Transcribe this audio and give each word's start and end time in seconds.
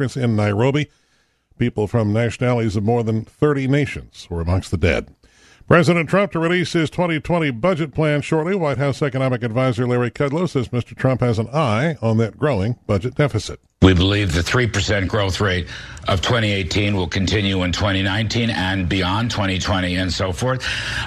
In 0.00 0.36
Nairobi, 0.36 0.90
people 1.58 1.86
from 1.86 2.12
nationalities 2.12 2.76
of 2.76 2.84
more 2.84 3.02
than 3.02 3.24
30 3.24 3.68
nations 3.68 4.26
were 4.30 4.40
amongst 4.40 4.70
the 4.70 4.76
dead. 4.76 5.14
President 5.68 6.08
Trump 6.08 6.32
to 6.32 6.38
release 6.38 6.72
his 6.72 6.90
2020 6.90 7.50
budget 7.52 7.94
plan 7.94 8.20
shortly. 8.20 8.54
White 8.54 8.78
House 8.78 9.00
economic 9.00 9.42
advisor 9.42 9.86
Larry 9.86 10.10
Kudlow 10.10 10.48
says 10.48 10.68
Mr. 10.68 10.96
Trump 10.96 11.20
has 11.20 11.38
an 11.38 11.48
eye 11.48 11.96
on 12.02 12.18
that 12.18 12.36
growing 12.36 12.76
budget 12.86 13.14
deficit. 13.14 13.60
We 13.80 13.94
believe 13.94 14.32
the 14.32 14.42
3% 14.42 15.08
growth 15.08 15.40
rate 15.40 15.68
of 16.08 16.20
2018 16.20 16.94
will 16.94 17.08
continue 17.08 17.62
in 17.62 17.72
2019 17.72 18.50
and 18.50 18.88
beyond 18.88 19.30
2020 19.30 19.96
and 19.96 20.12
so 20.12 20.32
forth. 20.32 20.64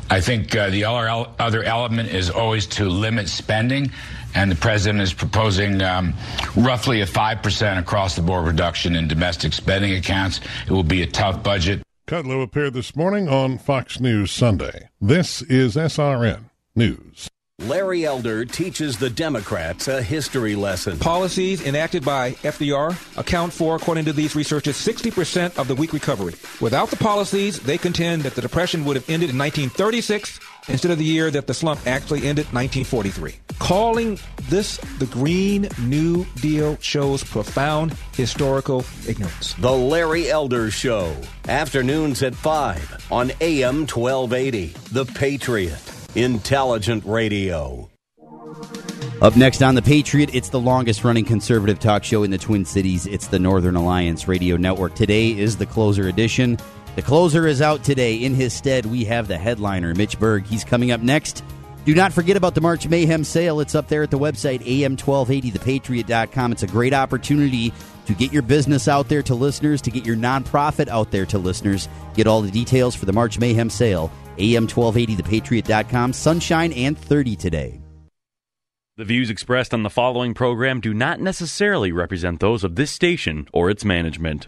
I 0.10 0.20
think 0.20 0.56
uh, 0.56 0.70
the 0.70 0.86
other 0.86 1.64
element 1.64 2.10
is 2.10 2.30
always 2.30 2.66
to 2.68 2.90
limit 2.90 3.30
spending 3.30 3.92
and 4.36 4.52
the 4.52 4.56
president 4.56 5.02
is 5.02 5.14
proposing 5.14 5.82
um, 5.82 6.14
roughly 6.56 7.02
a 7.02 7.06
5% 7.06 7.80
across 7.80 8.16
the 8.16 8.22
board 8.22 8.46
reduction 8.46 8.96
in 8.96 9.08
domestic 9.08 9.54
spending 9.54 9.94
accounts. 9.94 10.42
It 10.68 10.72
will 10.72 10.84
be 10.84 11.02
a 11.02 11.08
tough 11.08 11.42
budget. 11.42 11.82
Kudlow 12.08 12.44
appeared 12.44 12.74
this 12.74 12.96
morning 12.96 13.28
on 13.28 13.58
Fox 13.58 14.00
News 14.00 14.32
Sunday. 14.32 14.90
This 15.02 15.42
is 15.42 15.76
SRN 15.76 16.52
News. 16.76 17.30
Larry 17.60 18.04
Elder 18.04 18.44
teaches 18.44 18.98
the 18.98 19.10
Democrats 19.10 19.88
a 19.88 20.02
history 20.02 20.56
lesson. 20.56 21.00
Policies 21.00 21.66
enacted 21.66 22.04
by 22.04 22.32
FDR 22.32 23.18
account 23.18 23.54
for, 23.54 23.78
according 23.78 24.04
to 24.06 24.14
these 24.14 24.36
researchers, 24.36 24.76
60% 24.76 25.58
of 25.58 25.70
the 25.70 25.74
weak 25.74 25.94
recovery. 25.94 26.34
Without 26.60 26.90
the 26.90 26.98
policies, 26.98 27.62
they 27.62 27.78
contend 27.78 28.24
that 28.24 28.36
the 28.36 28.42
Depression 28.42 28.84
would 28.84 28.98
have 28.98 29.10
ended 29.10 29.30
in 29.30 29.38
1936 29.38 30.38
instead 30.68 30.92
of 30.92 30.98
the 30.98 31.06
year 31.06 31.32
that 31.32 31.48
the 31.48 31.54
slump 31.54 31.80
actually 31.86 32.28
ended, 32.28 32.46
1943. 32.48 33.36
Calling 33.60 34.20
this 34.50 34.78
the 35.00 35.06
Green 35.08 35.70
New 35.82 36.26
Deal 36.42 36.78
shows 36.82 37.24
profound 37.24 37.96
historical 38.16 38.86
ignorance. 39.08 39.54
The 39.56 39.72
Larry 39.72 40.30
Elder 40.30 40.72
Show, 40.72 41.16
afternoons 41.48 42.24
at 42.24 42.36
5 42.36 43.08
on 43.12 43.32
AM 43.42 43.88
1280. 43.88 44.74
The 44.92 45.06
Patriot. 45.06 45.82
Intelligent 46.16 47.04
Radio. 47.06 47.90
Up 49.22 49.36
next 49.38 49.62
on 49.62 49.76
The 49.76 49.82
Patriot, 49.82 50.30
it's 50.34 50.50
the 50.50 50.60
longest 50.60 51.04
running 51.04 51.26
conservative 51.26 51.80
talk 51.80 52.04
show 52.04 52.24
in 52.24 52.32
the 52.32 52.38
Twin 52.38 52.66
Cities. 52.66 53.08
It's 53.08 53.28
the 53.28 53.40
Northern 53.40 53.76
Alliance 53.76 54.28
Radio 54.28 54.58
Network. 54.58 54.94
Today 54.96 55.32
is 55.32 55.58
the 55.58 55.66
closer 55.66 56.08
edition. 56.08 56.58
The 56.96 57.02
closer 57.02 57.46
is 57.46 57.62
out 57.62 57.84
today. 57.84 58.16
In 58.16 58.34
his 58.34 58.54
stead, 58.54 58.86
we 58.86 59.04
have 59.06 59.28
the 59.28 59.38
headliner, 59.38 59.94
Mitch 59.94 60.18
Berg. 60.18 60.46
He's 60.46 60.64
coming 60.64 60.92
up 60.92 61.02
next. 61.02 61.44
Do 61.84 61.94
not 61.94 62.14
forget 62.14 62.38
about 62.38 62.56
the 62.56 62.62
March 62.62 62.88
Mayhem 62.88 63.24
sale. 63.24 63.60
It's 63.60 63.76
up 63.76 63.90
there 63.90 64.02
at 64.02 64.12
the 64.12 64.18
website, 64.18 64.64
am1280thepatriot.com. 64.64 66.52
It's 66.54 66.64
a 66.64 66.68
great 66.68 66.94
opportunity 66.94 67.74
to 68.06 68.14
get 68.14 68.32
your 68.32 68.42
business 68.42 68.88
out 68.88 69.10
there 69.10 69.22
to 69.24 69.36
listeners, 69.36 69.82
to 69.82 69.92
get 69.92 70.06
your 70.06 70.16
nonprofit 70.16 70.88
out 70.88 71.12
there 71.12 71.26
to 71.28 71.38
listeners. 71.38 71.90
Get 72.16 72.28
all 72.28 72.42
the 72.42 72.50
details 72.50 72.96
for 72.96 73.06
the 73.06 73.14
March 73.14 73.40
Mayhem 73.40 73.70
sale 73.70 74.10
AM1280thepatriot.com. 74.38 76.14
Sunshine 76.14 76.72
and 76.74 76.98
30 76.98 77.36
today. 77.36 77.82
The 78.98 79.06
views 79.06 79.30
expressed 79.30 79.74
on 79.74 79.84
the 79.84 79.90
following 79.90 80.34
program 80.34 80.80
do 80.80 80.94
not 80.94 81.20
necessarily 81.20 81.92
represent 81.92 82.40
those 82.40 82.64
of 82.64 82.76
this 82.76 82.92
station 82.92 83.48
or 83.52 83.70
its 83.70 83.84
management. 83.84 84.48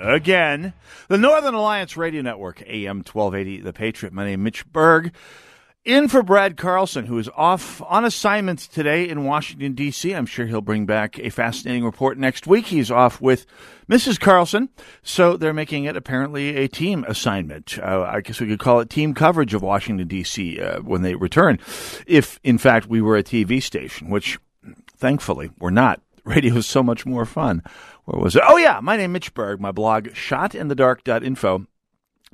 again. 0.00 0.72
The 1.08 1.18
Northern 1.18 1.54
Alliance 1.54 1.96
Radio 1.96 2.22
Network, 2.22 2.62
AM 2.66 2.98
1280, 2.98 3.60
The 3.60 3.72
Patriot. 3.72 4.12
My 4.12 4.24
name 4.24 4.40
is 4.40 4.44
Mitch 4.44 4.72
Berg. 4.72 5.12
In 5.82 6.08
for 6.08 6.22
Brad 6.22 6.58
Carlson, 6.58 7.06
who 7.06 7.18
is 7.18 7.30
off 7.34 7.80
on 7.82 8.04
assignment 8.04 8.58
today 8.58 9.08
in 9.08 9.24
Washington, 9.24 9.72
D.C. 9.72 10.12
I'm 10.14 10.26
sure 10.26 10.44
he'll 10.44 10.60
bring 10.60 10.84
back 10.84 11.18
a 11.18 11.30
fascinating 11.30 11.84
report 11.84 12.18
next 12.18 12.46
week. 12.46 12.66
He's 12.66 12.90
off 12.90 13.18
with 13.18 13.46
Mrs. 13.88 14.20
Carlson, 14.20 14.68
so 15.02 15.38
they're 15.38 15.54
making 15.54 15.84
it 15.84 15.96
apparently 15.96 16.56
a 16.56 16.68
team 16.68 17.06
assignment. 17.08 17.78
Uh, 17.78 18.02
I 18.02 18.20
guess 18.20 18.40
we 18.40 18.48
could 18.48 18.58
call 18.58 18.80
it 18.80 18.90
team 18.90 19.14
coverage 19.14 19.54
of 19.54 19.62
Washington, 19.62 20.06
D.C. 20.06 20.60
Uh, 20.60 20.80
when 20.80 21.00
they 21.00 21.14
return, 21.14 21.58
if 22.06 22.38
in 22.44 22.58
fact 22.58 22.86
we 22.86 23.00
were 23.00 23.16
a 23.16 23.24
TV 23.24 23.62
station, 23.62 24.10
which 24.10 24.38
thankfully 24.98 25.50
we're 25.58 25.70
not. 25.70 26.02
Radio 26.24 26.56
is 26.56 26.66
so 26.66 26.82
much 26.82 27.06
more 27.06 27.24
fun. 27.24 27.62
Where 28.10 28.24
was 28.24 28.34
it? 28.34 28.42
Oh, 28.44 28.56
yeah, 28.56 28.80
my 28.82 28.96
name 28.96 29.12
is 29.12 29.14
Mitch 29.14 29.34
Berg, 29.34 29.60
my 29.60 29.70
blog, 29.70 30.08
shotinthedark.info. 30.08 31.66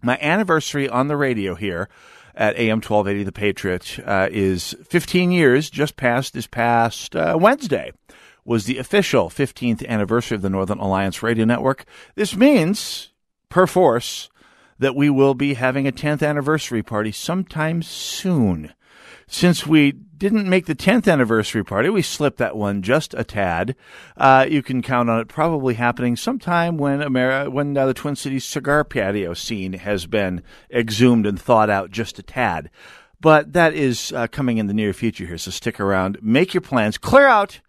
My 0.03 0.19
anniversary 0.23 0.89
on 0.89 1.09
the 1.09 1.17
radio 1.17 1.55
here 1.55 1.91
at 2.35 2.57
AM 2.57 2.79
1280 2.79 3.25
The 3.25 3.33
Patriot 3.33 3.99
uh, 4.07 4.29
is 4.31 4.75
15 4.85 5.31
years, 5.31 5.69
just 5.69 5.97
past 5.97 6.33
this 6.33 6.47
past 6.47 7.15
uh, 7.15 7.37
Wednesday 7.39 7.93
was 8.47 8.65
the 8.65 8.79
official 8.79 9.29
15th 9.29 9.87
anniversary 9.87 10.37
of 10.37 10.43
the 10.43 10.49
Northern 10.49 10.79
Alliance 10.79 11.23
Radio 11.23 11.45
Network. 11.45 11.85
This 12.15 12.35
means, 12.35 13.11
per 13.51 13.67
force, 13.67 14.31
that 14.79 14.95
we 14.95 15.11
will 15.11 15.35
be 15.35 15.55
having 15.55 15.87
a 15.87 15.93
10th 15.93 16.27
anniversary 16.27 16.83
party 16.83 17.13
sometime 17.13 17.83
soon. 17.83 18.73
Since 19.29 19.67
we 19.67 19.93
didn't 19.93 20.49
make 20.49 20.67
the 20.67 20.75
10th 20.75 21.11
anniversary 21.11 21.65
party, 21.65 21.89
we 21.89 22.03
slipped 22.03 22.39
that 22.39 22.57
one 22.57 22.83
just 22.83 23.13
a 23.15 23.25
tad. 23.25 23.75
Uh, 24.17 24.47
you 24.49 24.63
can 24.63 24.83
count 24.83 25.11
on 25.11 25.21
it 25.21 25.29
probably 25.29 25.75
happening 25.75 26.17
sometime 26.17 26.79
when 26.79 27.01
Ameri- 27.01 27.51
when 27.51 27.77
uh, 27.77 27.87
the 27.87 27.95
Twin 27.95 28.17
Cities 28.17 28.45
cigar 28.45 28.85
patio 28.85 29.35
scene 29.35 29.75
has 29.75 30.07
been 30.07 30.43
exhumed 30.73 31.27
and 31.27 31.41
thawed 31.41 31.69
out 31.71 31.91
just 31.91 32.19
a 32.19 32.23
tad. 32.23 32.71
But 33.21 33.53
that 33.55 33.75
is 33.75 34.13
uh, 34.13 34.29
coming 34.29 34.59
in 34.59 34.69
the 34.69 34.75
near 34.75 34.93
future 34.93 35.27
here, 35.27 35.39
so 35.39 35.51
stick 35.51 35.81
around. 35.81 36.19
Make 36.23 36.55
your 36.55 36.61
plans. 36.61 36.97
Clear 36.97 37.27
out 37.27 37.61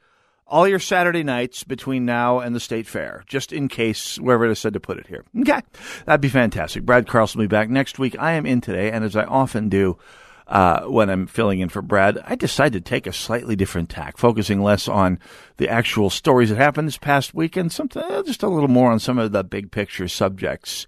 all 0.45 0.68
your 0.68 0.79
Saturday 0.79 1.24
nights 1.24 1.63
between 1.63 2.06
now 2.06 2.39
and 2.39 2.56
the 2.56 2.59
state 2.59 2.88
fair, 2.88 3.24
just 3.28 3.51
in 3.51 3.68
case 3.68 4.18
wherever 4.19 4.45
it 4.45 4.51
is 4.51 4.59
said 4.59 4.74
to 4.74 4.79
put 4.79 4.97
it 4.97 5.07
here. 5.07 5.25
Okay, 5.39 5.62
that'd 6.06 6.22
be 6.22 6.29
fantastic. 6.29 6.84
Brad 6.84 7.07
Carlson 7.07 7.39
will 7.39 7.45
be 7.45 7.56
back 7.56 7.69
next 7.69 7.97
week. 7.97 8.16
I 8.19 8.34
am 8.34 8.45
in 8.45 8.62
today, 8.62 8.91
and 8.91 9.03
as 9.03 9.16
I 9.16 9.24
often 9.24 9.69
do, 9.69 9.97
uh, 10.47 10.81
when 10.85 11.09
I'm 11.09 11.27
filling 11.27 11.59
in 11.59 11.69
for 11.69 11.81
Brad, 11.81 12.19
I 12.25 12.35
decided 12.35 12.85
to 12.85 12.89
take 12.89 13.05
a 13.05 13.13
slightly 13.13 13.55
different 13.55 13.89
tack, 13.89 14.17
focusing 14.17 14.61
less 14.61 14.87
on 14.87 15.19
the 15.57 15.67
actual 15.67 16.09
stories 16.09 16.49
that 16.49 16.55
happened 16.57 16.87
this 16.87 16.97
past 16.97 17.33
week 17.33 17.57
and 17.57 17.71
something, 17.71 18.01
uh, 18.01 18.23
just 18.23 18.43
a 18.43 18.47
little 18.47 18.69
more 18.69 18.91
on 18.91 18.99
some 18.99 19.17
of 19.17 19.31
the 19.33 19.43
big 19.43 19.71
picture 19.71 20.07
subjects. 20.07 20.88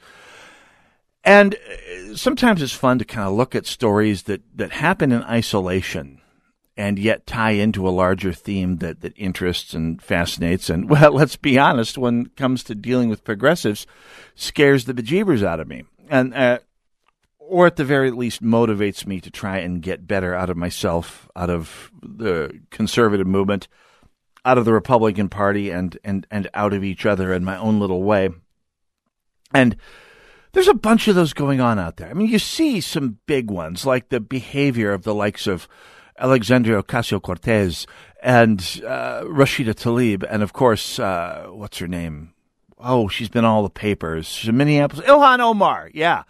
And 1.26 1.56
uh, 1.56 2.16
sometimes 2.16 2.62
it's 2.62 2.74
fun 2.74 3.00
to 3.00 3.06
kind 3.06 3.28
of 3.28 3.34
look 3.34 3.54
at 3.54 3.66
stories 3.66 4.24
that, 4.24 4.42
that 4.56 4.72
happen 4.72 5.12
in 5.12 5.24
isolation 5.24 6.22
and 6.78 6.98
yet 6.98 7.28
tie 7.28 7.52
into 7.52 7.86
a 7.86 7.92
larger 7.92 8.32
theme 8.32 8.78
that, 8.78 9.02
that 9.02 9.12
interests 9.18 9.74
and 9.74 10.02
fascinates. 10.02 10.70
And, 10.70 10.90
well, 10.90 11.12
let's 11.12 11.36
be 11.36 11.60
honest, 11.60 11.98
when 11.98 12.28
it 12.28 12.38
comes 12.38 12.64
to 12.64 12.76
dealing 12.76 13.10
with 13.10 13.26
progressives, 13.26 13.86
scares 14.36 14.86
the 14.86 14.94
bejeebers 14.94 15.44
out 15.44 15.60
of 15.60 15.68
me. 15.68 15.84
And 16.10 16.34
uh, 16.34 16.60
or 17.50 17.66
at 17.66 17.76
the 17.76 17.84
very 17.84 18.12
least 18.12 18.44
motivates 18.44 19.06
me 19.06 19.20
to 19.20 19.32
try 19.32 19.58
and 19.58 19.82
get 19.82 20.08
better 20.08 20.36
out 20.36 20.50
of 20.50 20.58
myself, 20.58 21.28
out 21.36 21.50
of 21.50 21.92
the 22.02 22.62
conservative 22.70 23.28
movement, 23.28 23.68
out 24.46 24.58
of 24.58 24.66
the 24.66 24.74
Republican 24.74 25.30
Party, 25.30 25.72
and 25.72 25.98
and 26.04 26.28
and 26.30 26.50
out 26.54 26.74
of 26.74 26.84
each 26.84 27.06
other 27.06 27.34
in 27.34 27.44
my 27.44 27.58
own 27.58 27.80
little 27.80 28.04
way. 28.04 28.30
And 29.54 29.76
there's 30.52 30.68
a 30.68 30.74
bunch 30.74 31.08
of 31.08 31.16
those 31.16 31.34
going 31.34 31.60
on 31.60 31.80
out 31.80 31.98
there. 31.98 32.10
I 32.10 32.14
mean, 32.14 32.28
you 32.28 32.40
see 32.40 32.82
some 32.82 33.18
big 33.26 33.50
ones 33.50 33.86
like 33.86 34.10
the 34.10 34.20
behavior 34.20 34.94
of 34.94 35.04
the 35.04 35.16
likes 35.16 35.48
of 35.48 35.68
Alexandria 36.18 36.82
Ocasio 36.84 37.22
Cortez 37.22 37.88
and 38.22 38.60
uh, 38.86 39.24
Rashida 39.24 39.74
Tlaib, 39.74 40.24
and 40.30 40.44
of 40.44 40.54
course, 40.54 41.00
uh, 41.00 41.48
what's 41.50 41.80
her 41.80 41.88
name? 41.88 42.34
oh, 42.80 43.08
she's 43.08 43.30
been 43.30 43.46
all 43.46 43.64
the 43.64 43.70
papers. 43.70 44.28
She's 44.28 44.50
in 44.50 44.58
Minneapolis. 44.58 45.06
Ilhan 45.06 45.40
Omar, 45.40 45.92
yeah. 45.94 46.24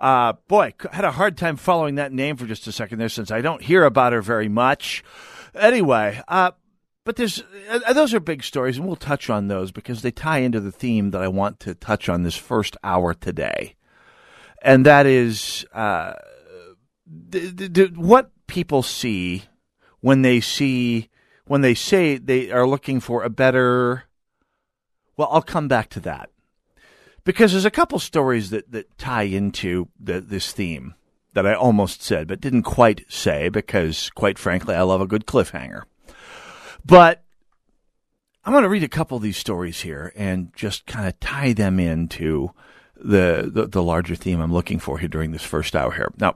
Uh, 0.00 0.32
boy, 0.48 0.72
had 0.92 1.04
a 1.04 1.10
hard 1.10 1.36
time 1.36 1.56
following 1.56 1.96
that 1.96 2.12
name 2.12 2.36
for 2.36 2.46
just 2.46 2.66
a 2.66 2.72
second 2.72 2.98
there 2.98 3.10
since 3.10 3.30
I 3.30 3.42
don't 3.42 3.62
hear 3.62 3.84
about 3.84 4.14
her 4.14 4.22
very 4.22 4.48
much. 4.48 5.04
Anyway, 5.54 6.22
uh, 6.26 6.52
but 7.04 7.16
there's 7.16 7.42
uh, 7.68 7.92
those 7.92 8.14
are 8.14 8.20
big 8.20 8.42
stories, 8.42 8.78
and 8.78 8.86
we'll 8.86 8.96
touch 8.96 9.28
on 9.28 9.48
those 9.48 9.72
because 9.72 10.00
they 10.00 10.10
tie 10.10 10.38
into 10.38 10.58
the 10.58 10.72
theme 10.72 11.10
that 11.10 11.20
I 11.20 11.28
want 11.28 11.60
to 11.60 11.74
touch 11.74 12.08
on 12.08 12.22
this 12.22 12.36
first 12.36 12.78
hour 12.82 13.12
today, 13.12 13.74
and 14.62 14.86
that 14.86 15.04
is 15.04 15.66
uh, 15.74 16.14
what 17.94 18.30
people 18.46 18.82
see 18.82 19.44
when 20.00 20.22
they 20.22 20.40
see 20.40 21.10
when 21.46 21.60
they 21.60 21.74
say 21.74 22.16
they 22.16 22.50
are 22.50 22.66
looking 22.66 23.00
for 23.00 23.22
a 23.22 23.30
better. 23.30 24.04
Well, 25.18 25.28
I'll 25.30 25.42
come 25.42 25.68
back 25.68 25.90
to 25.90 26.00
that 26.00 26.30
because 27.30 27.52
there's 27.52 27.64
a 27.64 27.70
couple 27.70 28.00
stories 28.00 28.50
that, 28.50 28.72
that 28.72 28.98
tie 28.98 29.22
into 29.22 29.86
the, 30.00 30.20
this 30.20 30.50
theme 30.50 30.96
that 31.32 31.46
I 31.46 31.54
almost 31.54 32.02
said, 32.02 32.26
but 32.26 32.40
didn't 32.40 32.64
quite 32.64 33.04
say 33.08 33.48
because, 33.48 34.10
quite 34.10 34.36
frankly, 34.36 34.74
I 34.74 34.82
love 34.82 35.00
a 35.00 35.06
good 35.06 35.26
cliffhanger. 35.26 35.84
But 36.84 37.22
I'm 38.44 38.52
going 38.52 38.64
to 38.64 38.68
read 38.68 38.82
a 38.82 38.88
couple 38.88 39.16
of 39.16 39.22
these 39.22 39.36
stories 39.36 39.82
here 39.82 40.12
and 40.16 40.52
just 40.56 40.86
kind 40.86 41.06
of 41.06 41.20
tie 41.20 41.52
them 41.52 41.78
into 41.78 42.50
the, 42.96 43.48
the, 43.48 43.68
the 43.68 43.82
larger 43.82 44.16
theme 44.16 44.40
I'm 44.40 44.52
looking 44.52 44.80
for 44.80 44.98
here 44.98 45.08
during 45.08 45.30
this 45.30 45.44
first 45.44 45.76
hour 45.76 45.92
here. 45.92 46.12
Now, 46.18 46.34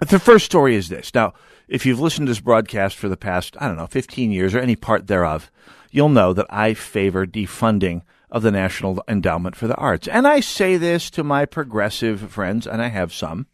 the 0.00 0.18
first 0.18 0.46
story 0.46 0.76
is 0.76 0.88
this. 0.88 1.12
Now, 1.14 1.34
if 1.68 1.84
you've 1.84 2.00
listened 2.00 2.26
to 2.26 2.30
this 2.30 2.40
broadcast 2.40 2.96
for 2.96 3.10
the 3.10 3.18
past, 3.18 3.54
I 3.60 3.68
don't 3.68 3.76
know, 3.76 3.86
15 3.86 4.30
years 4.30 4.54
or 4.54 4.60
any 4.60 4.76
part 4.76 5.08
thereof, 5.08 5.50
you'll 5.90 6.08
know 6.08 6.32
that 6.32 6.46
I 6.48 6.72
favor 6.72 7.26
defunding 7.26 8.00
of 8.34 8.42
the 8.42 8.50
National 8.50 9.00
Endowment 9.06 9.54
for 9.54 9.68
the 9.68 9.76
Arts. 9.76 10.08
And 10.08 10.26
I 10.26 10.40
say 10.40 10.76
this 10.76 11.08
to 11.10 11.22
my 11.22 11.46
progressive 11.46 12.32
friends, 12.32 12.66
and 12.66 12.82
I 12.82 12.88
have 12.88 13.14
some, 13.14 13.46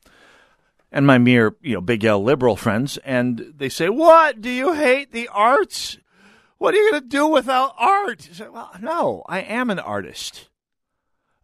and 0.91 1.07
my 1.07 1.19
mere, 1.19 1.55
you 1.61 1.75
know, 1.75 1.83
big 1.83 2.03
L 2.03 2.25
liberal 2.25 2.57
friends, 2.57 2.97
and 3.05 3.53
they 3.55 3.69
say, 3.69 3.91
What? 3.91 4.41
Do 4.41 4.49
you 4.49 4.73
hate 4.73 5.13
the 5.13 5.29
arts? 5.29 5.99
What 6.57 6.73
are 6.73 6.79
you 6.79 6.91
going 6.91 7.03
to 7.03 7.09
do 7.09 7.27
without 7.27 7.75
art? 7.77 8.27
I 8.31 8.35
say, 8.35 8.49
well, 8.49 8.71
no, 8.81 9.23
I 9.29 9.41
am 9.41 9.69
an 9.69 9.79
artist. 9.79 10.49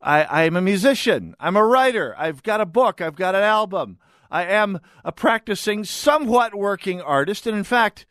I, 0.00 0.44
I'm 0.44 0.56
a 0.56 0.62
musician. 0.62 1.34
I'm 1.38 1.56
a 1.56 1.64
writer. 1.64 2.14
I've 2.18 2.42
got 2.42 2.60
a 2.60 2.66
book. 2.66 3.00
I've 3.00 3.16
got 3.16 3.34
an 3.34 3.42
album. 3.42 3.98
I 4.30 4.44
am 4.44 4.80
a 5.04 5.12
practicing, 5.12 5.84
somewhat 5.84 6.54
working 6.54 7.00
artist. 7.00 7.46
And 7.46 7.56
in 7.56 7.64
fact, 7.64 8.04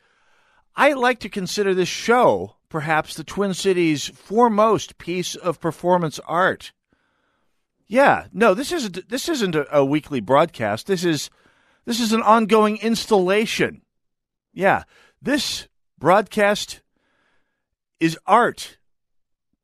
I 0.75 0.93
like 0.93 1.19
to 1.19 1.29
consider 1.29 1.73
this 1.73 1.89
show 1.89 2.55
perhaps 2.75 3.15
the 3.15 3.23
Twin 3.23 3.53
Cities' 3.53 4.09
foremost 4.09 4.97
piece 4.97 5.33
of 5.33 5.61
performance 5.61 6.19
art. 6.27 6.73
Yeah, 7.87 8.27
no, 8.33 8.53
this 8.53 8.73
isn't 8.73 9.07
this 9.07 9.29
isn't 9.29 9.55
a, 9.55 9.77
a 9.77 9.85
weekly 9.85 10.19
broadcast. 10.19 10.85
This 10.85 11.05
is 11.05 11.29
this 11.85 12.01
is 12.01 12.11
an 12.11 12.21
ongoing 12.21 12.75
installation. 12.79 13.81
Yeah, 14.51 14.83
this 15.21 15.69
broadcast 15.97 16.81
is 18.01 18.19
art 18.27 18.77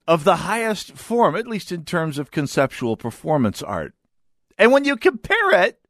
of 0.07 0.23
the 0.23 0.37
highest 0.37 0.93
form, 0.93 1.35
at 1.35 1.47
least 1.47 1.73
in 1.73 1.83
terms 1.83 2.17
of 2.17 2.31
conceptual 2.31 2.95
performance 2.95 3.61
art. 3.61 3.93
And 4.57 4.71
when 4.71 4.85
you 4.85 4.95
compare 4.95 5.63
it 5.63 5.81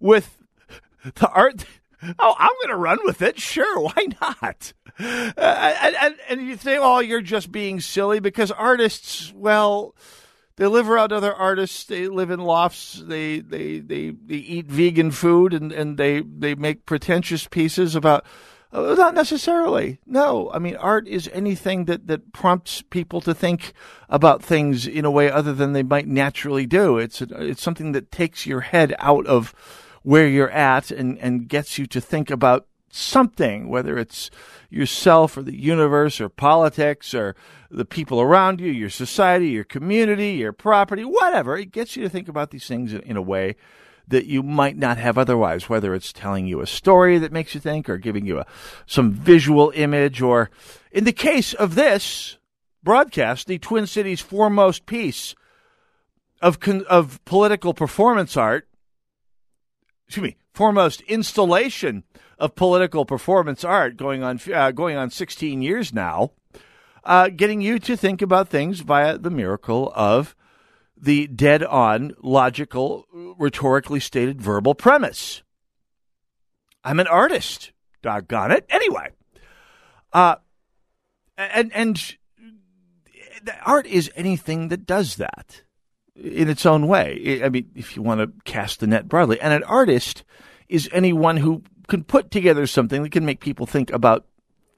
with 0.00 0.42
the 1.14 1.30
art 1.30 1.66
Oh, 2.18 2.34
I'm 2.38 2.52
going 2.62 2.68
to 2.68 2.76
run 2.76 2.98
with 3.04 3.22
it. 3.22 3.40
Sure, 3.40 3.80
why 3.80 4.06
not? 4.20 4.72
Uh, 4.98 5.32
and, 5.82 5.96
and, 5.96 6.14
and, 6.28 6.46
you 6.46 6.56
think, 6.56 6.80
oh, 6.82 6.98
you're 7.00 7.20
just 7.20 7.52
being 7.52 7.80
silly 7.80 8.20
because 8.20 8.50
artists, 8.50 9.32
well, 9.34 9.94
they 10.56 10.66
live 10.66 10.90
around 10.90 11.12
other 11.12 11.32
artists. 11.32 11.84
They 11.84 12.08
live 12.08 12.30
in 12.30 12.40
lofts. 12.40 13.00
They 13.06 13.38
they 13.38 13.78
they, 13.78 14.10
they 14.10 14.34
eat 14.34 14.66
vegan 14.66 15.12
food 15.12 15.54
and, 15.54 15.70
and 15.70 15.96
they 15.96 16.20
they 16.20 16.56
make 16.56 16.84
pretentious 16.84 17.46
pieces 17.46 17.94
about. 17.94 18.24
Uh, 18.70 18.94
not 18.98 19.14
necessarily. 19.14 19.98
No, 20.04 20.50
I 20.52 20.58
mean, 20.58 20.76
art 20.76 21.08
is 21.08 21.30
anything 21.32 21.86
that, 21.86 22.06
that 22.08 22.34
prompts 22.34 22.82
people 22.82 23.22
to 23.22 23.32
think 23.32 23.72
about 24.10 24.42
things 24.42 24.86
in 24.86 25.06
a 25.06 25.10
way 25.10 25.30
other 25.30 25.54
than 25.54 25.72
they 25.72 25.82
might 25.82 26.06
naturally 26.06 26.66
do. 26.66 26.98
It's 26.98 27.22
a, 27.22 27.28
it's 27.42 27.62
something 27.62 27.92
that 27.92 28.12
takes 28.12 28.44
your 28.44 28.60
head 28.60 28.94
out 28.98 29.26
of 29.26 29.54
where 30.08 30.26
you're 30.26 30.50
at 30.50 30.90
and, 30.90 31.18
and 31.18 31.50
gets 31.50 31.76
you 31.76 31.84
to 31.84 32.00
think 32.00 32.30
about 32.30 32.66
something, 32.88 33.68
whether 33.68 33.98
it's 33.98 34.30
yourself 34.70 35.36
or 35.36 35.42
the 35.42 35.54
universe 35.54 36.18
or 36.18 36.30
politics 36.30 37.12
or 37.12 37.36
the 37.70 37.84
people 37.84 38.18
around 38.18 38.58
you, 38.58 38.72
your 38.72 38.88
society, 38.88 39.48
your 39.48 39.64
community, 39.64 40.30
your 40.30 40.50
property, 40.50 41.04
whatever. 41.04 41.58
It 41.58 41.72
gets 41.72 41.94
you 41.94 42.02
to 42.04 42.08
think 42.08 42.26
about 42.26 42.52
these 42.52 42.66
things 42.66 42.94
in, 42.94 43.02
in 43.02 43.18
a 43.18 43.22
way 43.22 43.54
that 44.06 44.24
you 44.24 44.42
might 44.42 44.78
not 44.78 44.96
have 44.96 45.18
otherwise, 45.18 45.68
whether 45.68 45.94
it's 45.94 46.10
telling 46.10 46.46
you 46.46 46.62
a 46.62 46.66
story 46.66 47.18
that 47.18 47.30
makes 47.30 47.54
you 47.54 47.60
think 47.60 47.86
or 47.86 47.98
giving 47.98 48.24
you 48.24 48.38
a, 48.38 48.46
some 48.86 49.12
visual 49.12 49.70
image 49.74 50.22
or 50.22 50.48
in 50.90 51.04
the 51.04 51.12
case 51.12 51.52
of 51.52 51.74
this 51.74 52.38
broadcast, 52.82 53.46
the 53.46 53.58
Twin 53.58 53.86
Cities 53.86 54.22
foremost 54.22 54.86
piece 54.86 55.34
of, 56.40 56.58
of 56.88 57.22
political 57.26 57.74
performance 57.74 58.38
art 58.38 58.64
excuse 60.08 60.24
me, 60.24 60.36
foremost 60.54 61.02
installation 61.02 62.02
of 62.38 62.54
political 62.54 63.04
performance 63.04 63.62
art 63.62 63.96
going 63.98 64.22
on 64.22 64.40
uh, 64.52 64.70
going 64.70 64.96
on 64.96 65.10
16 65.10 65.60
years 65.60 65.92
now, 65.92 66.30
uh, 67.04 67.28
getting 67.28 67.60
you 67.60 67.78
to 67.78 67.94
think 67.94 68.22
about 68.22 68.48
things 68.48 68.80
via 68.80 69.18
the 69.18 69.30
miracle 69.30 69.92
of 69.94 70.34
the 70.96 71.26
dead 71.26 71.62
on, 71.62 72.14
logical, 72.22 73.06
rhetorically 73.38 74.00
stated 74.00 74.40
verbal 74.40 74.74
premise. 74.74 75.42
I'm 76.82 77.00
an 77.00 77.06
artist, 77.06 77.72
doggone 78.00 78.50
it. 78.50 78.64
Anyway, 78.70 79.10
uh, 80.14 80.36
and 81.36 81.70
and 81.74 82.16
art 83.62 83.86
is 83.86 84.10
anything 84.16 84.68
that 84.68 84.86
does 84.86 85.16
that 85.16 85.62
in 86.22 86.48
its 86.48 86.66
own 86.66 86.86
way. 86.86 87.40
I 87.42 87.48
mean, 87.48 87.70
if 87.74 87.96
you 87.96 88.02
want 88.02 88.20
to 88.20 88.32
cast 88.50 88.80
the 88.80 88.86
net 88.86 89.08
broadly, 89.08 89.40
and 89.40 89.52
an 89.52 89.64
artist 89.64 90.24
is 90.68 90.88
anyone 90.92 91.38
who 91.38 91.62
can 91.86 92.04
put 92.04 92.30
together 92.30 92.66
something 92.66 93.02
that 93.02 93.12
can 93.12 93.24
make 93.24 93.40
people 93.40 93.66
think 93.66 93.90
about 93.92 94.26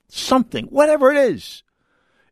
something, 0.09 0.67
whatever 0.67 1.11
it 1.11 1.17
is, 1.17 1.63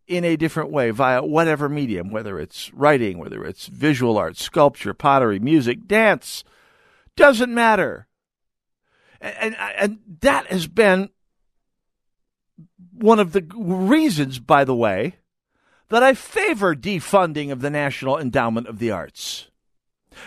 in 0.07 0.25
a 0.25 0.37
different 0.37 0.71
way 0.71 0.91
via 0.91 1.23
whatever 1.23 1.69
medium, 1.69 2.11
whether 2.11 2.41
it's 2.41 2.73
writing, 2.73 3.19
whether 3.19 3.45
it's 3.45 3.67
visual 3.67 4.17
art, 4.17 4.37
sculpture, 4.39 4.95
pottery, 4.95 5.39
music, 5.39 5.87
dance, 5.87 6.45
doesn't 7.15 7.53
matter. 7.53 8.09
And, 9.21 9.37
and, 9.41 9.57
and 9.77 9.99
that 10.21 10.47
has 10.47 10.67
been 10.67 11.11
one 12.93 13.21
of 13.21 13.33
the 13.33 13.47
reasons, 13.55 14.39
by 14.39 14.65
the 14.65 14.75
way, 14.75 15.17
that 15.89 16.03
I 16.03 16.15
favor 16.15 16.75
defunding 16.75 17.51
of 17.51 17.61
the 17.61 17.71
National 17.71 18.19
Endowment 18.19 18.67
of 18.67 18.79
the 18.79 18.91
Arts. 18.91 19.49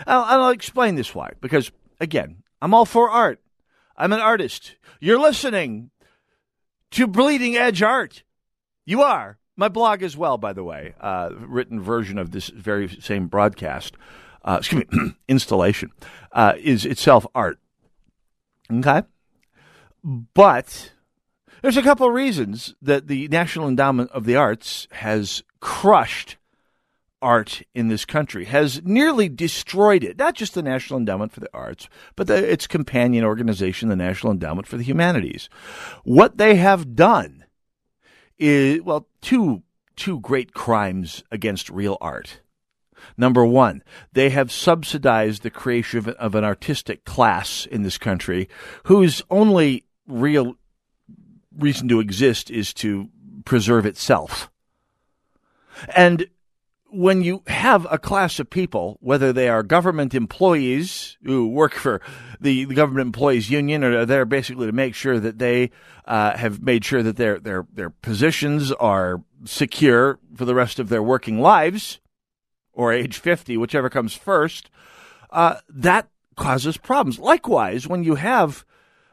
I'll, 0.08 0.24
I'll 0.24 0.50
explain 0.50 0.96
this 0.96 1.14
why. 1.14 1.34
Because, 1.42 1.72
again, 2.00 2.44
I'm 2.62 2.74
all 2.74 2.86
for 2.86 3.10
art. 3.10 3.40
I'm 3.98 4.14
an 4.14 4.20
artist. 4.20 4.76
You're 5.00 5.20
listening 5.20 5.92
to 6.92 7.08
Bleeding 7.08 7.56
Edge 7.56 7.82
Art. 7.82 8.24
You 8.86 9.02
are. 9.02 9.38
My 9.58 9.68
blog 9.68 10.02
as 10.02 10.18
well, 10.18 10.38
by 10.38 10.54
the 10.54 10.64
way, 10.64 10.96
uh, 11.00 11.30
written 11.38 11.82
version 11.82 12.18
of 12.18 12.32
this 12.32 12.48
very 12.48 12.88
same 12.88 13.28
broadcast, 13.28 13.96
uh, 14.44 14.58
excuse 14.60 14.86
me, 14.92 15.14
installation, 15.28 15.92
uh, 16.32 16.54
is 16.58 16.86
itself 16.86 17.28
art. 17.36 17.60
Okay? 18.72 19.04
But 20.04 20.94
there's 21.62 21.78
a 21.78 21.84
couple 21.84 22.08
of 22.08 22.14
reasons 22.14 22.74
that 22.82 23.08
the 23.08 23.28
National 23.28 23.68
Endowment 23.68 24.10
of 24.12 24.26
the 24.26 24.36
Arts 24.36 24.88
has 24.92 25.44
crushed 25.62 26.36
art 27.22 27.62
in 27.74 27.88
this 27.88 28.04
country, 28.04 28.46
has 28.46 28.82
nearly 28.84 29.30
destroyed 29.30 30.04
it. 30.04 30.18
Not 30.18 30.36
just 30.36 30.54
the 30.56 30.64
National 30.64 31.00
Endowment 31.00 31.32
for 31.32 31.40
the 31.40 31.50
Arts, 31.54 31.88
but 32.16 32.28
the, 32.28 32.52
its 32.52 32.68
companion 32.68 33.24
organization, 33.24 33.90
the 33.90 33.96
National 33.96 34.34
Endowment 34.34 34.68
for 34.68 34.78
the 34.78 34.84
Humanities. 34.84 35.48
What 36.04 36.38
they 36.38 36.56
have 36.56 36.96
done 36.96 37.46
is, 38.40 38.82
well, 38.82 39.08
two, 39.22 39.62
two 39.96 40.20
great 40.20 40.54
crimes 40.54 41.24
against 41.32 41.70
real 41.70 41.98
art. 42.02 42.42
Number 43.18 43.46
one, 43.46 43.84
they 44.14 44.30
have 44.30 44.52
subsidized 44.52 45.44
the 45.44 45.50
creation 45.50 46.10
of 46.10 46.36
an 46.36 46.44
artistic 46.44 47.04
class 47.04 47.66
in 47.66 47.84
this 47.84 47.98
country 47.98 48.48
whose 48.86 49.22
only 49.30 49.86
real 50.08 50.56
reason 51.58 51.88
to 51.88 52.00
exist 52.00 52.50
is 52.52 52.74
to 52.76 53.10
preserve 53.46 53.86
itself. 53.86 54.51
And 55.96 56.28
when 56.92 57.22
you 57.22 57.42
have 57.48 57.88
a 57.90 57.98
class 57.98 58.40
of 58.40 58.50
people, 58.50 58.98
whether 59.00 59.32
they 59.32 59.48
are 59.48 59.64
government 59.64 60.14
employees 60.14 61.18
who 61.24 61.48
work 61.48 61.74
for 61.74 62.02
the, 62.42 62.66
the 62.66 62.76
government 62.76 63.08
employees 63.08 63.50
union 63.50 63.84
or 63.84 64.06
they're 64.06 64.26
basically 64.26 64.66
to 64.66 64.74
make 64.74 64.94
sure 64.94 65.20
that 65.20 65.40
they 65.40 65.72
uh, 66.06 66.36
have 66.38 66.62
made 66.62 66.84
sure 66.84 67.02
that 67.02 67.16
their, 67.16 67.40
their, 67.40 67.66
their 67.74 67.90
positions 67.90 68.74
are 68.74 69.24
secure 69.46 70.20
for 70.36 70.44
the 70.44 70.56
rest 70.56 70.80
of 70.80 70.90
their 70.90 71.02
working 71.02 71.40
lives 71.40 72.00
or 72.74 72.92
age 72.92 73.18
50, 73.18 73.56
whichever 73.58 73.90
comes 73.90 74.14
first, 74.14 74.70
uh, 75.30 75.56
that 75.70 76.10
causes 76.36 76.78
problems. 76.78 77.20
Likewise, 77.20 77.88
when 77.88 78.04
you 78.04 78.16
have 78.16 78.66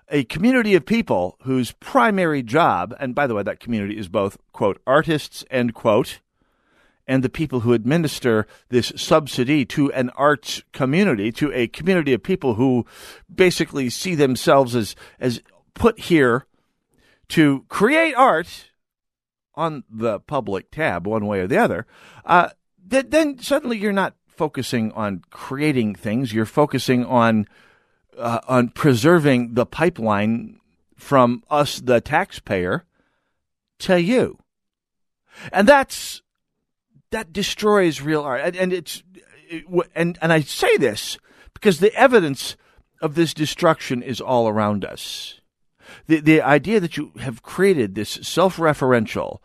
a 0.08 0.24
community 0.24 0.74
of 0.74 0.86
people 0.86 1.36
whose 1.42 1.72
primary 1.72 2.42
job, 2.42 2.94
and 2.98 3.14
by 3.14 3.26
the 3.26 3.34
way, 3.34 3.42
that 3.42 3.60
community 3.60 3.98
is 3.98 4.08
both, 4.08 4.38
quote, 4.52 4.80
artists, 4.86 5.44
end 5.50 5.74
quote, 5.74 6.20
and 7.08 7.24
the 7.24 7.30
people 7.30 7.60
who 7.60 7.72
administer 7.72 8.46
this 8.68 8.92
subsidy 8.94 9.64
to 9.64 9.90
an 9.92 10.10
arts 10.10 10.62
community, 10.72 11.32
to 11.32 11.50
a 11.54 11.66
community 11.66 12.12
of 12.12 12.22
people 12.22 12.54
who 12.54 12.84
basically 13.34 13.88
see 13.88 14.14
themselves 14.14 14.76
as, 14.76 14.94
as 15.18 15.40
put 15.72 15.98
here 15.98 16.46
to 17.28 17.64
create 17.68 18.14
art 18.14 18.70
on 19.54 19.84
the 19.90 20.20
public 20.20 20.70
tab, 20.70 21.06
one 21.06 21.26
way 21.26 21.40
or 21.40 21.46
the 21.46 21.58
other, 21.58 21.86
uh, 22.26 22.50
th- 22.88 23.06
then 23.08 23.38
suddenly 23.38 23.78
you're 23.78 23.92
not 23.92 24.14
focusing 24.26 24.92
on 24.92 25.22
creating 25.30 25.94
things. 25.94 26.32
You're 26.32 26.44
focusing 26.44 27.04
on 27.04 27.46
uh, 28.16 28.40
on 28.48 28.68
preserving 28.70 29.54
the 29.54 29.64
pipeline 29.66 30.58
from 30.96 31.42
us, 31.48 31.80
the 31.80 32.00
taxpayer, 32.00 32.84
to 33.78 34.00
you, 34.00 34.38
and 35.52 35.68
that's 35.68 36.22
that 37.10 37.32
destroys 37.32 38.00
real 38.00 38.22
art. 38.22 38.40
And, 38.42 38.56
and 38.56 38.72
it's 38.72 39.02
it, 39.48 39.64
and 39.94 40.18
and 40.20 40.32
I 40.32 40.40
say 40.40 40.76
this 40.76 41.18
because 41.54 41.80
the 41.80 41.94
evidence 41.94 42.56
of 43.00 43.14
this 43.14 43.34
destruction 43.34 44.02
is 44.02 44.20
all 44.20 44.48
around 44.48 44.84
us. 44.84 45.40
The 46.06 46.20
the 46.20 46.42
idea 46.42 46.80
that 46.80 46.96
you 46.96 47.12
have 47.20 47.42
created 47.42 47.94
this 47.94 48.10
self-referential, 48.22 49.38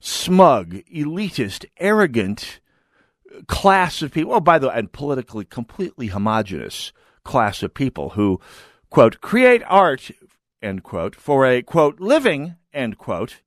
smug, 0.00 0.76
elitist, 0.92 1.66
arrogant 1.78 2.60
uh, 3.34 3.42
class 3.46 4.02
of 4.02 4.12
people. 4.12 4.34
Oh, 4.34 4.40
by 4.40 4.58
the 4.58 4.68
way, 4.68 4.74
and 4.76 4.92
politically 4.92 5.44
completely 5.44 6.08
homogenous 6.08 6.92
class 7.22 7.62
of 7.62 7.74
people 7.74 8.10
who, 8.10 8.40
quote, 8.88 9.20
create 9.20 9.62
art, 9.66 10.10
end 10.62 10.82
quote, 10.82 11.14
for 11.14 11.46
a, 11.46 11.62
quote, 11.62 12.00
living, 12.00 12.56
end 12.72 12.96
quote, 12.96 13.42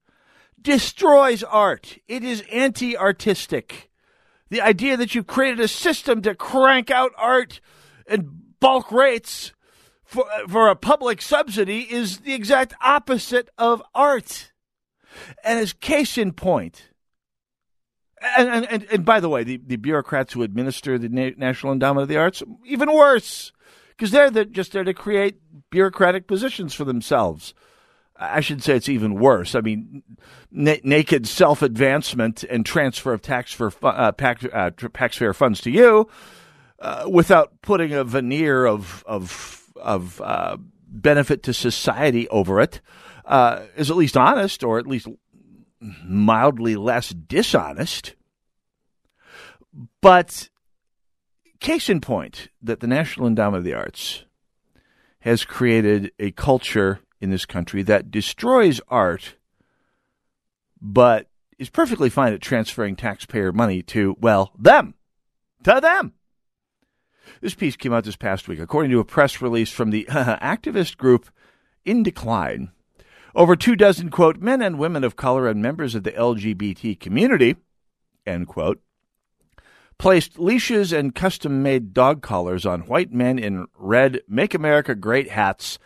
destroys 0.64 1.44
art. 1.44 1.98
It 2.08 2.24
is 2.24 2.44
anti 2.52 2.98
artistic. 2.98 3.92
The 4.50 4.62
idea 4.62 4.98
that 4.98 5.16
you've 5.16 5.28
created 5.28 5.60
a 5.60 5.68
system 5.68 6.22
to 6.22 6.36
crank 6.36 6.92
out 6.92 7.12
art 7.18 7.60
and 8.08 8.60
bulk 8.60 8.92
rates 8.92 9.54
for, 10.04 10.26
for 10.48 10.68
a 10.68 10.76
public 10.76 11.22
subsidy 11.22 11.82
is 11.82 12.20
the 12.20 12.34
exact 12.34 12.74
opposite 12.82 13.50
of 13.58 13.82
art. 13.96 14.52
And 15.44 15.60
as 15.60 15.74
case 15.74 16.18
in 16.18 16.34
point, 16.34 16.90
and, 18.38 18.66
and, 18.66 18.84
and, 18.92 19.06
by 19.06 19.20
the 19.20 19.30
way, 19.30 19.44
the, 19.44 19.58
the 19.58 19.76
bureaucrats 19.76 20.34
who 20.34 20.44
administer 20.44 20.98
the 20.98 21.10
Na- 21.10 21.32
National 21.38 21.74
Endowment 21.74 22.04
of 22.04 22.10
the 22.10 22.18
Arts, 22.18 22.42
even 22.66 22.94
worse, 22.94 23.52
because 23.90 24.12
they're 24.12 24.32
the, 24.32 24.46
just 24.46 24.72
there 24.72 24.84
to 24.84 24.94
create 24.94 25.40
bureaucratic 25.70 26.26
positions 26.26 26.74
for 26.74 26.86
themselves. 26.86 27.54
I 28.16 28.42
should 28.42 28.64
say 28.64 28.76
it's 28.76 28.90
even 28.90 29.16
worse. 29.16 29.56
I 29.56 29.62
mean, 29.62 30.04
na- 30.52 30.76
naked 30.84 31.28
self 31.28 31.62
advancement 31.62 32.44
and 32.44 32.66
transfer 32.66 33.14
of 33.14 33.22
tax 33.22 33.52
for 33.52 33.72
fu- 33.72 33.88
uh, 33.88 34.12
tax, 34.12 34.46
uh, 34.52 34.70
taxpayer 34.94 35.34
funds 35.34 35.62
to 35.62 35.72
you 35.72 36.08
uh, 36.80 37.06
without 37.10 37.62
putting 37.62 37.94
a 37.94 38.04
veneer 38.04 38.66
of 38.66 39.04
of 39.08 39.72
of 39.76 40.22
uh, 40.22 40.58
benefit 40.88 41.44
to 41.44 41.54
society 41.54 42.30
over 42.30 42.62
it 42.62 42.82
uh, 43.26 43.64
is 43.76 43.90
at 43.90 43.98
least 43.98 44.18
honest, 44.18 44.64
or 44.64 44.80
at 44.80 44.88
least 44.88 45.08
mildly 45.80 46.76
less 46.76 47.10
dishonest. 47.10 48.16
But 50.02 50.50
case 51.60 51.90
in 51.90 52.02
point 52.02 52.50
that 52.62 52.80
the 52.80 52.88
National 52.88 53.28
Endowment 53.28 53.60
of 53.60 53.64
the 53.64 53.74
Arts 53.74 54.26
has 55.20 55.46
created 55.46 56.12
a 56.20 56.32
culture 56.32 57.00
in 57.24 57.30
this 57.30 57.46
country 57.46 57.82
that 57.84 58.12
destroys 58.12 58.82
art, 58.90 59.36
but 60.82 61.30
is 61.58 61.70
perfectly 61.70 62.10
fine 62.10 62.34
at 62.34 62.42
transferring 62.42 62.98
taxpayer 62.98 63.54
money 63.54 63.82
to, 63.82 64.18
well, 64.20 64.52
them, 64.60 64.94
to 65.64 65.80
them. 65.82 66.12
This 67.40 67.56
piece 67.56 67.78
came 67.78 67.94
out 67.94 68.04
this 68.04 68.18
past 68.18 68.50
week. 68.50 68.60
According 68.60 68.92
to 68.92 69.00
a 69.00 69.06
press 69.06 69.42
release 69.42 69.72
from 69.72 69.90
the 69.90 70.04
activist 70.10 70.98
group 70.98 71.30
INDECLINE, 71.86 72.74
over 73.34 73.56
two 73.56 73.78
dozen, 73.78 74.10
quote, 74.10 74.40
men 74.40 74.62
and 74.62 74.78
women 74.78 75.06
of 75.06 75.16
color 75.16 75.48
and 75.48 75.62
members 75.62 75.96
of 75.96 76.04
the 76.04 76.12
LGBT 76.12 77.00
community, 77.00 77.56
end 78.28 78.50
quote, 78.50 78.82
placed 79.98 80.38
leashes 80.38 80.92
and 80.92 81.16
custom 81.16 81.64
made 81.64 81.94
dog 81.94 82.22
collars 82.22 82.66
on 82.66 82.82
white 82.82 83.14
men 83.14 83.40
in 83.40 83.66
red 83.78 84.20
Make 84.28 84.54
America 84.54 84.94
Great 84.94 85.30
hats 85.30 85.80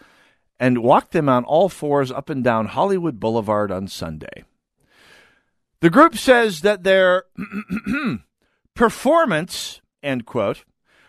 and 0.60 0.84
walked 0.84 1.12
them 1.12 1.30
on 1.30 1.44
all 1.44 1.70
fours 1.70 2.12
up 2.12 2.30
and 2.30 2.44
down 2.44 2.68
Hollywood 2.68 3.20
Boulevard 3.20 3.72
on 3.72 3.88
Sunday. 3.88 4.44
The 5.80 5.90
group 5.90 6.18
says 6.18 6.62
that 6.62 6.84
their 6.84 7.26
performance, 8.74 9.82
end 10.02 10.26
quote, 10.26 10.64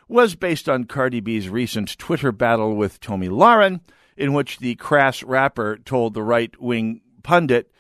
was 0.09 0.35
based 0.35 0.69
on 0.69 0.85
Cardi 0.85 1.21
B's 1.21 1.49
recent 1.49 1.97
Twitter 1.99 2.33
battle 2.33 2.75
with 2.75 3.01
Tomi 3.01 3.29
Lahren 3.29 3.81
in 4.17 4.33
which 4.33 4.59
the 4.59 4.75
crass 4.75 5.23
rapper 5.23 5.79
told 5.79 6.13
the 6.13 6.23
right 6.23 6.61
wing 6.61 7.01
pundit, 7.23 7.71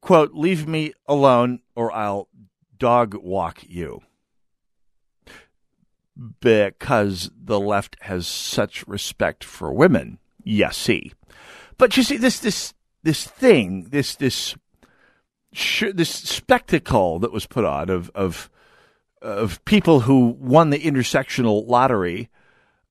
quote, 0.00 0.32
leave 0.32 0.66
me 0.66 0.92
alone 1.06 1.60
or 1.74 1.92
I'll 1.92 2.28
dog 2.78 3.14
walk 3.14 3.62
you. 3.64 4.02
Because 6.40 7.30
the 7.36 7.60
left 7.60 7.96
has 8.02 8.26
such 8.26 8.86
respect 8.88 9.44
for 9.44 9.70
women. 9.70 10.18
Yes, 10.48 10.76
see. 10.76 11.12
But 11.76 11.96
you 11.96 12.04
see, 12.04 12.16
this, 12.16 12.38
this, 12.38 12.72
this 13.02 13.24
thing, 13.24 13.88
this, 13.90 14.14
this, 14.14 14.54
this 15.52 16.08
spectacle 16.08 17.18
that 17.18 17.32
was 17.32 17.46
put 17.46 17.64
on 17.64 17.90
of, 17.90 18.10
of, 18.14 18.48
of 19.20 19.62
people 19.64 20.00
who 20.00 20.36
won 20.38 20.70
the 20.70 20.78
intersectional 20.78 21.66
lottery, 21.66 22.30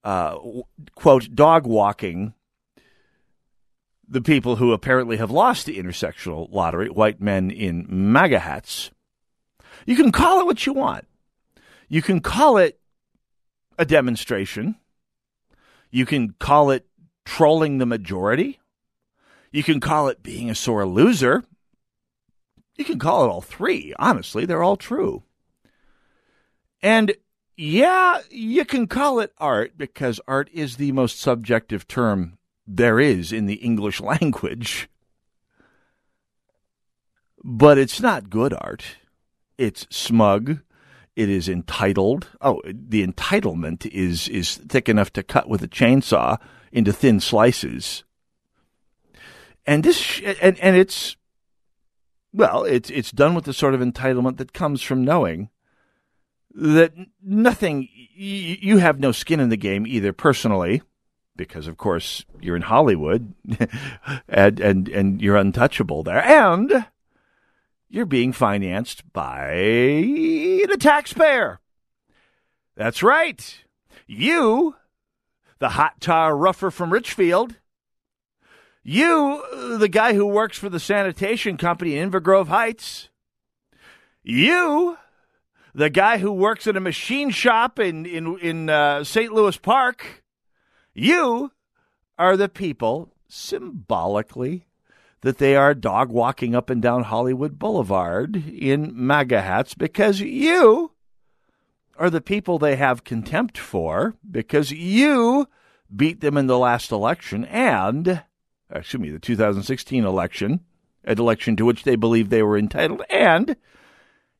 uh, 0.03 0.37
quote, 0.95 1.33
dog 1.33 1.65
walking 1.65 2.33
the 4.07 4.21
people 4.21 4.57
who 4.57 4.73
apparently 4.73 5.15
have 5.15 5.31
lost 5.31 5.65
the 5.65 5.79
intersectional 5.79 6.51
lottery, 6.51 6.89
white 6.89 7.21
men 7.21 7.49
in 7.49 7.87
MAGA 7.89 8.39
hats. 8.39 8.91
You 9.85 9.95
can 9.95 10.11
call 10.11 10.41
it 10.41 10.45
what 10.45 10.65
you 10.65 10.73
want. 10.73 11.07
You 11.87 12.01
can 12.01 12.19
call 12.19 12.57
it 12.57 12.79
a 13.79 13.85
demonstration. 13.85 14.75
You 15.89 16.05
can 16.05 16.35
call 16.37 16.69
it 16.71 16.85
trolling 17.25 17.77
the 17.77 17.85
majority. 17.85 18.59
You 19.51 19.63
can 19.63 19.79
call 19.79 20.07
it 20.07 20.23
being 20.23 20.49
a 20.49 20.55
sore 20.55 20.85
loser. 20.85 21.43
You 22.77 22.85
can 22.85 22.99
call 22.99 23.25
it 23.25 23.29
all 23.29 23.41
three. 23.41 23.93
Honestly, 23.97 24.45
they're 24.45 24.63
all 24.63 24.77
true. 24.77 25.23
And 26.81 27.13
yeah, 27.57 28.19
you 28.29 28.65
can 28.65 28.87
call 28.87 29.19
it 29.19 29.33
art 29.37 29.77
because 29.77 30.19
art 30.27 30.49
is 30.53 30.75
the 30.75 30.91
most 30.91 31.19
subjective 31.19 31.87
term 31.87 32.37
there 32.67 32.99
is 32.99 33.31
in 33.31 33.45
the 33.45 33.55
English 33.55 34.01
language. 34.01 34.89
But 37.43 37.77
it's 37.77 38.01
not 38.01 38.29
good 38.29 38.53
art. 38.53 38.83
It's 39.57 39.87
smug. 39.89 40.59
It 41.15 41.29
is 41.29 41.47
entitled. 41.47 42.27
Oh, 42.41 42.61
the 42.65 43.05
entitlement 43.05 43.85
is 43.85 44.27
is 44.27 44.55
thick 44.55 44.89
enough 44.89 45.13
to 45.13 45.23
cut 45.23 45.47
with 45.47 45.63
a 45.63 45.67
chainsaw 45.67 46.37
into 46.75 46.91
thin 46.91 47.19
slices. 47.21 48.03
And 49.65 49.83
this 49.83 50.21
and 50.41 50.59
and 50.59 50.75
it's 50.75 51.15
well, 52.31 52.65
it's 52.65 52.89
it's 52.91 53.11
done 53.11 53.33
with 53.33 53.45
the 53.45 53.53
sort 53.53 53.73
of 53.73 53.79
entitlement 53.79 54.37
that 54.37 54.53
comes 54.53 54.83
from 54.83 55.03
knowing 55.03 55.49
that 56.53 56.93
nothing 57.23 57.87
you 58.13 58.77
have 58.77 58.99
no 58.99 59.11
skin 59.11 59.39
in 59.39 59.49
the 59.49 59.57
game 59.57 59.87
either 59.87 60.13
personally 60.13 60.81
because 61.35 61.67
of 61.67 61.77
course 61.77 62.23
you're 62.39 62.55
in 62.55 62.61
Hollywood 62.61 63.33
and, 64.29 64.59
and 64.59 64.87
and 64.89 65.21
you're 65.21 65.35
untouchable 65.35 66.03
there 66.03 66.23
and 66.23 66.85
you're 67.89 68.05
being 68.05 68.33
financed 68.33 69.11
by 69.13 69.51
the 69.53 70.77
taxpayer. 70.79 71.59
That's 72.75 73.01
right. 73.01 73.63
You, 74.07 74.75
the 75.59 75.69
hot 75.69 76.01
tar 76.01 76.35
rougher 76.35 76.71
from 76.71 76.91
Richfield, 76.91 77.55
you, 78.83 79.43
the 79.79 79.89
guy 79.89 80.13
who 80.13 80.25
works 80.25 80.57
for 80.57 80.69
the 80.69 80.79
sanitation 80.79 81.57
company 81.57 81.97
in 81.97 82.11
Inver 82.11 82.47
Heights, 82.47 83.09
you, 84.23 84.97
the 85.73 85.89
guy 85.89 86.19
who 86.19 86.31
works 86.31 86.67
at 86.67 86.77
a 86.77 86.81
machine 86.81 87.31
shop 87.31 87.79
in 87.79 88.05
in 88.05 88.39
in 88.39 88.69
uh, 88.69 89.03
St. 89.03 89.33
Louis 89.33 89.57
Park, 89.57 90.23
you 90.93 91.51
are 92.17 92.37
the 92.37 92.47
people, 92.47 93.11
symbolically, 93.27 94.67
that 95.21 95.37
they 95.37 95.55
are 95.55 95.73
dog 95.73 96.09
walking 96.09 96.55
up 96.55 96.69
and 96.69 96.81
down 96.81 97.03
Hollywood 97.03 97.59
Boulevard 97.59 98.35
in 98.47 98.93
MAGA 98.93 99.41
hats 99.41 99.73
because 99.73 100.19
you 100.21 100.91
are 101.97 102.09
the 102.09 102.21
people 102.21 102.59
they 102.59 102.75
have 102.75 103.03
contempt 103.03 103.57
for 103.57 104.15
because 104.29 104.71
you 104.71 105.47
beat 105.93 106.21
them 106.21 106.37
in 106.37 106.47
the 106.47 106.57
last 106.57 106.91
election 106.91 107.45
and, 107.45 108.23
excuse 108.73 109.01
me, 109.01 109.09
the 109.09 109.19
2016 109.19 110.03
election, 110.03 110.61
an 111.03 111.19
election 111.19 111.55
to 111.55 111.65
which 111.65 111.83
they 111.83 111.95
believe 111.95 112.29
they 112.29 112.43
were 112.43 112.57
entitled, 112.57 113.01
and 113.09 113.55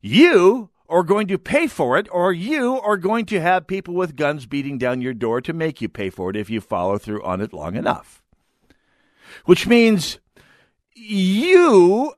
you 0.01 0.69
are 0.87 1.03
going 1.03 1.27
to 1.27 1.37
pay 1.37 1.67
for 1.67 1.97
it, 1.97 2.07
or 2.11 2.31
you 2.31 2.79
are 2.79 2.97
going 2.97 3.25
to 3.25 3.41
have 3.41 3.67
people 3.67 3.93
with 3.93 4.15
guns 4.15 4.45
beating 4.45 4.77
down 4.77 5.01
your 5.01 5.13
door 5.13 5.41
to 5.41 5.53
make 5.53 5.81
you 5.81 5.89
pay 5.89 6.09
for 6.09 6.29
it 6.29 6.35
if 6.35 6.49
you 6.49 6.61
follow 6.61 6.97
through 6.97 7.23
on 7.23 7.41
it 7.41 7.53
long 7.53 7.75
enough. 7.75 8.21
Which 9.45 9.65
means 9.65 10.19
you 10.93 12.13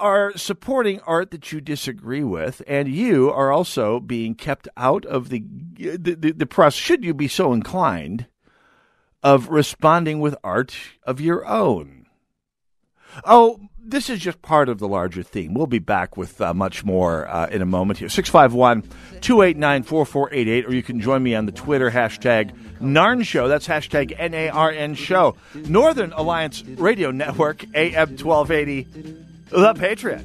are 0.00 0.36
supporting 0.36 1.00
art 1.00 1.30
that 1.30 1.52
you 1.52 1.60
disagree 1.60 2.24
with, 2.24 2.62
and 2.66 2.88
you 2.88 3.30
are 3.30 3.52
also 3.52 4.00
being 4.00 4.34
kept 4.34 4.68
out 4.76 5.04
of 5.04 5.28
the, 5.28 5.44
the, 5.76 6.14
the, 6.14 6.32
the 6.32 6.46
press, 6.46 6.74
should 6.74 7.04
you 7.04 7.14
be 7.14 7.28
so 7.28 7.52
inclined, 7.52 8.26
of 9.22 9.48
responding 9.48 10.20
with 10.20 10.34
art 10.42 10.74
of 11.04 11.20
your 11.20 11.46
own. 11.46 12.06
Oh, 13.24 13.60
this 13.82 14.08
is 14.08 14.20
just 14.20 14.40
part 14.40 14.68
of 14.68 14.78
the 14.78 14.88
larger 14.88 15.22
theme. 15.22 15.54
We'll 15.54 15.66
be 15.66 15.78
back 15.78 16.16
with 16.16 16.40
uh, 16.40 16.54
much 16.54 16.84
more 16.84 17.28
uh, 17.28 17.48
in 17.48 17.60
a 17.60 17.66
moment 17.66 17.98
here. 17.98 18.08
651 18.08 18.82
289 19.20 19.82
4488, 19.82 20.66
or 20.66 20.74
you 20.74 20.82
can 20.82 21.00
join 21.00 21.22
me 21.22 21.34
on 21.34 21.46
the 21.46 21.52
Twitter 21.52 21.90
hashtag 21.90 22.52
NARN 22.80 23.24
Show. 23.24 23.48
That's 23.48 23.66
hashtag 23.66 24.14
N 24.16 24.32
A 24.34 24.48
R 24.48 24.70
N 24.70 24.94
Show. 24.94 25.36
Northern 25.54 26.12
Alliance 26.12 26.62
Radio 26.62 27.10
Network, 27.10 27.64
AM 27.74 28.16
1280, 28.16 28.86
The 29.50 29.74
Patriot. 29.74 30.24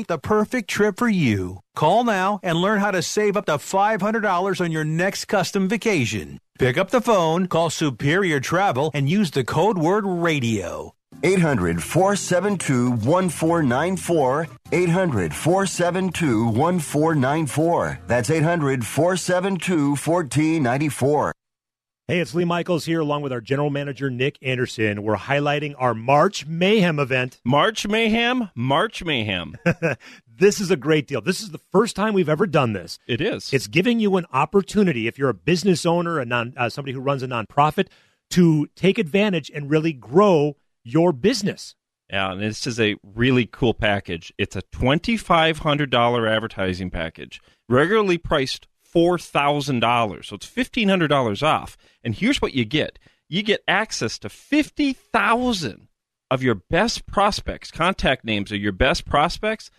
the 0.00 0.18
perfect 0.18 0.70
trip 0.70 0.96
for 0.96 1.08
you. 1.08 1.60
Call 1.76 2.04
now 2.04 2.40
and 2.42 2.56
learn 2.56 2.80
how 2.80 2.90
to 2.90 3.02
save 3.02 3.36
up 3.36 3.46
to 3.46 3.58
$500 3.58 4.60
on 4.60 4.72
your 4.72 4.84
next 4.84 5.26
custom 5.26 5.68
vacation. 5.68 6.38
Pick 6.58 6.78
up 6.78 6.90
the 6.90 7.00
phone, 7.00 7.46
call 7.46 7.70
Superior 7.70 8.40
Travel, 8.40 8.90
and 8.94 9.08
use 9.08 9.30
the 9.30 9.44
code 9.44 9.78
word 9.78 10.04
radio. 10.06 10.94
800 11.22 11.82
472 11.82 12.90
1494. 12.90 14.48
800 14.72 15.34
472 15.34 16.44
1494. 16.46 18.00
That's 18.06 18.30
800 18.30 18.86
472 18.86 19.90
1494. 19.90 21.32
Hey, 22.12 22.20
it's 22.20 22.34
Lee 22.34 22.44
Michaels 22.44 22.84
here, 22.84 23.00
along 23.00 23.22
with 23.22 23.32
our 23.32 23.40
general 23.40 23.70
manager, 23.70 24.10
Nick 24.10 24.36
Anderson. 24.42 25.02
We're 25.02 25.16
highlighting 25.16 25.74
our 25.78 25.94
March 25.94 26.44
Mayhem 26.44 26.98
event. 26.98 27.40
March 27.42 27.88
Mayhem? 27.88 28.50
March 28.54 29.02
Mayhem. 29.02 29.56
this 30.26 30.60
is 30.60 30.70
a 30.70 30.76
great 30.76 31.06
deal. 31.06 31.22
This 31.22 31.40
is 31.40 31.52
the 31.52 31.60
first 31.72 31.96
time 31.96 32.12
we've 32.12 32.28
ever 32.28 32.46
done 32.46 32.74
this. 32.74 32.98
It 33.06 33.22
is. 33.22 33.50
It's 33.54 33.66
giving 33.66 33.98
you 33.98 34.18
an 34.18 34.26
opportunity, 34.30 35.06
if 35.06 35.18
you're 35.18 35.30
a 35.30 35.32
business 35.32 35.86
owner, 35.86 36.18
a 36.18 36.26
non, 36.26 36.52
uh, 36.54 36.68
somebody 36.68 36.92
who 36.92 37.00
runs 37.00 37.22
a 37.22 37.26
nonprofit, 37.26 37.86
to 38.32 38.66
take 38.76 38.98
advantage 38.98 39.50
and 39.54 39.70
really 39.70 39.94
grow 39.94 40.58
your 40.84 41.14
business. 41.14 41.76
Yeah, 42.10 42.32
and 42.32 42.42
this 42.42 42.66
is 42.66 42.78
a 42.78 42.96
really 43.02 43.46
cool 43.46 43.72
package. 43.72 44.34
It's 44.36 44.54
a 44.54 44.60
$2,500 44.60 46.30
advertising 46.30 46.90
package, 46.90 47.40
regularly 47.70 48.18
priced 48.18 48.66
$4,000. 48.94 50.24
So 50.24 50.36
it's 50.36 50.50
$1,500 50.50 51.42
off. 51.42 51.76
And 52.02 52.14
here's 52.14 52.42
what 52.42 52.54
you 52.54 52.64
get 52.64 52.98
you 53.28 53.42
get 53.42 53.64
access 53.66 54.18
to 54.18 54.28
50,000 54.28 55.88
of 56.30 56.42
your 56.42 56.54
best 56.54 57.06
prospects, 57.06 57.70
contact 57.70 58.24
names 58.24 58.52
of 58.52 58.58
your 58.58 58.72
best 58.72 59.06
prospects, 59.06 59.70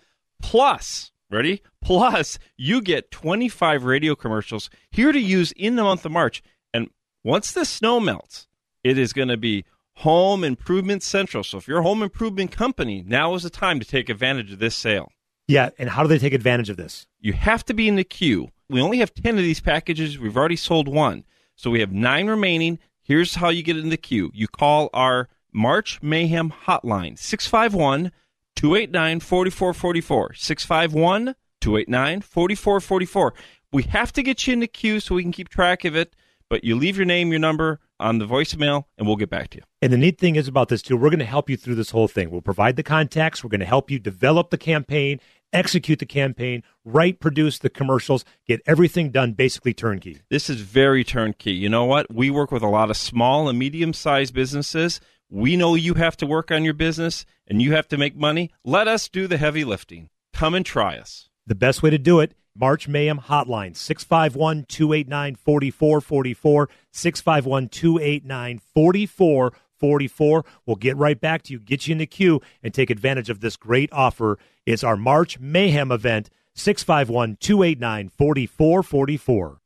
plus, 0.42 1.12
ready? 1.30 1.62
Plus, 1.82 2.40
you 2.58 2.82
get 2.82 3.12
25 3.12 3.84
radio 3.84 4.16
commercials 4.16 4.70
here 4.90 5.12
to 5.12 5.20
use 5.20 5.52
in 5.52 5.76
the 5.76 5.84
month 5.84 6.06
of 6.06 6.12
March. 6.12 6.42
And 6.74 6.90
once 7.24 7.52
the 7.52 7.66
snow 7.66 8.00
melts, 8.00 8.48
it 8.84 8.98
is 8.98 9.14
going 9.14 9.28
to 9.28 9.38
be 9.38 9.66
Home 9.98 10.44
Improvement 10.44 11.04
Central. 11.04 11.44
So 11.44 11.58
if 11.58 11.68
you're 11.68 11.80
a 11.80 11.84
home 11.84 12.02
improvement 12.02 12.52
company, 12.52 13.04
now 13.06 13.36
is 13.36 13.44
the 13.44 13.50
time 13.50 13.80
to 13.80 13.86
take 13.86 14.10
advantage 14.10 14.52
of 14.52 14.60
this 14.60 14.76
sale. 14.76 15.12
Yeah, 15.48 15.70
and 15.78 15.90
how 15.90 16.04
do 16.04 16.10
they 16.10 16.20
take 16.20 16.34
advantage 16.34 16.70
of 16.70 16.78
this? 16.78 17.08
You 17.20 17.34
have 17.34 17.66
to 17.66 17.74
be 17.74 17.88
in 17.88 17.96
the 17.96 18.04
queue. 18.04 18.50
We 18.70 18.82
only 18.82 19.00
have 19.00 19.14
10 19.14 19.38
of 19.38 19.44
these 19.44 19.60
packages. 19.60 20.18
We've 20.18 20.38
already 20.38 20.56
sold 20.56 20.88
one. 20.88 21.26
So 21.56 21.70
we 21.70 21.80
have 21.82 21.92
nine 21.92 22.28
remaining. 22.28 22.80
Here's 23.02 23.36
how 23.36 23.50
you 23.50 23.64
get 23.64 23.78
in 23.78 23.90
the 23.90 23.98
queue 23.98 24.32
you 24.34 24.48
call 24.48 24.90
our 24.94 25.30
March 25.52 26.02
Mayhem 26.02 26.52
hotline 26.66 27.18
651 27.18 28.12
289 28.56 29.20
4444. 29.20 30.34
651 30.34 31.36
289 31.62 32.22
4444. 32.22 33.34
We 33.72 33.84
have 33.84 34.14
to 34.14 34.24
get 34.24 34.46
you 34.46 34.54
in 34.54 34.60
the 34.60 34.68
queue 34.68 35.00
so 35.00 35.16
we 35.16 35.24
can 35.24 35.32
keep 35.32 35.50
track 35.50 35.86
of 35.86 35.96
it, 35.96 36.16
but 36.50 36.64
you 36.64 36.76
leave 36.76 36.98
your 36.98 37.06
name, 37.06 37.32
your 37.32 37.40
number 37.40 37.80
on 38.00 38.20
the 38.20 38.26
voicemail, 38.26 38.84
and 38.98 39.08
we'll 39.08 39.16
get 39.16 39.30
back 39.30 39.50
to 39.52 39.58
you. 39.58 39.64
And 39.82 39.92
the 39.92 39.98
neat 39.98 40.20
thing 40.20 40.36
is 40.36 40.48
about 40.48 40.70
this, 40.70 40.82
too, 40.82 40.98
we're 40.98 41.10
going 41.10 41.20
to 41.20 41.26
help 41.26 41.50
you 41.50 41.58
through 41.58 41.76
this 41.76 41.90
whole 41.90 42.08
thing. 42.08 42.30
We'll 42.30 42.42
provide 42.42 42.76
the 42.76 42.84
contacts, 42.84 43.44
we're 43.44 43.50
going 43.50 43.62
to 43.62 43.66
help 43.66 43.90
you 43.90 43.98
develop 43.98 44.50
the 44.50 44.58
campaign, 44.58 45.20
execute 45.54 46.00
the 46.00 46.06
campaign, 46.06 46.64
write, 46.84 47.20
produce 47.20 47.60
the 47.60 47.70
commercials, 47.70 48.26
get 48.48 48.62
everything 48.66 49.12
done 49.12 49.34
basically 49.34 49.74
turnkey. 49.74 50.20
This 50.30 50.50
is 50.50 50.62
very 50.62 51.04
turnkey. 51.04 51.54
You 51.54 51.70
know 51.70 51.86
what? 51.86 52.14
We 52.14 52.30
work 52.30 52.52
with 52.52 52.64
a 52.64 52.68
lot 52.68 52.90
of 52.90 52.98
small 52.98 53.48
and 53.48 53.58
medium 53.58 53.94
sized 53.94 54.34
businesses. 54.34 55.00
We 55.30 55.56
know 55.56 55.76
you 55.76 55.96
have 55.96 56.18
to 56.18 56.26
work 56.26 56.52
on 56.52 56.64
your 56.64 56.74
business 56.74 57.26
and 57.48 57.62
you 57.62 57.74
have 57.74 57.88
to 57.90 57.98
make 57.98 58.16
money. 58.16 58.52
Let 58.64 58.88
us 58.88 59.08
do 59.08 59.28
the 59.28 59.38
heavy 59.38 59.64
lifting. 59.64 60.10
Come 60.34 60.56
and 60.56 60.66
try 60.66 60.98
us. 60.98 61.30
The 61.48 61.56
best 61.56 61.84
way 61.84 61.90
to 61.90 61.98
do 61.98 62.20
it 62.20 62.34
March 62.56 62.88
Mayhem 62.88 63.20
Hotline, 63.20 63.76
651 63.76 64.66
289 64.66 65.36
4444. 65.36 66.70
651 66.92 67.70
289 67.70 68.60
4444. 68.74 69.54
We'll 69.80 70.76
get 70.80 70.98
right 70.98 71.20
back 71.20 71.44
to 71.44 71.54
you, 71.54 71.60
get 71.60 71.88
you 71.88 71.92
in 71.92 71.98
the 71.98 72.06
queue, 72.06 72.42
and 72.62 72.74
take 72.74 72.90
advantage 72.90 73.30
of 73.30 73.42
this 73.42 73.58
great 73.58 73.92
offer. 73.92 74.38
It's 74.66 74.84
our 74.84 74.98
March 74.98 75.40
Mayhem 75.40 75.92
event, 75.92 76.30
651 76.56 77.38
289 77.40 78.10
4444. 78.10 79.60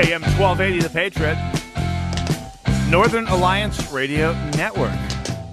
AM 0.00 0.22
1280, 0.22 0.78
The 0.80 0.88
Patriot. 0.88 1.36
Northern 2.90 3.26
Alliance 3.28 3.92
Radio 3.92 4.32
Network. 4.56 4.90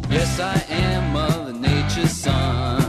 Yes, 0.10 0.40
I 0.40 0.56
am 0.70 1.12
Mother 1.12 1.54
Nature's 1.54 2.12
son. 2.12 2.87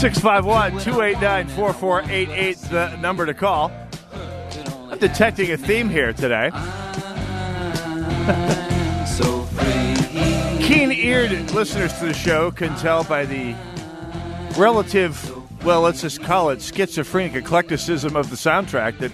651 0.00 0.82
289 0.82 1.48
4488, 1.48 2.56
the 2.70 2.96
number 2.96 3.26
to 3.26 3.34
call. 3.34 3.70
I'm 4.90 4.98
detecting 4.98 5.52
a 5.52 5.58
theme 5.58 5.90
here 5.90 6.14
today. 6.14 6.50
Keen 10.62 10.90
eared 10.90 11.50
listeners 11.50 11.92
to 11.98 12.06
the 12.06 12.14
show 12.14 12.50
can 12.50 12.74
tell 12.78 13.04
by 13.04 13.26
the 13.26 13.54
relative 14.56 15.36
well, 15.66 15.82
let's 15.82 16.00
just 16.00 16.22
call 16.22 16.48
it 16.48 16.62
schizophrenic 16.62 17.34
eclecticism 17.34 18.16
of 18.16 18.30
the 18.30 18.36
soundtrack 18.36 18.96
that 19.00 19.12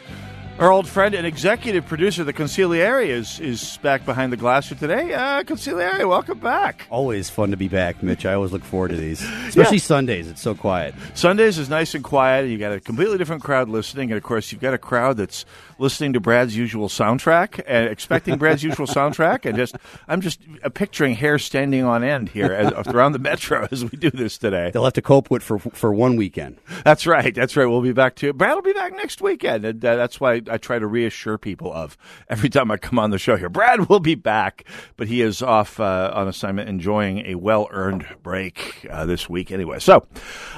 our 0.58 0.72
old 0.72 0.88
friend 0.88 1.14
and 1.14 1.26
executive 1.26 1.84
producer, 1.86 2.24
the 2.24 2.32
Conciliary, 2.32 3.10
is, 3.10 3.38
is 3.40 3.76
back 3.82 4.06
behind 4.06 4.32
the 4.32 4.38
glass 4.38 4.66
for 4.68 4.74
today. 4.74 5.12
Uh, 5.12 5.42
Conciliary, 5.44 6.06
welcome 6.06 6.38
back. 6.38 6.86
Always 6.88 7.28
fun 7.28 7.50
to 7.50 7.58
be 7.58 7.68
back, 7.68 8.02
Mitch. 8.02 8.24
I 8.24 8.32
always 8.32 8.52
look 8.52 8.64
forward 8.64 8.88
to 8.88 8.96
these, 8.96 9.20
especially 9.48 9.76
Yeah. 9.76 9.82
Sundays. 9.82 10.28
It's 10.28 10.40
so 10.40 10.54
quiet. 10.54 10.94
Sundays 11.12 11.58
is 11.58 11.68
nice 11.68 11.94
and 11.94 12.02
quiet, 12.02 12.44
and 12.44 12.52
you 12.52 12.56
got 12.58 12.72
a 12.72 12.80
completely 12.80 13.18
different 13.18 13.42
crowd 13.42 13.68
listening. 13.68 14.10
And 14.10 14.16
of 14.16 14.22
course, 14.24 14.50
you've 14.50 14.62
got 14.62 14.72
a 14.72 14.78
crowd 14.78 15.18
that's 15.18 15.44
listening 15.78 16.12
to 16.14 16.20
Brad's 16.20 16.56
usual 16.56 16.88
soundtrack 16.88 17.62
and 17.66 17.88
expecting 17.88 18.38
Brad's 18.38 18.62
usual 18.64 18.86
soundtrack. 18.86 19.44
And 19.44 19.56
just, 19.56 19.76
I'm 20.08 20.20
just 20.20 20.40
uh, 20.62 20.68
picturing 20.68 21.14
hair 21.14 21.38
standing 21.38 21.84
on 21.84 22.02
end 22.04 22.28
here 22.30 22.52
as, 22.52 22.72
around 22.86 23.12
the 23.12 23.18
metro 23.18 23.66
as 23.70 23.84
we 23.84 23.96
do 23.98 24.10
this 24.10 24.38
today. 24.38 24.70
They'll 24.72 24.84
have 24.84 24.92
to 24.94 25.02
cope 25.02 25.30
with 25.30 25.42
for 25.42 25.58
for 25.58 25.92
one 25.92 26.16
weekend. 26.16 26.58
That's 26.84 27.06
right. 27.06 27.34
That's 27.34 27.56
right. 27.56 27.66
We'll 27.66 27.82
be 27.82 27.92
back 27.92 28.16
to 28.16 28.32
Brad 28.32 28.54
will 28.54 28.62
be 28.62 28.72
back 28.72 28.92
next 28.92 29.20
weekend, 29.20 29.64
and 29.64 29.84
uh, 29.84 29.96
that's 29.96 30.20
why 30.20 30.42
I 30.50 30.58
try 30.58 30.78
to 30.78 30.86
reassure 30.86 31.38
people 31.38 31.72
of 31.72 31.96
every 32.28 32.48
time 32.48 32.70
I 32.70 32.76
come 32.76 32.98
on 32.98 33.10
the 33.10 33.18
show 33.18 33.36
here. 33.36 33.48
Brad 33.48 33.88
will 33.88 34.00
be 34.00 34.14
back, 34.14 34.64
but 34.96 35.08
he 35.08 35.22
is 35.22 35.42
off 35.42 35.80
uh, 35.80 36.10
on 36.14 36.28
assignment, 36.28 36.68
enjoying 36.68 37.26
a 37.26 37.34
well 37.34 37.68
earned 37.70 38.06
break 38.22 38.86
uh, 38.90 39.06
this 39.06 39.28
week. 39.28 39.50
Anyway, 39.50 39.78
so 39.78 40.06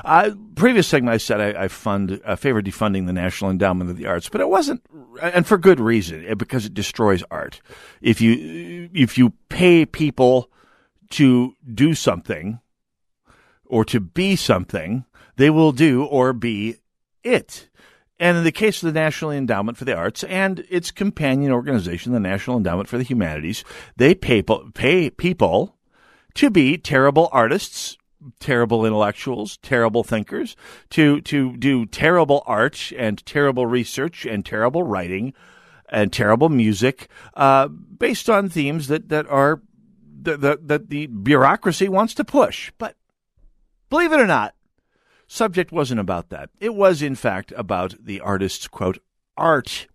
uh, 0.05 0.31
previous 0.55 0.87
segment 0.87 1.15
I 1.15 1.19
said 1.19 1.41
I, 1.41 1.65
I 1.65 1.69
fund 1.69 2.21
uh, 2.25 2.37
favor 2.37 2.63
defunding 2.63 3.07
the 3.07 3.13
National 3.13 3.51
Endowment 3.51 3.91
of 3.91 3.97
the 3.97 4.07
Arts, 4.07 4.29
but 4.29 4.41
it 4.41 4.49
wasn't, 4.49 4.83
and 5.21 5.47
for 5.47 5.59
good 5.59 5.81
reason, 5.81 6.25
eh, 6.27 6.35
because 6.35 6.67
it 6.67 6.75
destroys 6.75 7.23
art. 7.31 7.61
If 8.01 8.21
you 8.21 8.89
if 8.93 9.19
you 9.19 9.33
pay 9.49 9.87
people 9.87 10.51
to 11.11 11.55
do 11.73 11.95
something 11.95 12.61
or 13.65 13.85
to 13.87 14.01
be 14.01 14.37
something, 14.37 15.05
they 15.37 15.51
will 15.51 15.73
do 15.73 16.05
or 16.05 16.33
be 16.33 16.77
it. 17.23 17.69
And 18.21 18.37
in 18.37 18.45
the 18.45 18.53
case 18.53 18.83
of 18.83 18.93
the 18.93 19.01
National 19.01 19.31
Endowment 19.31 19.79
for 19.79 19.85
the 19.85 19.95
Arts 19.95 20.25
and 20.25 20.65
its 20.69 20.91
companion 20.91 21.53
organization, 21.53 22.13
the 22.13 22.21
National 22.21 22.57
Endowment 22.57 22.89
for 22.89 22.99
the 22.99 23.05
Humanities, 23.05 23.65
they 23.97 24.15
pay, 24.15 24.43
pay 24.43 25.11
people 25.11 25.77
to 26.35 26.51
be 26.51 26.79
terrible 26.79 27.29
artists, 27.31 27.98
terrible 28.41 28.85
intellectuals, 28.85 29.57
terrible 29.59 30.05
thinkers, 30.05 30.57
to, 30.91 31.21
to 31.23 31.57
do 31.57 31.87
terrible 31.87 32.43
art 32.47 32.93
and 32.97 33.25
terrible 33.25 33.67
research 33.67 34.27
and 34.27 34.45
terrible 34.45 34.83
writing 34.83 35.35
and 35.89 36.13
terrible 36.13 36.49
music 36.49 37.09
uh, 37.35 37.69
based 37.69 38.29
on 38.29 38.49
themes 38.49 38.89
that, 38.89 39.09
that 39.09 39.27
are 39.29 39.63
that, 40.21 40.41
that, 40.41 40.69
that 40.69 40.91
the 40.91 41.07
bureaucracy 41.07 41.89
wants 41.89 42.15
to 42.15 42.25
push. 42.25 42.73
But 42.79 42.97
believe 43.89 44.13
it 44.13 44.21
or 44.21 44.27
not, 44.27 44.55
subject 45.27 45.73
wasn't 45.73 46.01
about 46.01 46.31
that. 46.31 46.51
It 46.61 46.75
was, 46.75 47.03
in 47.03 47.15
fact, 47.15 47.53
about 47.57 47.95
the 48.05 48.21
artist's, 48.21 48.69
quote, 48.69 48.99
art, 49.37 49.87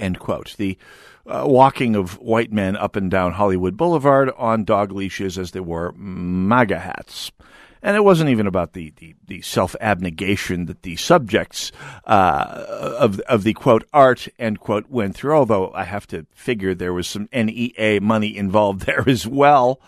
end 0.00 0.18
quote. 0.18 0.54
The 0.56 0.78
uh, 1.26 1.44
walking 1.46 1.94
of 1.94 2.18
white 2.18 2.52
men 2.52 2.76
up 2.76 2.96
and 2.96 3.10
down 3.10 3.32
Hollywood 3.32 3.76
Boulevard 3.76 4.30
on 4.36 4.64
dog 4.64 4.92
leashes 4.92 5.38
as 5.38 5.50
they 5.50 5.60
wore 5.60 5.92
MAGA 5.96 6.78
hats. 6.78 7.30
And 7.82 7.96
it 7.96 8.02
wasn't 8.02 8.30
even 8.30 8.46
about 8.46 8.72
the, 8.72 8.92
the, 8.96 9.14
the 9.26 9.40
self 9.42 9.76
abnegation 9.80 10.66
that 10.66 10.82
the 10.82 10.96
subjects 10.96 11.70
uh, 12.04 12.64
of 12.98 13.20
of 13.20 13.44
the 13.44 13.52
quote 13.52 13.84
art 13.92 14.26
end 14.38 14.58
quote 14.58 14.90
went 14.90 15.14
through. 15.14 15.36
Although 15.36 15.72
I 15.72 15.84
have 15.84 16.06
to 16.08 16.26
figure 16.32 16.74
there 16.74 16.92
was 16.92 17.06
some 17.06 17.28
NEA 17.32 18.00
money 18.02 18.36
involved 18.36 18.80
there 18.86 19.08
as 19.08 19.26
well. 19.26 19.80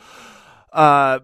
Uh, 0.73 1.19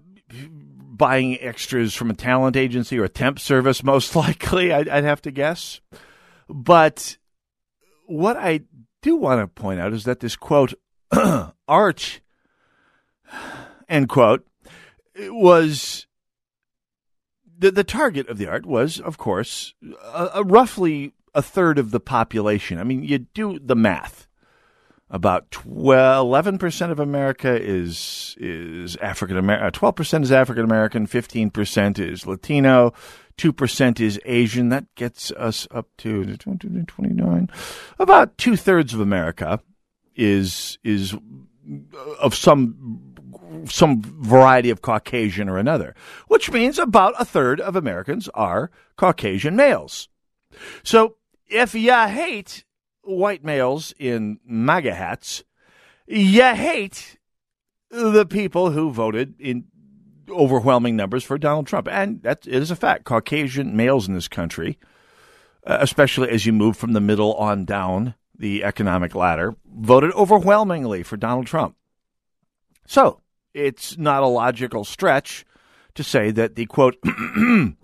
buying 0.97 1.41
extras 1.41 1.95
from 1.95 2.11
a 2.11 2.15
talent 2.15 2.57
agency 2.57 2.99
or 2.99 3.05
a 3.05 3.09
temp 3.09 3.39
service, 3.39 3.85
most 3.85 4.17
likely, 4.17 4.73
I'd, 4.73 4.89
I'd 4.89 5.05
have 5.05 5.23
to 5.23 5.31
guess. 5.31 5.81
But 6.49 7.17
what 8.07 8.37
I 8.37 8.63
do 9.03 9.17
want 9.17 9.41
to 9.41 9.47
point 9.47 9.81
out 9.81 9.93
is 9.93 10.05
that 10.05 10.21
this 10.21 10.37
quote, 10.37 10.75
arch, 11.69 12.21
end 13.89 14.09
quote, 14.09 14.47
was 15.19 16.07
the, 17.59 17.71
the 17.71 17.85
target 17.85 18.29
of 18.29 18.39
the 18.39 18.49
art 18.49 18.67
was, 18.67 19.01
of 19.01 19.19
course, 19.19 19.75
a, 20.03 20.31
a 20.35 20.43
roughly 20.45 21.13
a 21.35 21.43
third 21.43 21.79
of 21.79 21.91
the 21.91 22.01
population. 22.01 22.79
I 22.79 22.85
mean, 22.85 23.03
you 23.03 23.19
do 23.19 23.59
the 23.59 23.77
math 23.77 24.27
about 25.09 25.51
12, 25.51 26.27
11% 26.27 26.91
of 26.91 26.99
America 26.99 27.61
is 27.61 28.35
is 28.39 28.97
African 28.97 29.37
American, 29.37 29.67
uh, 29.69 29.71
12% 29.71 30.23
is 30.23 30.33
African 30.33 30.65
American, 30.65 31.07
15% 31.07 31.99
is 31.99 32.27
Latino, 32.27 32.93
2% 33.39 34.01
is 34.01 34.21
Asian. 34.25 34.71
That 34.71 34.87
gets 34.95 35.31
us 35.33 35.69
up 35.71 35.89
to 35.99 36.37
29. 36.37 37.51
About 37.99 38.39
two 38.39 38.57
thirds 38.57 38.95
of 38.95 39.01
America 39.01 39.61
is 40.15 40.79
is 40.83 41.15
uh, 41.15 42.13
of 42.21 42.35
some 42.35 43.15
some 43.67 44.03
variety 44.03 44.71
of 44.71 44.83
Caucasian 44.83 45.49
or 45.49 45.59
another, 45.59 45.95
which 46.29 46.51
means 46.51 46.79
about 46.79 47.15
a 47.19 47.25
third 47.25 47.61
of 47.61 47.77
Americans 47.77 48.29
are 48.35 48.71
Caucasian 48.97 49.57
males. 49.57 50.09
So 50.83 51.17
if 51.49 51.75
you 51.75 51.93
hate 51.93 52.65
white 53.03 53.45
males 53.45 53.95
in 53.99 54.41
MAGA 54.45 54.95
hats, 54.95 55.45
you 56.07 56.43
hate 56.43 57.19
the 57.91 58.27
people 58.27 58.71
who 58.71 58.91
voted 58.91 59.35
in 59.39 59.67
overwhelming 60.31 60.97
numbers 60.97 61.25
for 61.25 61.39
Donald 61.39 61.67
Trump. 61.67 61.89
And 61.89 62.23
that 62.23 62.47
is 62.47 62.71
a 62.71 62.77
fact. 62.77 63.05
Caucasian 63.05 63.77
males 63.77 64.09
in 64.09 64.15
this 64.15 64.29
country, 64.29 64.79
uh, 65.67 65.79
especially 65.81 66.31
as 66.31 66.47
you 66.47 66.53
move 66.53 66.77
from 66.77 66.93
the 66.93 67.01
middle 67.01 67.35
on 67.35 67.65
down 67.65 68.15
the 68.39 68.65
economic 68.65 69.15
ladder, 69.15 69.57
voted 69.67 70.13
overwhelmingly 70.13 71.03
for 71.03 71.17
Donald 71.17 71.47
Trump. 71.47 71.77
So 72.87 73.21
it's 73.55 73.97
not 73.97 74.23
a 74.23 74.27
logical 74.27 74.85
stretch 74.85 75.45
to 75.95 76.05
say 76.05 76.31
that 76.31 76.55
the 76.55 76.67
quote 76.67 76.97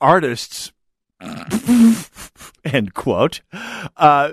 artists 0.00 0.72
end 2.64 2.94
quote 2.94 3.40
uh, 3.96 4.30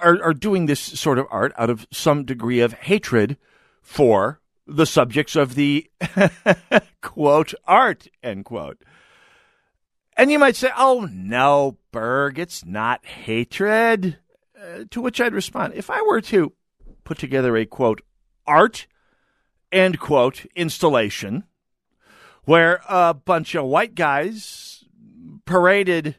are 0.00 0.22
are 0.22 0.34
doing 0.34 0.66
this 0.66 0.80
sort 0.80 1.18
of 1.18 1.26
art 1.30 1.52
out 1.58 1.68
of 1.68 1.86
some 1.90 2.24
degree 2.24 2.60
of 2.60 2.72
hatred 2.74 3.36
for 3.82 4.40
the 4.68 4.86
subjects 4.86 5.34
of 5.34 5.54
the 5.54 5.90
quote 7.00 7.54
art 7.66 8.06
end 8.22 8.44
quote. 8.44 8.82
And 10.16 10.30
you 10.30 10.38
might 10.38 10.56
say, 10.56 10.70
"Oh 10.76 11.08
no, 11.10 11.78
Berg, 11.90 12.38
it's 12.38 12.64
not 12.64 13.04
hatred." 13.06 14.18
Uh, 14.60 14.84
to 14.90 15.00
which 15.00 15.20
I'd 15.20 15.34
respond, 15.34 15.74
if 15.74 15.88
I 15.88 16.02
were 16.02 16.20
to 16.22 16.52
put 17.04 17.18
together 17.18 17.56
a 17.56 17.64
quote 17.64 18.02
art 18.46 18.86
end 19.70 20.00
quote 20.00 20.46
installation 20.56 21.44
where 22.44 22.80
a 22.88 23.14
bunch 23.14 23.54
of 23.54 23.66
white 23.66 23.94
guys 23.94 24.84
paraded 25.44 26.16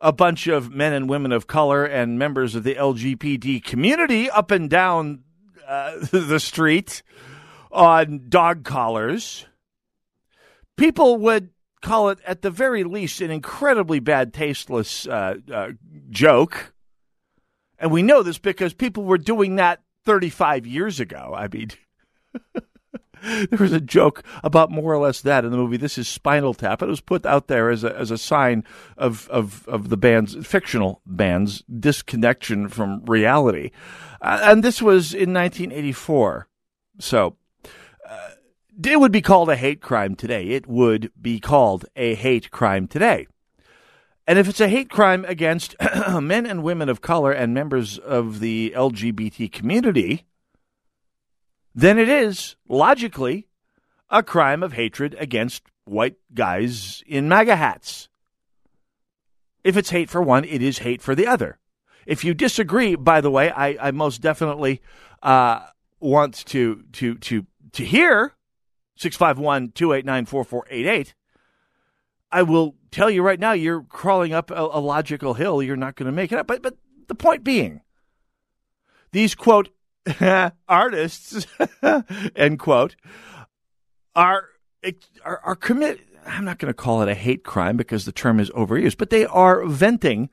a 0.00 0.12
bunch 0.12 0.46
of 0.46 0.72
men 0.72 0.92
and 0.92 1.08
women 1.08 1.32
of 1.32 1.46
color 1.46 1.84
and 1.84 2.18
members 2.18 2.54
of 2.54 2.62
the 2.64 2.76
LGBT 2.76 3.62
community 3.62 4.30
up 4.30 4.50
and 4.50 4.70
down 4.70 5.24
uh, 5.66 5.96
the 6.10 6.40
street 6.40 7.02
on 7.70 8.26
dog 8.28 8.64
collars, 8.64 9.46
people 10.76 11.16
would 11.18 11.50
call 11.82 12.08
it, 12.08 12.18
at 12.26 12.42
the 12.42 12.50
very 12.50 12.84
least, 12.84 13.20
an 13.20 13.30
incredibly 13.30 14.00
bad, 14.00 14.32
tasteless 14.32 15.06
uh, 15.06 15.36
uh, 15.52 15.70
joke. 16.10 16.72
And 17.78 17.90
we 17.90 18.02
know 18.02 18.22
this 18.22 18.38
because 18.38 18.74
people 18.74 19.04
were 19.04 19.18
doing 19.18 19.56
that 19.56 19.82
35 20.04 20.66
years 20.66 21.00
ago. 21.00 21.34
I 21.36 21.48
mean, 21.48 21.70
there 23.22 23.58
was 23.58 23.72
a 23.72 23.80
joke 23.80 24.22
about 24.42 24.70
more 24.70 24.92
or 24.92 24.98
less 24.98 25.20
that 25.22 25.44
in 25.44 25.50
the 25.50 25.56
movie. 25.56 25.76
This 25.76 25.98
is 25.98 26.08
Spinal 26.08 26.54
Tap. 26.54 26.82
It 26.82 26.88
was 26.88 27.00
put 27.00 27.26
out 27.26 27.48
there 27.48 27.70
as 27.70 27.84
a 27.84 27.96
as 27.96 28.10
a 28.10 28.18
sign 28.18 28.64
of 28.96 29.28
of 29.28 29.66
of 29.68 29.88
the 29.88 29.96
band's 29.96 30.34
fictional 30.46 31.02
band's 31.06 31.62
disconnection 31.62 32.68
from 32.68 33.04
reality, 33.04 33.70
uh, 34.20 34.40
and 34.42 34.62
this 34.62 34.82
was 34.82 35.12
in 35.12 35.32
1984. 35.32 36.48
So. 36.98 37.36
It 38.84 39.00
would 39.00 39.12
be 39.12 39.22
called 39.22 39.50
a 39.50 39.56
hate 39.56 39.80
crime 39.80 40.14
today. 40.14 40.50
It 40.50 40.68
would 40.68 41.10
be 41.20 41.40
called 41.40 41.86
a 41.96 42.14
hate 42.14 42.50
crime 42.50 42.86
today. 42.86 43.26
And 44.26 44.38
if 44.38 44.48
it's 44.48 44.60
a 44.60 44.68
hate 44.68 44.88
crime 44.88 45.24
against 45.26 45.74
men 46.20 46.46
and 46.46 46.62
women 46.62 46.88
of 46.88 47.00
color 47.00 47.32
and 47.32 47.52
members 47.52 47.98
of 47.98 48.40
the 48.40 48.72
LGBT 48.76 49.50
community, 49.50 50.26
then 51.74 51.98
it 51.98 52.08
is 52.08 52.54
logically 52.68 53.48
a 54.10 54.22
crime 54.22 54.62
of 54.62 54.74
hatred 54.74 55.16
against 55.18 55.62
white 55.84 56.16
guys 56.32 57.02
in 57.06 57.28
MAGA 57.28 57.56
hats. 57.56 58.08
If 59.64 59.76
it's 59.76 59.90
hate 59.90 60.08
for 60.08 60.22
one, 60.22 60.44
it 60.44 60.62
is 60.62 60.78
hate 60.78 61.02
for 61.02 61.14
the 61.14 61.26
other. 61.26 61.58
If 62.06 62.24
you 62.24 62.32
disagree, 62.32 62.94
by 62.94 63.20
the 63.20 63.30
way, 63.30 63.50
I, 63.50 63.88
I 63.88 63.90
most 63.90 64.20
definitely 64.20 64.80
uh, 65.22 65.66
want 66.00 66.46
to 66.46 66.84
to 66.92 67.16
to 67.16 67.46
to 67.72 67.84
hear 67.84 68.34
651 68.98 69.70
289 69.72 70.26
4488. 70.26 71.14
I 72.30 72.42
will 72.42 72.74
tell 72.90 73.08
you 73.08 73.22
right 73.22 73.38
now, 73.38 73.52
you're 73.52 73.82
crawling 73.82 74.32
up 74.32 74.50
a, 74.50 74.54
a 74.54 74.80
logical 74.80 75.34
hill. 75.34 75.62
You're 75.62 75.76
not 75.76 75.94
going 75.94 76.06
to 76.06 76.12
make 76.12 76.32
it 76.32 76.38
up. 76.38 76.46
But 76.46 76.62
but 76.62 76.76
the 77.06 77.14
point 77.14 77.44
being, 77.44 77.80
these 79.12 79.34
quote 79.34 79.70
artists 80.68 81.46
end 82.36 82.58
quote 82.58 82.96
are 84.14 84.44
are, 85.24 85.40
are 85.44 85.56
commit. 85.56 86.00
I'm 86.26 86.44
not 86.44 86.58
going 86.58 86.70
to 86.70 86.74
call 86.74 87.00
it 87.00 87.08
a 87.08 87.14
hate 87.14 87.44
crime 87.44 87.76
because 87.76 88.04
the 88.04 88.12
term 88.12 88.38
is 88.40 88.50
overused, 88.50 88.98
but 88.98 89.10
they 89.10 89.24
are 89.24 89.64
venting 89.64 90.28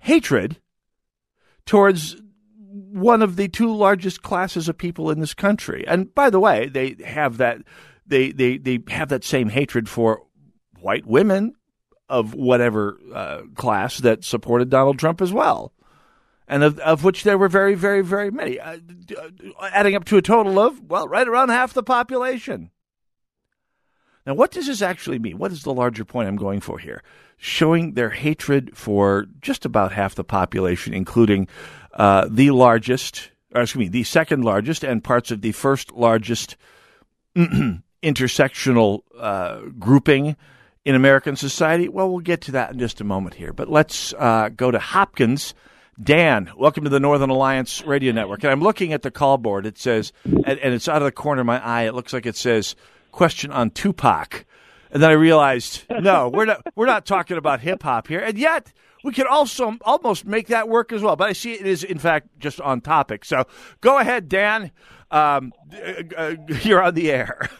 hatred 0.00 0.60
towards 1.64 2.16
one 2.70 3.22
of 3.22 3.36
the 3.36 3.48
two 3.48 3.74
largest 3.74 4.22
classes 4.22 4.68
of 4.68 4.76
people 4.76 5.10
in 5.10 5.20
this 5.20 5.34
country. 5.34 5.84
And 5.86 6.14
by 6.14 6.28
the 6.28 6.40
way, 6.40 6.68
they 6.68 6.96
have 7.04 7.38
that 7.38 7.62
they 8.08 8.32
they 8.32 8.58
they 8.58 8.80
have 8.88 9.08
that 9.10 9.24
same 9.24 9.50
hatred 9.50 9.88
for 9.88 10.22
white 10.80 11.06
women 11.06 11.54
of 12.08 12.34
whatever 12.34 12.98
uh, 13.14 13.42
class 13.54 13.98
that 13.98 14.24
supported 14.24 14.70
Donald 14.70 14.98
Trump 14.98 15.20
as 15.20 15.32
well. 15.32 15.72
And 16.46 16.64
of, 16.64 16.78
of 16.78 17.04
which 17.04 17.24
there 17.24 17.36
were 17.36 17.48
very, 17.48 17.74
very, 17.74 18.00
very 18.00 18.30
many, 18.30 18.58
uh, 18.58 18.78
adding 19.60 19.94
up 19.94 20.04
to 20.06 20.16
a 20.16 20.22
total 20.22 20.58
of, 20.58 20.80
well, 20.82 21.06
right 21.06 21.28
around 21.28 21.50
half 21.50 21.74
the 21.74 21.82
population. 21.82 22.70
Now, 24.26 24.34
what 24.34 24.50
does 24.50 24.66
this 24.66 24.80
actually 24.80 25.18
mean? 25.18 25.36
What 25.36 25.52
is 25.52 25.62
the 25.62 25.74
larger 25.74 26.04
point 26.04 26.28
I'm 26.28 26.36
going 26.36 26.60
for 26.60 26.78
here? 26.78 27.02
Showing 27.36 27.92
their 27.94 28.10
hatred 28.10 28.76
for 28.76 29.26
just 29.42 29.66
about 29.66 29.92
half 29.92 30.14
the 30.14 30.24
population, 30.24 30.94
including 30.94 31.48
uh, 31.94 32.28
the 32.30 32.50
largest, 32.50 33.30
excuse 33.54 33.78
me, 33.78 33.88
the 33.88 34.04
second 34.04 34.42
largest, 34.42 34.84
and 34.84 35.04
parts 35.04 35.30
of 35.30 35.42
the 35.42 35.52
first 35.52 35.92
largest 35.92 36.56
intersectional 38.02 39.02
uh, 39.18 39.60
grouping 39.78 40.36
in 40.84 40.94
American 40.94 41.36
society? 41.36 41.88
Well, 41.88 42.10
we'll 42.10 42.20
get 42.20 42.42
to 42.42 42.52
that 42.52 42.72
in 42.72 42.78
just 42.78 43.00
a 43.00 43.04
moment 43.04 43.34
here. 43.34 43.52
But 43.52 43.68
let's 43.68 44.14
uh, 44.14 44.50
go 44.50 44.70
to 44.70 44.78
Hopkins. 44.78 45.54
Dan, 46.00 46.50
welcome 46.56 46.84
to 46.84 46.90
the 46.90 47.00
Northern 47.00 47.30
Alliance 47.30 47.84
Radio 47.84 48.12
Network. 48.12 48.44
And 48.44 48.52
I'm 48.52 48.62
looking 48.62 48.92
at 48.92 49.02
the 49.02 49.10
call 49.10 49.36
board. 49.36 49.66
It 49.66 49.78
says, 49.78 50.12
and, 50.24 50.46
and 50.46 50.72
it's 50.72 50.88
out 50.88 51.02
of 51.02 51.06
the 51.06 51.12
corner 51.12 51.40
of 51.40 51.46
my 51.46 51.64
eye. 51.64 51.82
It 51.82 51.94
looks 51.94 52.12
like 52.12 52.24
it 52.24 52.36
says, 52.36 52.76
"Question 53.10 53.50
on 53.50 53.70
Tupac." 53.70 54.44
And 54.90 55.02
then 55.02 55.10
I 55.10 55.14
realized, 55.14 55.84
no, 55.90 56.28
we're 56.28 56.46
not. 56.46 56.62
We're 56.76 56.86
not 56.86 57.04
talking 57.04 57.36
about 57.36 57.60
hip 57.60 57.82
hop 57.82 58.06
here. 58.06 58.20
And 58.20 58.38
yet, 58.38 58.72
we 59.04 59.12
could 59.12 59.26
also 59.26 59.76
almost 59.82 60.24
make 60.24 60.48
that 60.48 60.68
work 60.68 60.92
as 60.92 61.02
well. 61.02 61.16
But 61.16 61.28
I 61.28 61.32
see 61.32 61.52
it 61.52 61.66
is, 61.66 61.84
in 61.84 61.98
fact, 61.98 62.28
just 62.38 62.60
on 62.60 62.80
topic. 62.80 63.24
So 63.24 63.44
go 63.80 63.98
ahead, 63.98 64.28
Dan. 64.28 64.70
Um, 65.10 65.52
uh, 66.16 66.34
you're 66.62 66.82
on 66.82 66.94
the 66.94 67.10
air. 67.10 67.50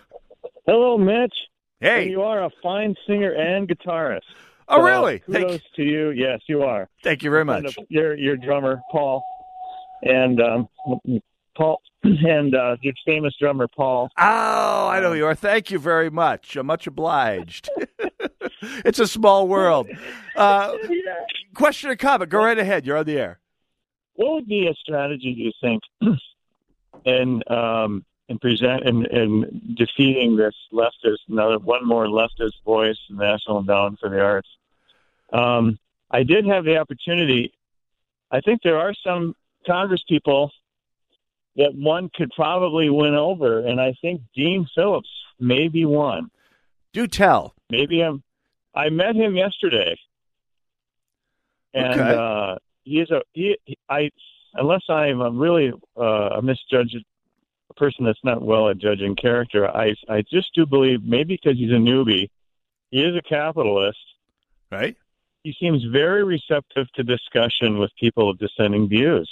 Hello, 0.69 0.99
Mitch. 0.99 1.33
Hey. 1.81 2.03
And 2.03 2.11
you 2.11 2.21
are 2.21 2.45
a 2.45 2.51
fine 2.63 2.95
singer 3.07 3.33
and 3.33 3.67
guitarist. 3.67 4.21
Oh, 4.69 4.77
So, 4.77 4.83
really? 4.83 5.21
Kudos 5.21 5.51
Thank- 5.51 5.63
to 5.77 5.83
you. 5.83 6.11
Yes, 6.11 6.41
you 6.47 6.63
are. 6.63 6.91
Thank 7.03 7.23
you 7.23 7.31
very 7.31 7.41
And 7.41 7.47
much. 7.65 7.75
Your 7.89 8.15
your 8.19 8.37
drummer 8.37 8.83
Paul, 8.93 9.25
and 10.03 10.39
um, 10.43 10.69
Paul 11.57 11.81
and 12.03 12.55
uh, 12.55 12.77
your 12.83 12.93
famous 13.07 13.35
drummer 13.41 13.67
Paul. 13.67 14.11
Oh, 14.19 14.89
I 14.89 15.01
know 15.01 15.13
who 15.13 15.17
you 15.17 15.25
are. 15.27 15.35
Thank 15.35 15.71
you 15.71 15.79
very 15.79 16.11
much. 16.11 16.55
I'm 16.55 16.67
much 16.67 16.87
obliged. 16.87 17.71
it's 18.85 18.99
a 18.99 19.07
small 19.07 19.49
world. 19.49 19.89
Uh, 20.37 20.77
question 21.53 21.91
or 21.91 21.97
comment? 21.97 22.31
Go 22.31 22.39
right 22.39 22.57
ahead. 22.61 22.87
You're 22.87 22.97
on 22.99 23.07
the 23.07 23.19
air. 23.19 23.41
What 24.15 24.35
would 24.35 24.47
be 24.47 24.69
a 24.69 24.75
strategy 24.75 25.35
do 25.35 25.41
you 25.43 25.53
think 25.61 25.83
in 27.05 27.43
um, 27.53 28.05
in 28.29 28.39
present 28.39 28.87
and, 28.87 29.07
in 29.07 29.75
defeating 29.75 30.37
this 30.37 30.55
leftist 30.73 31.19
another 31.29 31.59
one 31.59 31.87
more 31.87 32.07
leftist 32.07 32.63
voice, 32.65 32.99
National 33.11 33.61
Endowment 33.61 33.99
for 33.99 34.09
the 34.09 34.21
Arts? 34.21 34.49
Um, 35.33 35.79
I 36.11 36.23
did 36.23 36.47
have 36.47 36.65
the 36.65 36.77
opportunity. 36.79 37.53
I 38.31 38.41
think 38.41 38.63
there 38.63 38.79
are 38.79 38.95
some 39.05 39.35
Congress 39.67 40.03
people 40.09 40.51
that 41.57 41.75
one 41.75 42.11
could 42.15 42.31
probably 42.37 42.89
win 42.89 43.15
over, 43.15 43.61
and 43.61 43.81
I 43.81 43.95
think 44.01 44.21
Dean 44.35 44.67
Phillips 44.75 45.09
may 45.41 45.69
be 45.69 45.85
one. 45.85 46.31
Do 46.93 47.07
tell. 47.07 47.55
Maybe 47.71 48.01
I'm. 48.03 48.23
I 48.75 48.91
met 48.91 49.17
him 49.17 49.35
yesterday, 49.35 49.99
and 51.75 52.01
Okay. 52.01 52.15
uh, 52.15 52.57
he 52.85 53.01
is 53.01 53.11
a 53.11 53.23
he. 53.33 53.59
I 53.89 54.11
unless 54.55 54.83
I 54.89 55.09
am 55.09 55.39
really 55.39 55.73
uh, 55.97 56.31
a 56.39 56.43
misjudge, 56.43 56.95
a 56.95 57.05
person 57.79 58.05
that's 58.05 58.25
not 58.25 58.43
well 58.43 58.69
at 58.69 58.79
judging 58.79 59.17
character. 59.17 59.69
I 59.69 59.95
I 60.09 60.23
just 60.23 60.55
do 60.55 60.67
believe 60.67 61.03
maybe 61.03 61.39
because 61.41 61.59
he's 61.59 61.71
a 61.71 61.75
newbie, 61.75 62.31
he 62.91 63.01
is 63.01 63.17
a 63.17 63.23
capitalist. 63.23 63.99
Right. 64.71 64.97
He 65.45 65.55
seems 65.59 65.83
very 65.85 66.25
receptive 66.25 66.87
to 66.95 67.03
discussion 67.03 67.79
with 67.79 67.91
people 67.99 68.31
of 68.31 68.39
dissenting 68.39 68.89
views. 68.89 69.31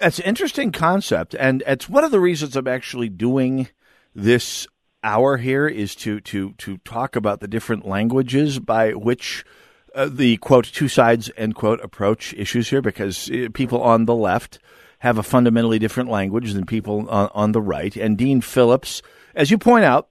That's 0.00 0.18
an 0.18 0.24
interesting 0.24 0.72
concept, 0.72 1.34
and 1.38 1.62
it's 1.66 1.88
one 1.88 2.04
of 2.04 2.10
the 2.10 2.20
reasons 2.20 2.56
I'm 2.56 2.66
actually 2.66 3.08
doing 3.08 3.68
this 4.14 4.66
hour 5.02 5.36
here 5.36 5.68
is 5.68 5.94
to 5.96 6.20
to 6.20 6.52
to 6.52 6.78
talk 6.78 7.14
about 7.14 7.40
the 7.40 7.48
different 7.48 7.86
languages 7.86 8.58
by 8.58 8.92
which 8.92 9.44
uh, 9.94 10.08
the 10.10 10.36
quote 10.38 10.64
two 10.64 10.88
sides 10.88 11.30
end 11.36 11.54
quote 11.54 11.80
approach 11.80 12.32
issues 12.34 12.70
here, 12.70 12.82
because 12.82 13.30
uh, 13.30 13.48
people 13.52 13.82
on 13.82 14.06
the 14.06 14.14
left 14.14 14.58
have 15.04 15.18
a 15.18 15.22
fundamentally 15.22 15.78
different 15.78 16.08
language 16.08 16.54
than 16.54 16.64
people 16.64 17.06
on, 17.10 17.28
on 17.34 17.52
the 17.52 17.60
right, 17.60 17.94
and 17.94 18.16
Dean 18.16 18.40
Phillips, 18.40 19.02
as 19.34 19.50
you 19.50 19.58
point 19.58 19.84
out, 19.84 20.08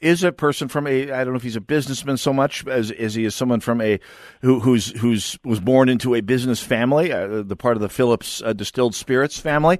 is 0.00 0.24
a 0.24 0.32
person 0.32 0.66
from 0.66 0.88
a 0.88 1.12
I 1.12 1.22
don't 1.22 1.32
know 1.32 1.36
if 1.36 1.44
he's 1.44 1.54
a 1.54 1.60
businessman 1.60 2.16
so 2.16 2.32
much 2.32 2.66
as 2.66 3.14
he 3.14 3.24
is 3.24 3.36
someone 3.36 3.60
from 3.60 3.80
a 3.80 4.00
who 4.42 4.58
who's 4.58 4.90
who's 4.98 5.38
was 5.44 5.60
born 5.60 5.88
into 5.88 6.16
a 6.16 6.22
business 6.22 6.60
family, 6.60 7.12
uh, 7.12 7.42
the 7.42 7.54
part 7.54 7.76
of 7.76 7.80
the 7.80 7.88
Phillips 7.88 8.42
uh, 8.42 8.52
distilled 8.52 8.96
spirits 8.96 9.38
family. 9.38 9.78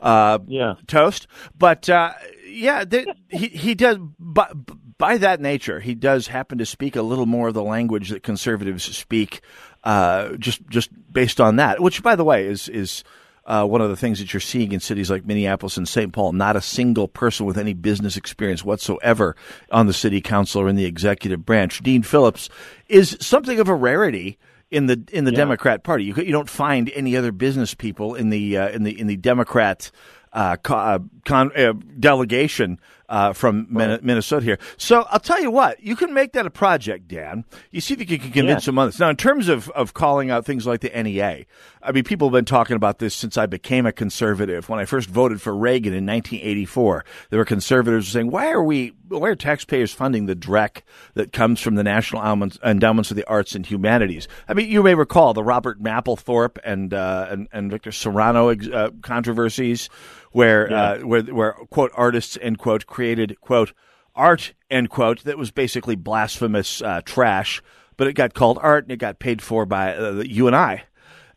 Uh, 0.00 0.38
yeah, 0.46 0.76
toast. 0.86 1.26
But 1.56 1.90
uh, 1.90 2.14
yeah, 2.46 2.86
th- 2.86 3.08
he 3.28 3.48
he 3.48 3.74
does. 3.74 3.98
By, 4.18 4.50
by 4.96 5.18
that 5.18 5.38
nature, 5.38 5.80
he 5.80 5.94
does 5.94 6.28
happen 6.28 6.56
to 6.58 6.66
speak 6.66 6.96
a 6.96 7.02
little 7.02 7.26
more 7.26 7.48
of 7.48 7.54
the 7.54 7.62
language 7.62 8.08
that 8.08 8.22
conservatives 8.22 8.84
speak. 8.84 9.42
Uh, 9.84 10.36
just 10.38 10.66
just 10.70 10.88
based 11.12 11.42
on 11.42 11.56
that, 11.56 11.80
which 11.80 12.02
by 12.02 12.16
the 12.16 12.24
way 12.24 12.46
is 12.46 12.70
is 12.70 13.04
uh, 13.44 13.64
one 13.66 13.80
of 13.80 13.88
the 13.90 13.96
things 13.96 14.18
that 14.18 14.32
you're 14.32 14.40
seeing 14.40 14.72
in 14.72 14.80
cities 14.80 15.10
like 15.10 15.24
Minneapolis 15.26 15.76
and 15.76 15.88
St. 15.88 16.12
Paul. 16.12 16.32
Not 16.32 16.56
a 16.56 16.60
single 16.60 17.08
person 17.08 17.44
with 17.46 17.58
any 17.58 17.74
business 17.74 18.16
experience 18.16 18.64
whatsoever 18.64 19.36
on 19.70 19.86
the 19.86 19.92
city 19.92 20.20
council 20.20 20.62
or 20.62 20.68
in 20.68 20.76
the 20.76 20.84
executive 20.84 21.44
branch. 21.44 21.80
Dean 21.82 22.02
Phillips 22.02 22.48
is 22.88 23.16
something 23.20 23.58
of 23.58 23.68
a 23.68 23.74
rarity 23.74 24.38
in 24.70 24.86
the 24.86 25.02
in 25.12 25.24
the 25.24 25.32
Yeah. 25.32 25.36
Democrat 25.38 25.82
Party. 25.82 26.04
You 26.04 26.14
you 26.16 26.32
don't 26.32 26.48
find 26.48 26.90
any 26.94 27.16
other 27.16 27.32
business 27.32 27.74
people 27.74 28.14
in 28.14 28.30
the 28.30 28.56
uh, 28.56 28.68
in 28.70 28.84
the 28.84 28.98
in 28.98 29.06
the 29.06 29.16
Democrat 29.16 29.90
uh, 30.32 30.56
uh, 30.68 30.98
con- 31.26 31.52
uh, 31.56 31.74
delegation 32.00 32.78
uh, 33.12 33.32
from 33.34 33.66
Min- 33.68 34.00
Minnesota 34.02 34.42
here. 34.44 34.58
So 34.78 35.04
I'll 35.10 35.20
tell 35.20 35.40
you 35.40 35.50
what, 35.50 35.82
you 35.82 35.94
can 35.96 36.14
make 36.14 36.32
that 36.32 36.46
a 36.46 36.50
project, 36.50 37.08
Dan. 37.08 37.44
You 37.70 37.80
see 37.82 37.92
if 37.94 38.00
you 38.00 38.18
can 38.18 38.30
convince 38.32 38.62
Yeah. 38.62 38.66
some 38.66 38.78
others. 38.78 38.98
Now, 38.98 39.10
in 39.10 39.16
terms 39.16 39.48
of, 39.48 39.68
of 39.70 39.92
calling 39.92 40.30
out 40.30 40.46
things 40.46 40.66
like 40.66 40.80
the 40.80 40.88
NEA, 41.00 41.44
I 41.82 41.92
mean, 41.92 42.04
people 42.04 42.28
have 42.28 42.32
been 42.32 42.44
talking 42.46 42.74
about 42.74 43.00
this 43.00 43.14
since 43.14 43.36
I 43.36 43.44
became 43.46 43.84
a 43.84 43.92
conservative. 43.92 44.68
When 44.68 44.78
I 44.80 44.86
first 44.86 45.10
voted 45.10 45.42
for 45.42 45.54
Reagan 45.54 45.92
in 45.92 46.06
1984, 46.06 47.04
there 47.30 47.38
were 47.38 47.44
conservatives 47.44 48.08
saying, 48.08 48.30
"Why 48.30 48.50
are 48.50 48.62
we? 48.62 48.94
Why 49.08 49.28
are 49.28 49.34
taxpayers 49.36 49.92
funding 49.92 50.24
the 50.26 50.34
dreck 50.36 50.82
that 51.14 51.32
comes 51.32 51.60
from 51.60 51.74
the 51.74 51.82
National 51.82 52.22
Endowments- 52.64 53.10
of 53.10 53.16
the 53.16 53.24
Arts 53.28 53.54
and 53.54 53.66
Humanities?" 53.66 54.26
I 54.48 54.54
mean, 54.54 54.70
you 54.70 54.82
may 54.82 54.94
recall 54.94 55.34
the 55.34 55.42
Robert 55.44 55.82
Mapplethorpe 55.82 56.56
and 56.64 56.94
uh, 56.94 57.26
and, 57.30 57.48
and 57.52 57.70
Victor 57.70 57.92
Serrano 57.92 58.48
ex- 58.48 58.68
uh, 58.68 58.90
controversies, 59.02 59.90
where 60.32 60.70
Yeah. 60.70 60.82
uh, 60.82 60.98
where 61.00 61.22
where 61.22 61.52
quote 61.70 61.92
artists 61.94 62.36
end 62.40 62.58
quote 62.58 62.86
created 62.86 63.40
quote 63.40 63.72
art 64.14 64.52
end 64.70 64.90
quote 64.90 65.24
that 65.24 65.38
was 65.38 65.50
basically 65.50 65.94
blasphemous 65.96 66.82
uh, 66.82 67.00
trash, 67.04 67.62
but 67.96 68.06
it 68.06 68.12
got 68.14 68.34
called 68.34 68.58
art 68.60 68.84
and 68.84 68.92
it 68.92 68.96
got 68.98 69.18
paid 69.18 69.40
for 69.42 69.64
by 69.66 69.96
uh, 69.96 70.22
you 70.26 70.46
and 70.46 70.56
I, 70.56 70.84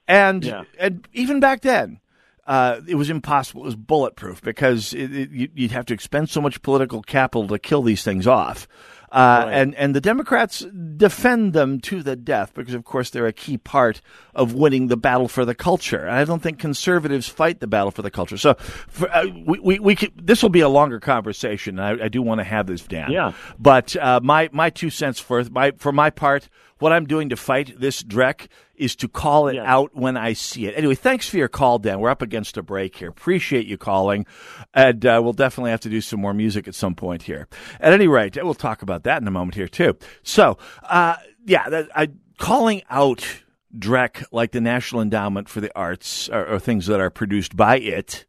and 0.08 0.43
Yeah. 0.43 0.63
and 0.79 1.08
even 1.13 1.39
back 1.39 1.62
then. 1.62 1.99
Uh, 2.47 2.79
it 2.88 2.93
was 2.93 3.10
impossible. 3.10 3.63
It 3.63 3.65
was 3.65 3.75
bulletproof 3.75 4.39
because 4.43 4.93
it, 4.93 5.12
it, 5.12 5.31
you- 5.31 5.49
you'd 5.55 5.71
have 5.71 5.88
to 5.88 5.95
expend 5.95 6.29
so 6.29 6.39
much 6.39 6.62
political 6.62 7.01
capital 7.01 7.47
to 7.47 7.58
kill 7.58 7.81
these 7.81 8.03
things 8.03 8.27
off. 8.27 8.67
Uh, 9.15 9.47
and, 9.49 9.73
and 9.75 9.95
the 9.95 10.01
Democrats 10.01 10.60
defend 10.97 11.54
them 11.54 11.80
to 11.80 12.04
the 12.04 12.17
death 12.17 12.54
because, 12.54 12.73
of 12.73 12.84
course, 12.84 13.12
they're 13.12 13.28
a 13.28 13.32
key 13.32 13.58
part 13.58 14.01
of 14.34 14.54
winning 14.54 14.88
the 14.88 14.97
battle 14.97 15.30
for 15.30 15.45
the 15.45 15.56
culture. 15.56 16.06
And 16.06 16.17
I 16.17 16.25
don't 16.25 16.43
think 16.43 16.60
conservatives 16.60 17.30
fight 17.30 17.62
the 17.62 17.67
battle 17.67 17.91
for 17.91 18.01
the 18.01 18.12
culture. 18.12 18.38
So 18.38 18.56
for, 18.56 19.10
uh, 19.10 19.28
we, 19.45 19.60
we, 19.60 19.80
we 19.80 19.95
could, 19.95 20.12
this 20.28 20.43
will 20.43 20.49
be 20.49 20.60
a 20.60 20.67
longer 20.67 20.99
conversation. 20.99 21.80
I, 21.80 21.91
I 22.04 22.08
do 22.10 22.21
want 22.21 22.39
to 22.39 22.43
have 22.43 22.67
this, 22.67 22.82
Dan. 22.82 23.10
Yeah. 23.10 23.32
But 23.58 23.95
uh, 23.95 24.19
my, 24.21 24.49
my 24.51 24.69
two 24.69 24.89
cents 24.89 25.17
for 25.21 25.41
my, 25.45 25.71
for 25.78 25.93
my 25.93 26.10
part, 26.10 26.49
what 26.80 26.91
I'm 26.91 27.06
doing 27.06 27.30
to 27.30 27.38
fight 27.38 27.80
this 27.80 28.04
dreck 28.04 28.47
is 28.77 28.95
to 28.97 29.07
call 29.07 29.47
it 29.47 29.57
out 29.57 29.95
when 29.95 30.17
I 30.17 30.33
see 30.33 30.67
it. 30.67 30.77
Anyway, 30.77 30.95
thanks 30.95 31.27
for 31.27 31.38
your 31.38 31.47
call, 31.47 31.79
Dan. 31.79 31.99
We're 31.99 32.09
up 32.09 32.21
against 32.21 32.57
a 32.57 32.63
break 32.63 32.95
here. 32.95 33.09
Appreciate 33.09 33.67
you 33.67 33.77
calling, 33.77 34.25
and 34.73 35.05
uh, 35.05 35.19
we'll 35.23 35.33
definitely 35.33 35.71
have 35.71 35.81
to 35.81 35.89
do 35.89 36.01
some 36.01 36.19
more 36.19 36.33
music 36.33 36.67
at 36.67 36.75
some 36.75 36.95
point 36.95 37.23
here. 37.23 37.47
At 37.79 37.93
any 37.93 38.07
rate, 38.07 38.35
we'll 38.41 38.53
talk 38.53 38.81
about 38.81 39.03
that 39.03 39.21
in 39.21 39.27
a 39.27 39.31
moment 39.31 39.55
here 39.55 39.67
too. 39.67 39.97
So, 40.23 40.57
uh, 40.83 41.15
yeah, 41.45 41.69
that, 41.69 41.89
I 41.95 42.09
calling 42.38 42.83
out 42.89 43.41
Drek 43.77 44.25
like 44.31 44.51
the 44.51 44.61
National 44.61 45.01
Endowment 45.01 45.49
for 45.49 45.61
the 45.61 45.75
Arts 45.75 46.29
or, 46.29 46.45
or 46.45 46.59
things 46.59 46.88
that 46.88 46.99
are 46.99 47.09
produced 47.09 47.55
by 47.55 47.77
it. 47.77 48.25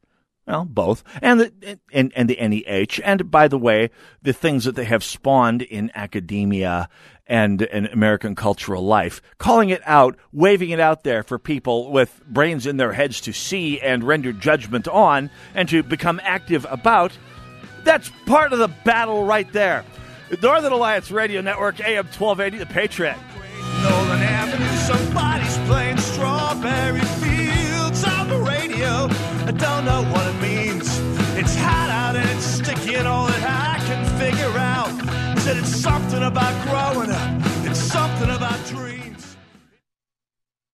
Well, 0.46 0.64
both, 0.64 1.02
and 1.20 1.40
the 1.40 1.80
and, 1.92 2.12
and 2.14 2.30
the 2.30 2.36
NEH, 2.36 3.00
and 3.04 3.32
by 3.32 3.48
the 3.48 3.58
way, 3.58 3.90
the 4.22 4.32
things 4.32 4.64
that 4.64 4.76
they 4.76 4.84
have 4.84 5.02
spawned 5.02 5.62
in 5.62 5.90
academia 5.92 6.88
and 7.26 7.62
and 7.62 7.86
American 7.86 8.34
cultural 8.34 8.84
life, 8.84 9.20
calling 9.38 9.70
it 9.70 9.82
out, 9.84 10.16
waving 10.32 10.70
it 10.70 10.80
out 10.80 11.04
there 11.04 11.22
for 11.22 11.38
people 11.38 11.90
with 11.90 12.20
brains 12.26 12.66
in 12.66 12.76
their 12.76 12.92
heads 12.92 13.20
to 13.22 13.32
see 13.32 13.80
and 13.80 14.04
render 14.04 14.32
judgment 14.32 14.86
on, 14.88 15.30
and 15.54 15.68
to 15.68 15.82
become 15.82 16.20
active 16.22 16.66
about. 16.70 17.12
That's 17.84 18.10
part 18.26 18.52
of 18.52 18.58
the 18.58 18.68
battle 18.84 19.24
right 19.24 19.50
there. 19.52 19.84
The 20.30 20.36
Northern 20.38 20.72
Alliance 20.72 21.10
Radio 21.10 21.40
Network, 21.40 21.80
AM 21.80 22.08
twelve 22.08 22.40
eighty, 22.40 22.58
the 22.58 22.66
Patriot. 22.66 23.16
Nolan 23.82 24.22
Avenue, 24.22 24.76
somebody's 24.78 25.58
playing 25.68 25.98
Strawberry 25.98 27.00
Fields 27.00 28.04
on 28.04 28.28
the 28.28 28.38
radio. 28.38 29.08
I 29.46 29.52
don't 29.52 29.84
know 29.84 30.02
what 30.12 30.26
it 30.34 30.40
means. 30.40 30.98
It's 31.38 31.54
hot 31.56 31.90
out 31.90 32.16
and 32.16 32.28
it's 32.30 32.44
sticky, 32.44 32.96
and 32.96 33.06
all 33.06 33.26
that 33.26 33.78
I 33.78 33.78
can 33.86 34.04
figure 34.18 34.58
out 34.58 35.35
is 35.46 35.54
that 35.54 35.62
it's 35.62 35.76
something 35.76 36.22
about 36.22 36.54
growing 36.66 37.10
up. 37.10 37.30
It's 37.64 37.78
something 37.78 38.30
about 38.30 38.66
dreams. 38.66 39.36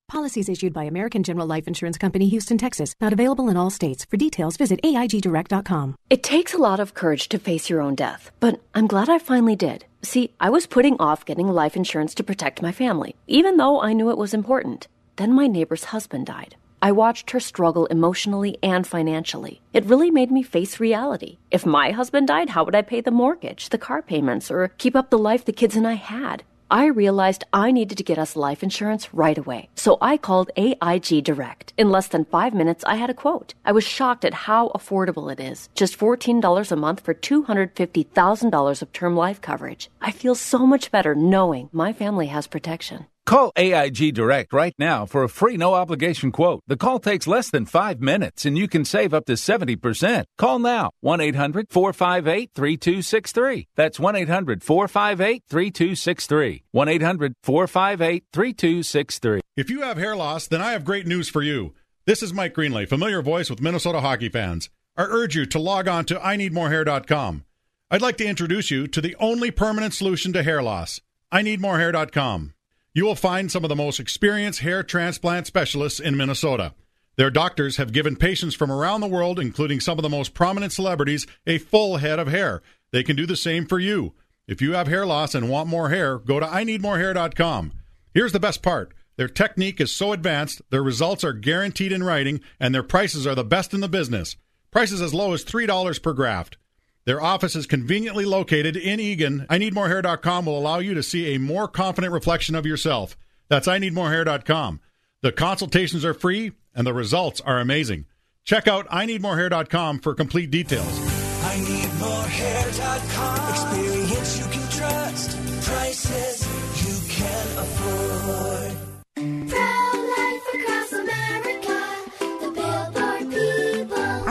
Policies 0.08 0.48
issued 0.48 0.72
by 0.74 0.84
American 0.84 1.22
General 1.22 1.46
Life 1.46 1.66
Insurance 1.66 1.96
Company, 1.96 2.28
Houston, 2.28 2.58
Texas. 2.58 2.94
Not 3.00 3.12
available 3.12 3.48
in 3.48 3.56
all 3.56 3.70
states. 3.70 4.04
For 4.04 4.16
details, 4.18 4.56
visit 4.58 4.80
AIGDirect.com. 4.82 5.96
It 6.10 6.22
takes 6.22 6.52
a 6.52 6.58
lot 6.58 6.80
of 6.80 6.94
courage 6.94 7.28
to 7.30 7.38
face 7.38 7.70
your 7.70 7.80
own 7.80 7.94
death, 7.94 8.30
but 8.38 8.60
I'm 8.74 8.86
glad 8.86 9.08
I 9.08 9.18
finally 9.18 9.56
did. 9.56 9.86
See, 10.02 10.34
I 10.38 10.50
was 10.50 10.66
putting 10.66 10.96
off 10.98 11.24
getting 11.24 11.48
life 11.48 11.76
insurance 11.76 12.14
to 12.16 12.24
protect 12.24 12.62
my 12.62 12.72
family, 12.72 13.14
even 13.26 13.56
though 13.56 13.80
I 13.80 13.94
knew 13.94 14.10
it 14.10 14.18
was 14.18 14.34
important. 14.34 14.88
Then 15.16 15.32
my 15.32 15.46
neighbor's 15.46 15.84
husband 15.84 16.26
died. 16.26 16.56
I 16.84 16.90
watched 16.90 17.30
her 17.30 17.38
struggle 17.38 17.86
emotionally 17.86 18.58
and 18.60 18.84
financially. 18.84 19.60
It 19.72 19.84
really 19.84 20.10
made 20.10 20.32
me 20.32 20.42
face 20.42 20.80
reality. 20.80 21.38
If 21.48 21.64
my 21.64 21.92
husband 21.92 22.26
died, 22.26 22.50
how 22.50 22.64
would 22.64 22.74
I 22.74 22.82
pay 22.82 23.00
the 23.00 23.12
mortgage, 23.12 23.68
the 23.68 23.78
car 23.78 24.02
payments, 24.02 24.50
or 24.50 24.66
keep 24.78 24.96
up 24.96 25.08
the 25.10 25.16
life 25.16 25.44
the 25.44 25.52
kids 25.52 25.76
and 25.76 25.86
I 25.86 25.92
had? 25.94 26.42
I 26.72 26.86
realized 26.86 27.44
I 27.52 27.70
needed 27.70 27.98
to 27.98 28.02
get 28.02 28.18
us 28.18 28.34
life 28.34 28.64
insurance 28.64 29.14
right 29.14 29.38
away. 29.38 29.68
So 29.76 29.96
I 30.00 30.16
called 30.16 30.50
AIG 30.56 31.22
Direct. 31.22 31.72
In 31.76 31.90
less 31.90 32.08
than 32.08 32.24
five 32.24 32.52
minutes, 32.52 32.82
I 32.84 32.96
had 32.96 33.10
a 33.10 33.14
quote. 33.14 33.54
I 33.64 33.70
was 33.70 33.84
shocked 33.84 34.24
at 34.24 34.34
how 34.34 34.70
affordable 34.70 35.30
it 35.30 35.38
is. 35.38 35.68
Just 35.76 35.96
$14 35.96 36.72
a 36.72 36.76
month 36.76 37.00
for 37.00 37.14
$250,000 37.14 38.82
of 38.82 38.92
term 38.92 39.14
life 39.14 39.40
coverage. 39.40 39.88
I 40.00 40.10
feel 40.10 40.34
so 40.34 40.66
much 40.66 40.90
better 40.90 41.14
knowing 41.14 41.68
my 41.72 41.92
family 41.92 42.26
has 42.28 42.48
protection. 42.48 43.06
Call 43.24 43.52
AIG 43.56 44.14
Direct 44.14 44.52
right 44.52 44.74
now 44.78 45.06
for 45.06 45.22
a 45.22 45.28
free 45.28 45.56
no 45.56 45.74
obligation 45.74 46.32
quote. 46.32 46.62
The 46.66 46.76
call 46.76 46.98
takes 46.98 47.26
less 47.26 47.50
than 47.50 47.66
five 47.66 48.00
minutes 48.00 48.44
and 48.44 48.58
you 48.58 48.66
can 48.66 48.84
save 48.84 49.14
up 49.14 49.26
to 49.26 49.34
70%. 49.34 50.24
Call 50.38 50.58
now 50.58 50.90
1 51.00 51.20
800 51.20 51.66
458 51.70 52.50
3263. 52.54 53.68
That's 53.76 54.00
1 54.00 54.16
800 54.16 54.62
458 54.64 55.44
3263. 55.48 56.64
1 56.72 56.88
800 56.88 57.34
458 57.42 58.24
3263. 58.32 59.40
If 59.56 59.70
you 59.70 59.82
have 59.82 59.98
hair 59.98 60.16
loss, 60.16 60.48
then 60.48 60.60
I 60.60 60.72
have 60.72 60.84
great 60.84 61.06
news 61.06 61.28
for 61.28 61.42
you. 61.42 61.74
This 62.06 62.22
is 62.22 62.34
Mike 62.34 62.54
Greenlay, 62.54 62.88
familiar 62.88 63.22
voice 63.22 63.48
with 63.48 63.62
Minnesota 63.62 64.00
hockey 64.00 64.28
fans. 64.28 64.68
I 64.96 65.04
urge 65.04 65.36
you 65.36 65.46
to 65.46 65.58
log 65.60 65.86
on 65.86 66.04
to 66.06 66.16
IneedMoreHair.com. 66.16 67.44
I'd 67.90 68.02
like 68.02 68.16
to 68.16 68.26
introduce 68.26 68.70
you 68.70 68.88
to 68.88 69.00
the 69.00 69.14
only 69.20 69.52
permanent 69.52 69.94
solution 69.94 70.32
to 70.32 70.42
hair 70.42 70.62
loss. 70.62 71.00
IneedMoreHair.com. 71.32 72.54
You 72.94 73.06
will 73.06 73.14
find 73.14 73.50
some 73.50 73.64
of 73.64 73.70
the 73.70 73.76
most 73.76 73.98
experienced 73.98 74.60
hair 74.60 74.82
transplant 74.82 75.46
specialists 75.46 75.98
in 75.98 76.14
Minnesota. 76.14 76.74
Their 77.16 77.30
doctors 77.30 77.78
have 77.78 77.92
given 77.92 78.16
patients 78.16 78.54
from 78.54 78.70
around 78.70 79.00
the 79.00 79.06
world, 79.06 79.38
including 79.38 79.80
some 79.80 79.98
of 79.98 80.02
the 80.02 80.10
most 80.10 80.34
prominent 80.34 80.72
celebrities, 80.72 81.26
a 81.46 81.56
full 81.56 81.98
head 81.98 82.18
of 82.18 82.28
hair. 82.28 82.60
They 82.90 83.02
can 83.02 83.16
do 83.16 83.24
the 83.24 83.36
same 83.36 83.66
for 83.66 83.78
you. 83.78 84.12
If 84.46 84.60
you 84.60 84.74
have 84.74 84.88
hair 84.88 85.06
loss 85.06 85.34
and 85.34 85.48
want 85.48 85.68
more 85.68 85.88
hair, 85.88 86.18
go 86.18 86.38
to 86.38 86.46
IneedMoreHair.com. 86.46 87.72
Here's 88.12 88.32
the 88.32 88.40
best 88.40 88.62
part. 88.62 88.92
Their 89.16 89.28
technique 89.28 89.80
is 89.80 89.90
so 89.90 90.12
advanced, 90.12 90.60
their 90.70 90.82
results 90.82 91.24
are 91.24 91.32
guaranteed 91.32 91.92
in 91.92 92.02
writing, 92.02 92.40
and 92.60 92.74
their 92.74 92.82
prices 92.82 93.26
are 93.26 93.34
the 93.34 93.44
best 93.44 93.72
in 93.72 93.80
the 93.80 93.88
business. 93.88 94.36
Prices 94.70 95.00
as 95.00 95.14
low 95.14 95.32
as 95.32 95.44
$3 95.44 96.02
per 96.02 96.12
graft. 96.12 96.56
Their 97.04 97.20
office 97.20 97.56
is 97.56 97.66
conveniently 97.66 98.24
located 98.24 98.76
in 98.76 99.00
Eagan. 99.00 99.46
I 99.50 99.58
need 99.58 99.74
more 99.74 99.88
IneedMoreHair.com 99.88 100.46
will 100.46 100.58
allow 100.58 100.78
you 100.78 100.94
to 100.94 101.02
see 101.02 101.34
a 101.34 101.38
more 101.38 101.66
confident 101.66 102.12
reflection 102.12 102.54
of 102.54 102.66
yourself. 102.66 103.16
That's 103.48 103.66
I 103.66 103.78
need 103.78 103.92
more 103.92 104.08
IneedMoreHair.com. 104.08 104.80
The 105.22 105.32
consultations 105.32 106.04
are 106.04 106.14
free 106.14 106.52
and 106.74 106.86
the 106.86 106.94
results 106.94 107.40
are 107.40 107.58
amazing. 107.58 108.06
Check 108.44 108.68
out 108.68 108.88
IneedMoreHair.com 108.88 110.00
for 110.00 110.14
complete 110.14 110.50
details. 110.50 111.00
I 111.44 111.58
need 111.60 111.92
more 111.98 112.24
hair.com. 112.24 113.50
Experience 113.50 114.38
you 114.38 114.44
can 114.52 114.70
trust. 114.70 115.30
Prices 115.66 116.46
you 116.86 117.10
can 117.10 117.58
afford. 117.58 118.61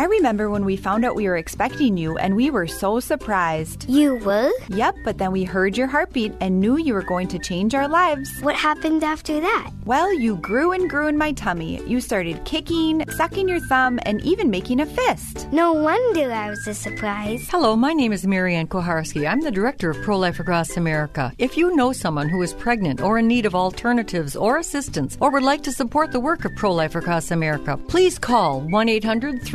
I 0.01 0.05
remember 0.05 0.49
when 0.49 0.65
we 0.65 0.77
found 0.77 1.05
out 1.05 1.13
we 1.13 1.27
were 1.27 1.37
expecting 1.37 1.95
you 1.95 2.17
and 2.17 2.35
we 2.35 2.49
were 2.49 2.65
so 2.65 2.99
surprised. 2.99 3.87
You 3.87 4.15
were? 4.15 4.51
Yep, 4.69 4.95
but 5.05 5.19
then 5.19 5.31
we 5.31 5.43
heard 5.43 5.77
your 5.77 5.85
heartbeat 5.85 6.33
and 6.41 6.59
knew 6.59 6.79
you 6.79 6.95
were 6.95 7.03
going 7.03 7.27
to 7.27 7.37
change 7.37 7.75
our 7.75 7.87
lives. 7.87 8.27
What 8.41 8.55
happened 8.55 9.03
after 9.03 9.39
that? 9.39 9.69
Well, 9.85 10.11
you 10.11 10.37
grew 10.37 10.71
and 10.71 10.89
grew 10.89 11.05
in 11.05 11.19
my 11.19 11.33
tummy. 11.33 11.83
You 11.85 12.01
started 12.01 12.43
kicking, 12.45 13.07
sucking 13.11 13.47
your 13.47 13.59
thumb, 13.59 13.99
and 14.01 14.21
even 14.21 14.49
making 14.49 14.79
a 14.79 14.87
fist. 14.87 15.47
No 15.51 15.73
wonder 15.73 16.31
I 16.31 16.49
was 16.49 16.67
a 16.67 16.73
surprise. 16.73 17.47
Hello, 17.51 17.75
my 17.75 17.93
name 17.93 18.11
is 18.11 18.25
Mary 18.25 18.55
Ann 18.55 18.67
Kuharski. 18.67 19.29
I'm 19.29 19.41
the 19.41 19.51
director 19.51 19.91
of 19.91 20.01
Pro 20.01 20.17
Life 20.17 20.39
Across 20.39 20.77
America. 20.77 21.31
If 21.37 21.57
you 21.57 21.75
know 21.75 21.93
someone 21.93 22.27
who 22.27 22.41
is 22.41 22.53
pregnant 22.53 23.01
or 23.01 23.19
in 23.19 23.27
need 23.27 23.45
of 23.45 23.53
alternatives 23.53 24.35
or 24.35 24.57
assistance 24.57 25.15
or 25.21 25.29
would 25.29 25.43
like 25.43 25.61
to 25.63 25.71
support 25.71 26.11
the 26.11 26.19
work 26.19 26.43
of 26.43 26.55
Pro 26.55 26.71
Life 26.71 26.95
Across 26.95 27.29
America, 27.29 27.77
please 27.87 28.17
call 28.17 28.61
1 28.61 28.89
800 28.89 29.45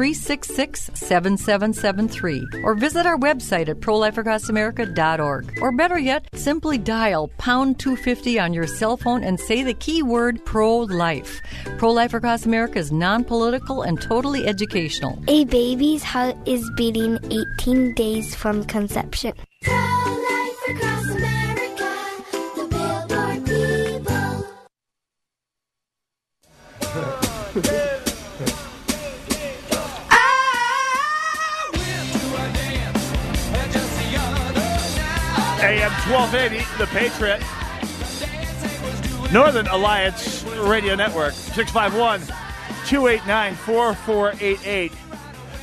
366 0.45 0.91
7773 0.95 2.63
or 2.63 2.75
visit 2.75 3.07
our 3.07 3.19
website 3.19 3.69
at 3.69 3.81
prolifeacrossamerica.org. 3.81 5.59
Or 5.61 5.73
better 5.73 5.99
yet, 5.99 6.29
simply 6.35 6.79
dial 6.79 7.29
pound 7.39 7.79
250 7.79 8.39
on 8.39 8.53
your 8.53 8.67
cell 8.67 8.97
phone 8.97 9.25
and 9.25 9.39
say 9.39 9.63
the 9.63 9.75
keyword 9.75 10.45
pro 10.45 10.79
life. 10.79 11.41
Pro 11.79 11.91
Life 11.91 12.15
Across 12.15 12.47
America 12.47 12.79
is 12.79 12.93
non 12.93 13.25
political 13.25 13.83
and 13.83 14.01
totally 14.01 14.47
educational. 14.47 15.19
A 15.29 15.45
baby's 15.45 16.03
heart 16.03 16.37
is 16.47 16.69
beating 16.77 17.19
18 17.31 17.95
days 17.95 18.35
from 18.35 18.65
conception. 18.65 19.33
AM 35.67 35.91
1280, 36.09 36.65
The 36.79 36.87
Patriot. 36.87 37.43
Northern 39.33 39.67
Alliance 39.67 40.45
Radio 40.45 40.95
Network, 40.95 41.33
651 41.33 42.21
289 42.87 43.55
4488. 43.57 44.93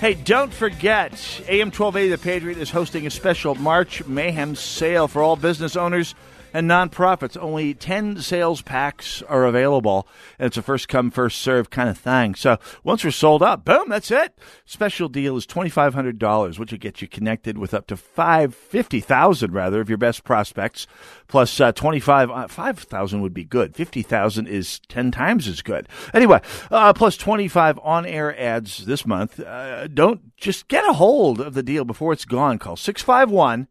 Hey, 0.01 0.13
don't 0.15 0.53
forget, 0.53 1.13
AM 1.47 1.71
1280 1.71 2.09
The 2.09 2.17
Patriot 2.17 2.57
is 2.57 2.69
hosting 2.69 3.07
a 3.07 3.09
special 3.09 3.55
March 3.55 4.05
Mayhem 4.05 4.55
sale 4.55 5.07
for 5.07 5.23
all 5.23 5.37
business 5.37 5.77
owners 5.77 6.15
and 6.53 6.69
nonprofits. 6.69 7.35
Only 7.41 7.73
10 7.73 8.19
sales 8.19 8.61
packs 8.61 9.21
are 9.23 9.45
available, 9.45 10.07
and 10.37 10.47
it's 10.47 10.57
a 10.57 10.61
first 10.61 10.87
come, 10.87 11.11
first 11.11 11.39
serve 11.39 11.69
kind 11.69 11.89
of 11.89 11.97
thing. 11.97 12.35
So 12.35 12.57
once 12.83 13.03
we're 13.03 13.11
sold 13.11 13.43
out, 13.43 13.65
boom, 13.65 13.89
that's 13.89 14.11
it. 14.11 14.37
Special 14.65 15.09
deal 15.09 15.35
is 15.35 15.47
$2,500, 15.47 16.59
which 16.59 16.71
will 16.71 16.77
get 16.77 17.01
you 17.01 17.07
connected 17.07 17.57
with 17.57 17.73
up 17.73 17.87
to 17.87 17.97
five 17.97 18.53
fifty 18.53 18.99
thousand 18.99 19.53
rather 19.53 19.81
of 19.81 19.89
your 19.89 19.97
best 19.97 20.23
prospects, 20.23 20.85
plus 21.27 21.59
uh, 21.59 21.71
25 21.71 22.29
uh, 22.29 22.47
5,000 22.47 23.21
would 23.21 23.33
be 23.33 23.43
good. 23.43 23.75
50,000 23.75 24.47
is 24.47 24.79
10 24.87 25.11
times 25.11 25.47
as 25.47 25.61
good. 25.61 25.89
Anyway, 26.13 26.39
uh, 26.69 26.93
plus 26.93 27.17
25 27.17 27.79
on 27.79 28.05
air 28.05 28.39
ads 28.39 28.85
this 28.85 29.05
month. 29.05 29.39
Uh, 29.39 29.87
don't 29.87 30.35
just 30.37 30.67
get 30.67 30.87
a 30.87 30.93
hold 30.93 31.41
of 31.41 31.53
the 31.53 31.63
deal 31.63 31.85
before 31.85 32.13
it's 32.13 32.25
gone. 32.25 32.59
Call 32.59 32.75
651 32.75 33.67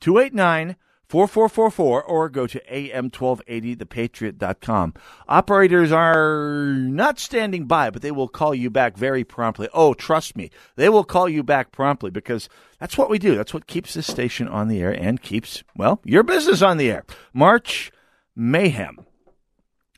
289 0.00 0.76
4444 1.14 2.02
or 2.02 2.28
go 2.28 2.44
to 2.48 2.60
am1280thepatriot.com. 2.68 4.94
Operators 5.28 5.92
are 5.92 6.74
not 6.76 7.20
standing 7.20 7.66
by, 7.66 7.90
but 7.90 8.02
they 8.02 8.10
will 8.10 8.26
call 8.26 8.52
you 8.52 8.68
back 8.68 8.96
very 8.96 9.22
promptly. 9.22 9.68
Oh, 9.72 9.94
trust 9.94 10.36
me, 10.36 10.50
they 10.74 10.88
will 10.88 11.04
call 11.04 11.28
you 11.28 11.44
back 11.44 11.70
promptly 11.70 12.10
because 12.10 12.48
that's 12.80 12.98
what 12.98 13.08
we 13.08 13.20
do. 13.20 13.36
That's 13.36 13.54
what 13.54 13.68
keeps 13.68 13.94
this 13.94 14.08
station 14.08 14.48
on 14.48 14.66
the 14.66 14.80
air 14.80 14.90
and 14.90 15.22
keeps, 15.22 15.62
well, 15.76 16.00
your 16.04 16.24
business 16.24 16.62
on 16.62 16.78
the 16.78 16.90
air. 16.90 17.04
March 17.32 17.92
Mayhem. 18.34 19.06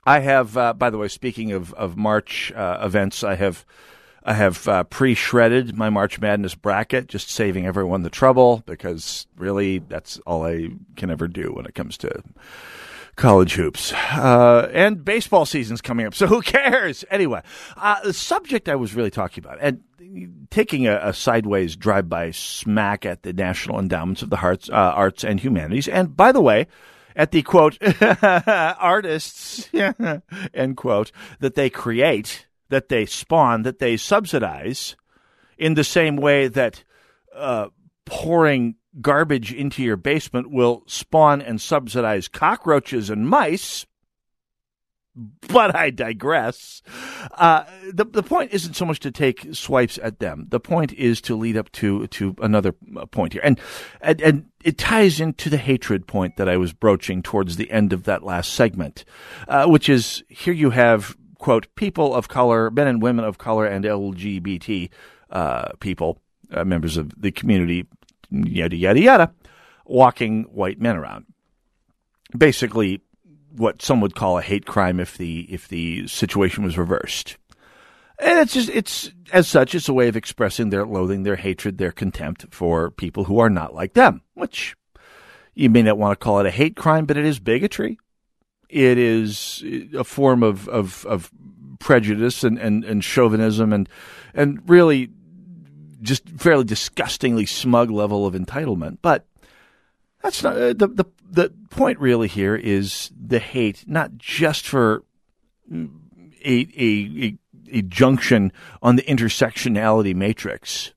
I 0.04 0.18
have, 0.18 0.54
uh, 0.58 0.74
by 0.74 0.90
the 0.90 0.98
way, 0.98 1.08
speaking 1.08 1.50
of, 1.50 1.72
of 1.72 1.96
March 1.96 2.52
uh, 2.52 2.80
events, 2.82 3.24
I 3.24 3.36
have 3.36 3.64
I 4.26 4.32
have 4.32 4.66
uh, 4.66 4.82
pre-shredded 4.82 5.76
my 5.76 5.88
March 5.88 6.20
Madness 6.20 6.56
bracket, 6.56 7.06
just 7.06 7.30
saving 7.30 7.64
everyone 7.64 8.02
the 8.02 8.10
trouble 8.10 8.64
because 8.66 9.28
really 9.36 9.78
that's 9.78 10.18
all 10.26 10.44
I 10.44 10.70
can 10.96 11.10
ever 11.10 11.28
do 11.28 11.52
when 11.52 11.64
it 11.64 11.76
comes 11.76 11.96
to 11.98 12.24
college 13.14 13.54
hoops. 13.54 13.92
Uh, 13.92 14.68
and 14.72 15.04
baseball 15.04 15.46
season's 15.46 15.80
coming 15.80 16.06
up, 16.06 16.14
so 16.14 16.26
who 16.26 16.42
cares? 16.42 17.04
Anyway, 17.08 17.40
uh, 17.76 18.02
the 18.02 18.12
subject 18.12 18.68
I 18.68 18.74
was 18.74 18.96
really 18.96 19.12
talking 19.12 19.44
about, 19.44 19.58
and 19.60 19.80
taking 20.50 20.88
a, 20.88 20.98
a 21.00 21.12
sideways 21.12 21.76
drive-by 21.76 22.32
smack 22.32 23.06
at 23.06 23.22
the 23.22 23.32
National 23.32 23.78
Endowments 23.78 24.22
of 24.22 24.30
the 24.30 24.38
Arts, 24.38 24.68
uh, 24.68 24.72
Arts 24.72 25.22
and 25.22 25.38
Humanities, 25.38 25.86
and 25.86 26.16
by 26.16 26.32
the 26.32 26.40
way, 26.40 26.66
at 27.14 27.30
the 27.30 27.42
quote 27.42 27.78
artists 28.22 29.70
end 30.54 30.76
quote 30.76 31.12
that 31.38 31.54
they 31.54 31.70
create 31.70 32.46
that 32.68 32.88
they 32.88 33.06
spawn, 33.06 33.62
that 33.62 33.78
they 33.78 33.96
subsidize, 33.96 34.96
in 35.58 35.74
the 35.74 35.84
same 35.84 36.16
way 36.16 36.48
that 36.48 36.84
uh, 37.34 37.68
pouring 38.04 38.76
garbage 39.00 39.52
into 39.52 39.82
your 39.82 39.96
basement 39.96 40.50
will 40.50 40.82
spawn 40.86 41.42
and 41.42 41.60
subsidize 41.60 42.28
cockroaches 42.28 43.10
and 43.10 43.28
mice. 43.28 43.86
But 45.48 45.74
I 45.74 45.88
digress. 45.88 46.82
Uh, 47.32 47.64
the 47.90 48.04
the 48.04 48.22
point 48.22 48.52
isn't 48.52 48.74
so 48.74 48.84
much 48.84 49.00
to 49.00 49.10
take 49.10 49.54
swipes 49.54 49.98
at 50.02 50.18
them. 50.18 50.46
The 50.50 50.60
point 50.60 50.92
is 50.92 51.22
to 51.22 51.34
lead 51.34 51.56
up 51.56 51.72
to 51.72 52.06
to 52.08 52.36
another 52.42 52.74
uh, 52.94 53.06
point 53.06 53.32
here, 53.32 53.40
and 53.42 53.58
and, 54.02 54.20
and 54.20 54.44
it 54.62 54.76
ties 54.76 55.18
into 55.18 55.48
the 55.48 55.56
hatred 55.56 56.06
point 56.06 56.36
that 56.36 56.50
I 56.50 56.58
was 56.58 56.74
broaching 56.74 57.22
towards 57.22 57.56
the 57.56 57.70
end 57.70 57.94
of 57.94 58.02
that 58.02 58.24
last 58.24 58.52
segment, 58.52 59.06
uh, 59.48 59.66
which 59.66 59.88
is 59.88 60.22
here 60.28 60.52
you 60.52 60.68
have 60.68 61.16
quote, 61.38 61.66
people 61.74 62.14
of 62.14 62.28
color, 62.28 62.70
men 62.70 62.86
and 62.86 63.02
women 63.02 63.24
of 63.24 63.38
color, 63.38 63.66
and 63.66 63.84
LGBT 63.84 64.90
uh, 65.30 65.72
people, 65.80 66.20
uh, 66.52 66.64
members 66.64 66.96
of 66.96 67.20
the 67.20 67.30
community, 67.30 67.86
yada, 68.30 68.76
yada, 68.76 69.00
yada, 69.00 69.32
walking 69.84 70.44
white 70.44 70.80
men 70.80 70.96
around. 70.96 71.26
Basically, 72.36 73.00
what 73.52 73.82
some 73.82 74.00
would 74.00 74.14
call 74.14 74.38
a 74.38 74.42
hate 74.42 74.66
crime 74.66 75.00
if 75.00 75.16
the 75.16 75.40
if 75.50 75.68
the 75.68 76.06
situation 76.06 76.64
was 76.64 76.76
reversed. 76.76 77.38
And 78.18 78.38
it's 78.38 78.54
just 78.54 78.68
it's 78.70 79.10
as 79.32 79.46
such 79.46 79.74
it's 79.74 79.88
a 79.88 79.94
way 79.94 80.08
of 80.08 80.16
expressing 80.16 80.70
their 80.70 80.86
loathing, 80.86 81.22
their 81.22 81.36
hatred, 81.36 81.78
their 81.78 81.92
contempt 81.92 82.46
for 82.50 82.90
people 82.90 83.24
who 83.24 83.38
are 83.38 83.50
not 83.50 83.74
like 83.74 83.94
them, 83.94 84.22
which 84.34 84.74
you 85.54 85.70
may 85.70 85.82
not 85.82 85.98
want 85.98 86.18
to 86.18 86.22
call 86.22 86.40
it 86.40 86.46
a 86.46 86.50
hate 86.50 86.76
crime, 86.76 87.06
but 87.06 87.16
it 87.16 87.24
is 87.24 87.38
bigotry 87.38 87.98
it 88.68 88.98
is 88.98 89.64
a 89.94 90.04
form 90.04 90.42
of, 90.42 90.68
of, 90.68 91.04
of 91.06 91.30
prejudice 91.78 92.44
and, 92.44 92.58
and, 92.58 92.84
and 92.84 93.04
chauvinism 93.04 93.72
and, 93.72 93.88
and 94.34 94.68
really 94.68 95.10
just 96.02 96.28
fairly 96.30 96.64
disgustingly 96.64 97.46
smug 97.46 97.90
level 97.90 98.26
of 98.26 98.34
entitlement. 98.34 98.98
But 99.02 99.26
that's 100.22 100.42
not 100.42 100.56
uh, 100.56 100.72
the, 100.72 100.88
the, 100.88 101.04
the 101.30 101.52
point 101.70 101.98
really 101.98 102.28
here 102.28 102.56
is 102.56 103.10
the 103.18 103.38
hate, 103.38 103.84
not 103.86 104.16
just 104.16 104.66
for 104.66 105.04
a, 105.70 105.88
a, 106.44 107.26
a, 107.26 107.38
a 107.70 107.82
junction 107.82 108.52
on 108.82 108.96
the 108.96 109.02
intersectionality 109.02 110.14
matrix. 110.14 110.92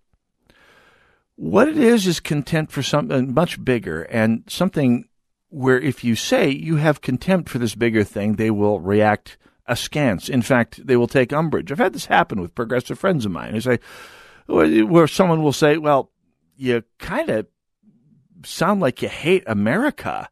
What 1.35 1.69
it 1.69 1.77
is 1.77 2.05
is 2.05 2.19
content 2.19 2.71
for 2.71 2.83
something 2.83 3.33
much 3.33 3.63
bigger 3.63 4.03
and 4.03 4.43
something 4.47 5.08
where 5.49 5.79
if 5.79 6.03
you 6.03 6.15
say 6.15 6.49
you 6.49 6.77
have 6.77 7.01
contempt 7.01 7.49
for 7.49 7.57
this 7.59 7.75
bigger 7.75 8.03
thing, 8.03 8.35
they 8.35 8.51
will 8.51 8.79
react 8.79 9.37
askance. 9.67 10.29
In 10.29 10.41
fact, 10.41 10.85
they 10.85 10.95
will 10.95 11.07
take 11.07 11.33
umbrage. 11.33 11.71
I've 11.71 11.77
had 11.77 11.93
this 11.93 12.05
happen 12.05 12.41
with 12.41 12.55
progressive 12.55 12.97
friends 12.99 13.25
of 13.25 13.31
mine 13.31 13.53
who 13.53 13.61
say, 13.61 13.79
where 14.47 15.07
someone 15.07 15.43
will 15.43 15.53
say, 15.53 15.77
well, 15.77 16.11
you 16.55 16.83
kind 16.97 17.29
of 17.29 17.47
sound 18.43 18.81
like 18.81 19.01
you 19.01 19.09
hate 19.09 19.43
America 19.45 20.29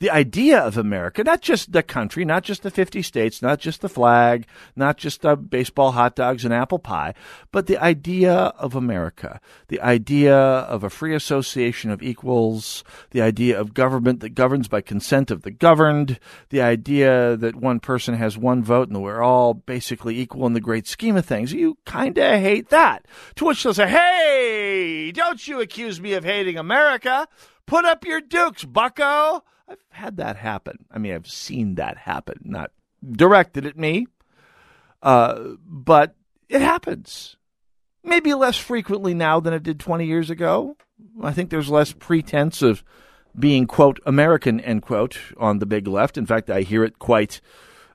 the 0.00 0.10
idea 0.10 0.58
of 0.58 0.76
America, 0.76 1.22
not 1.22 1.40
just 1.40 1.70
the 1.72 1.82
country, 1.82 2.24
not 2.24 2.42
just 2.42 2.62
the 2.62 2.70
50 2.70 3.00
states, 3.02 3.40
not 3.40 3.60
just 3.60 3.80
the 3.80 3.88
flag, 3.88 4.46
not 4.74 4.96
just 4.96 5.22
the 5.22 5.36
baseball, 5.36 5.92
hot 5.92 6.16
dogs, 6.16 6.44
and 6.44 6.52
apple 6.52 6.80
pie, 6.80 7.14
but 7.52 7.66
the 7.66 7.78
idea 7.78 8.34
of 8.34 8.74
America, 8.74 9.40
the 9.68 9.80
idea 9.80 10.36
of 10.36 10.82
a 10.82 10.90
free 10.90 11.14
association 11.14 11.90
of 11.90 12.02
equals, 12.02 12.82
the 13.10 13.22
idea 13.22 13.58
of 13.58 13.72
government 13.72 14.18
that 14.20 14.30
governs 14.30 14.66
by 14.66 14.80
consent 14.80 15.30
of 15.30 15.42
the 15.42 15.50
governed, 15.50 16.18
the 16.50 16.60
idea 16.60 17.36
that 17.36 17.54
one 17.54 17.78
person 17.78 18.14
has 18.14 18.36
one 18.36 18.64
vote 18.64 18.88
and 18.88 19.00
we're 19.00 19.22
all 19.22 19.54
basically 19.54 20.18
equal 20.18 20.46
in 20.46 20.54
the 20.54 20.60
great 20.60 20.88
scheme 20.88 21.16
of 21.16 21.24
things. 21.24 21.52
You 21.52 21.78
kind 21.86 22.18
of 22.18 22.40
hate 22.40 22.70
that. 22.70 23.06
To 23.36 23.44
which 23.44 23.62
they'll 23.62 23.72
say, 23.72 23.88
hey, 23.88 25.12
don't 25.12 25.46
you 25.46 25.60
accuse 25.60 26.00
me 26.00 26.14
of 26.14 26.24
hating 26.24 26.58
America. 26.58 27.28
Put 27.66 27.84
up 27.84 28.04
your 28.04 28.20
dukes, 28.20 28.64
bucko. 28.64 29.44
I've 29.68 29.78
had 29.90 30.16
that 30.18 30.36
happen. 30.36 30.84
I 30.90 30.98
mean, 30.98 31.14
I've 31.14 31.28
seen 31.28 31.76
that 31.76 31.96
happen, 31.96 32.40
not 32.44 32.70
directed 33.04 33.66
at 33.66 33.78
me, 33.78 34.06
uh, 35.02 35.38
but 35.66 36.14
it 36.48 36.60
happens. 36.60 37.36
Maybe 38.02 38.34
less 38.34 38.56
frequently 38.56 39.14
now 39.14 39.40
than 39.40 39.54
it 39.54 39.62
did 39.62 39.80
20 39.80 40.06
years 40.06 40.30
ago. 40.30 40.76
I 41.22 41.32
think 41.32 41.50
there's 41.50 41.70
less 41.70 41.92
pretense 41.92 42.62
of 42.62 42.84
being, 43.38 43.66
quote, 43.66 43.98
American, 44.06 44.60
end 44.60 44.82
quote, 44.82 45.18
on 45.38 45.58
the 45.58 45.66
big 45.66 45.86
left. 45.86 46.18
In 46.18 46.26
fact, 46.26 46.50
I 46.50 46.62
hear 46.62 46.84
it 46.84 46.98
quite. 46.98 47.40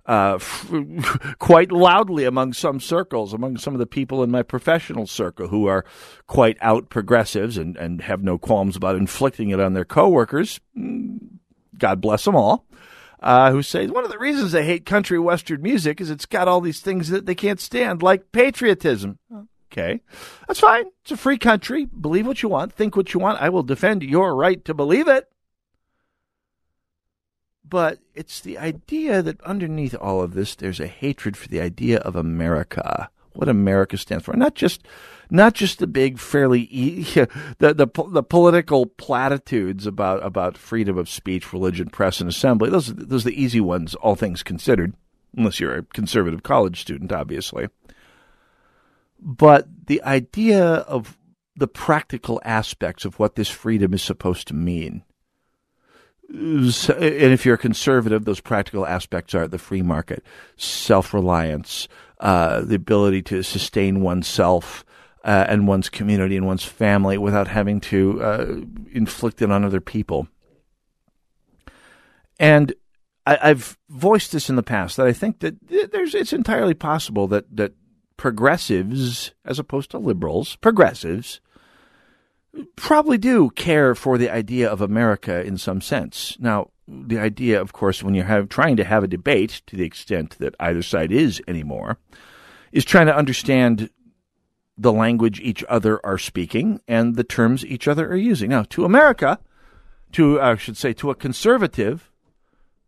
Uh, 0.06 0.40
quite 1.38 1.72
loudly 1.72 2.26
among 2.26 2.52
some 2.52 2.80
circles, 2.80 3.32
among 3.32 3.58
some 3.58 3.76
of 3.76 3.80
the 3.80 3.86
people 3.86 4.24
in 4.24 4.32
my 4.32 4.42
professional 4.42 5.06
circle 5.06 5.50
who 5.50 5.68
are 5.68 5.86
quite 6.26 6.58
out 6.62 6.90
progressives 6.90 7.60
and, 7.60 7.78
and 7.78 8.02
have 8.02 8.24
no 8.24 8.36
qualms 8.36 8.76
about 8.76 8.96
inflicting 8.96 9.52
it 9.52 9.60
on 9.60 9.74
their 9.74 9.86
coworkers. 9.86 10.60
God 11.80 12.02
bless 12.02 12.26
them 12.26 12.36
all, 12.36 12.66
uh, 13.22 13.52
who 13.52 13.62
say 13.62 13.88
one 13.88 14.06
of 14.06 14.12
the 14.12 14.20
reasons 14.20 14.52
they 14.52 14.66
hate 14.66 14.86
country 14.86 15.20
western 15.20 15.62
music 15.62 16.00
is 16.00 16.10
it's 16.10 16.26
got 16.26 16.48
all 16.48 16.62
these 16.62 16.82
things 16.82 17.10
that 17.10 17.26
they 17.26 17.36
can't 17.36 17.60
stand, 17.60 18.04
like 18.04 18.32
patriotism. 18.32 19.20
Okay, 19.72 20.02
that's 20.48 20.60
fine. 20.60 20.86
It's 21.02 21.12
a 21.12 21.18
free 21.18 21.38
country. 21.38 21.86
Believe 21.86 22.26
what 22.26 22.42
you 22.42 22.50
want, 22.50 22.74
think 22.74 22.96
what 22.96 23.14
you 23.14 23.20
want. 23.20 23.42
I 23.42 23.50
will 23.50 23.64
defend 23.64 24.04
your 24.04 24.36
right 24.36 24.64
to 24.66 24.74
believe 24.74 25.08
it. 25.08 25.30
But 27.64 28.00
it's 28.16 28.42
the 28.42 28.58
idea 28.58 29.22
that 29.22 29.40
underneath 29.42 29.94
all 29.94 30.24
of 30.24 30.34
this, 30.34 30.56
there's 30.56 30.80
a 30.80 30.88
hatred 30.88 31.38
for 31.38 31.48
the 31.48 31.62
idea 31.62 32.00
of 32.00 32.16
America, 32.16 33.12
what 33.40 33.48
America 33.48 33.98
stands 33.98 34.26
for. 34.26 34.36
Not 34.36 34.54
just 34.54 34.86
not 35.32 35.54
just 35.54 35.80
the 35.80 35.88
big, 35.88 36.20
fairly 36.20 36.66
the, 37.60 37.74
the 37.74 37.88
the 38.10 38.24
political 38.24 38.86
platitudes 38.86 39.88
about 39.88 40.24
about 40.26 40.58
freedom 40.58 40.98
of 40.98 41.10
speech, 41.10 41.54
religion, 41.54 41.90
press, 41.90 42.20
and 42.20 42.30
assembly. 42.30 42.70
Those 42.70 42.94
those 42.94 43.26
are 43.26 43.30
the 43.30 43.42
easy 43.42 43.62
ones, 43.62 43.96
all 43.96 44.16
things 44.16 44.44
considered, 44.44 44.94
unless 45.38 45.60
you're 45.60 45.78
a 45.78 45.84
conservative 45.84 46.44
college 46.44 46.82
student, 46.82 47.14
obviously. 47.14 47.70
But 49.22 49.68
the 49.88 50.04
idea 50.04 50.66
of 50.66 51.18
the 51.56 51.68
practical 51.68 52.42
aspects 52.44 53.06
of 53.06 53.20
what 53.20 53.36
this 53.36 53.50
freedom 53.50 53.94
is 53.94 54.02
supposed 54.02 54.48
to 54.50 54.54
mean. 54.54 55.04
And 56.30 56.70
if 56.88 57.44
you're 57.46 57.56
a 57.56 57.58
conservative, 57.58 58.24
those 58.24 58.40
practical 58.40 58.86
aspects 58.86 59.34
are 59.34 59.48
the 59.48 59.58
free 59.58 59.82
market, 59.82 60.24
self 60.58 61.14
reliance, 61.14 61.88
uh, 62.20 62.62
the 62.62 62.76
ability 62.76 63.22
to 63.24 63.44
sustain 63.44 64.02
oneself, 64.02 64.86
uh, 65.24 65.46
and 65.48 65.68
one's 65.68 65.90
community 65.90 66.38
and 66.38 66.46
one's 66.46 66.64
family 66.64 67.18
without 67.18 67.48
having 67.48 67.80
to 67.80 68.22
uh, 68.22 68.56
inflict 68.92 69.42
it 69.42 69.52
on 69.52 69.64
other 69.64 69.82
people. 69.82 70.28
And 72.40 72.74
I, 73.26 73.50
have 73.50 73.78
voiced 73.90 74.32
this 74.32 74.50
in 74.50 74.56
the 74.56 74.64
past 74.64 74.98
that 74.98 75.06
I 75.06 75.14
think 75.14 75.40
that 75.40 75.56
there's 75.92 76.16
it's 76.16 76.34
entirely 76.34 76.74
possible 76.74 77.28
that 77.28 77.56
that 77.56 77.74
progressives, 78.18 79.34
as 79.46 79.60
opposed 79.60 79.92
to 79.92 79.98
liberals, 79.98 80.56
progressives 80.58 81.40
probably 82.76 83.18
do 83.18 83.50
care 83.52 83.96
for 83.96 84.18
the 84.18 84.30
idea 84.30 84.70
of 84.70 84.82
America 84.82 85.44
in 85.44 85.58
some 85.58 85.82
sense. 85.82 86.38
Now, 86.40 86.72
the 86.88 87.20
idea, 87.20 87.62
of 87.62 87.74
course, 87.74 88.02
when 88.02 88.16
you're 88.16 88.26
have, 88.26 88.50
trying 88.50 88.76
to 88.78 88.84
have 88.84 89.04
a 89.04 89.08
debate, 89.08 89.62
to 89.68 89.76
the 89.76 89.86
extent 89.86 90.38
that 90.40 90.56
either 90.60 90.82
side 90.82 91.12
is 91.12 91.42
anymore, 91.48 91.98
is 92.72 92.86
trying 92.86 93.08
to 93.08 93.16
understand 93.16 93.90
the 94.78 94.94
language 94.94 95.40
each 95.42 95.64
other 95.68 96.04
are 96.06 96.18
speaking 96.18 96.82
and 96.88 97.16
the 97.16 97.24
terms 97.24 97.66
each 97.66 97.88
other 97.88 98.10
are 98.10 98.16
using. 98.16 98.50
Now, 98.50 98.64
to 98.70 98.86
America, 98.86 99.40
to 100.14 100.40
I 100.42 100.56
should 100.56 100.78
say 100.78 100.94
to 100.94 101.12
a 101.12 101.16
conservative, 101.16 102.12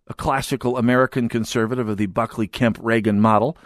a 0.07 0.13
classical 0.13 0.77
American 0.77 1.29
conservative 1.29 1.87
of 1.89 1.97
the 1.97 2.05
Buckley 2.07 2.47
Kemp 2.47 2.77
Reagan 2.81 3.19
model, 3.19 3.57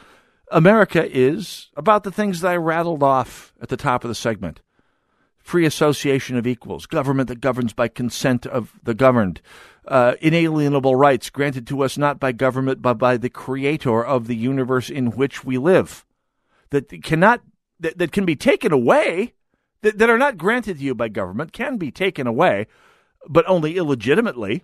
America 0.52 1.08
is 1.10 1.70
about 1.76 2.04
the 2.04 2.12
things 2.12 2.42
that 2.42 2.52
I 2.52 2.58
rattled 2.58 3.04
off 3.04 3.54
at 3.62 3.70
the 3.70 3.78
top 3.78 4.04
of 4.04 4.10
the 4.10 4.16
segment. 4.16 4.62
Free 5.46 5.68
association 5.68 6.38
of 6.38 6.48
equals, 6.48 6.88
government 6.88 7.30
that 7.30 7.40
governs 7.40 7.72
by 7.72 7.88
consent 7.88 8.48
of 8.48 8.80
the 8.82 8.96
governed, 8.96 9.42
uh, 9.88 10.16
inalienable 10.20 10.96
rights 10.96 11.30
granted 11.30 11.68
to 11.68 11.84
us 11.84 12.00
not 12.00 12.20
by 12.20 12.32
government 12.32 12.82
but 12.82 12.96
by 12.96 13.16
the 13.16 13.30
creator 13.30 14.04
of 14.04 14.26
the 14.26 14.36
universe 14.36 14.90
in 14.90 15.12
which 15.12 15.46
we 15.46 15.60
live, 15.60 16.04
that 16.72 16.90
cannot 17.04 17.42
that, 17.80 18.00
that 18.00 18.12
can 18.12 18.26
be 18.26 18.36
taken 18.36 18.72
away, 18.72 19.36
that, 19.84 20.00
that 20.00 20.10
are 20.10 20.18
not 20.18 20.40
granted 20.40 20.80
to 20.80 20.84
you 20.84 20.96
by 20.96 21.10
government, 21.10 21.54
can 21.54 21.78
be 21.78 21.92
taken 21.92 22.26
away, 22.26 22.66
but 23.30 23.48
only 23.48 23.78
illegitimately, 23.78 24.64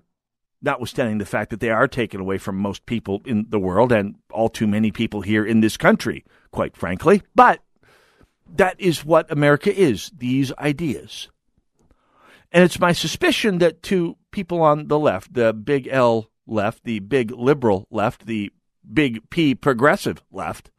notwithstanding 0.63 1.19
the 1.19 1.27
fact 1.27 1.51
that 1.51 1.59
they 1.59 1.69
are 1.69 1.88
taken 1.88 2.19
away 2.19 2.39
from 2.39 2.57
most 2.57 2.88
people 2.88 3.21
in 3.27 3.45
the 3.49 3.59
world 3.59 3.91
and 3.91 4.15
all 4.32 4.49
too 4.49 4.65
many 4.65 4.89
people 4.89 5.21
here 5.21 5.45
in 5.45 5.61
this 5.61 5.77
country, 5.77 6.25
quite 6.49 6.75
frankly. 6.75 7.21
But 7.36 7.61
that 8.56 8.80
is 8.80 9.06
what 9.06 9.32
America 9.32 9.74
is, 9.74 10.12
these 10.16 10.52
ideas. 10.58 11.30
And 12.52 12.64
it's 12.64 12.80
my 12.80 12.91
suspicion 12.91 13.60
that 13.60 13.82
to 13.84 14.18
people 14.32 14.62
on 14.62 14.88
the 14.88 14.99
left, 14.99 15.34
the 15.34 15.54
big 15.54 15.88
L 15.88 16.30
left, 16.45 16.84
the 16.84 16.99
big 16.99 17.32
liberal 17.32 17.88
left, 17.89 18.26
the 18.26 18.52
big 18.91 19.30
P 19.30 19.56
progressive 19.56 20.22
left, 20.32 20.70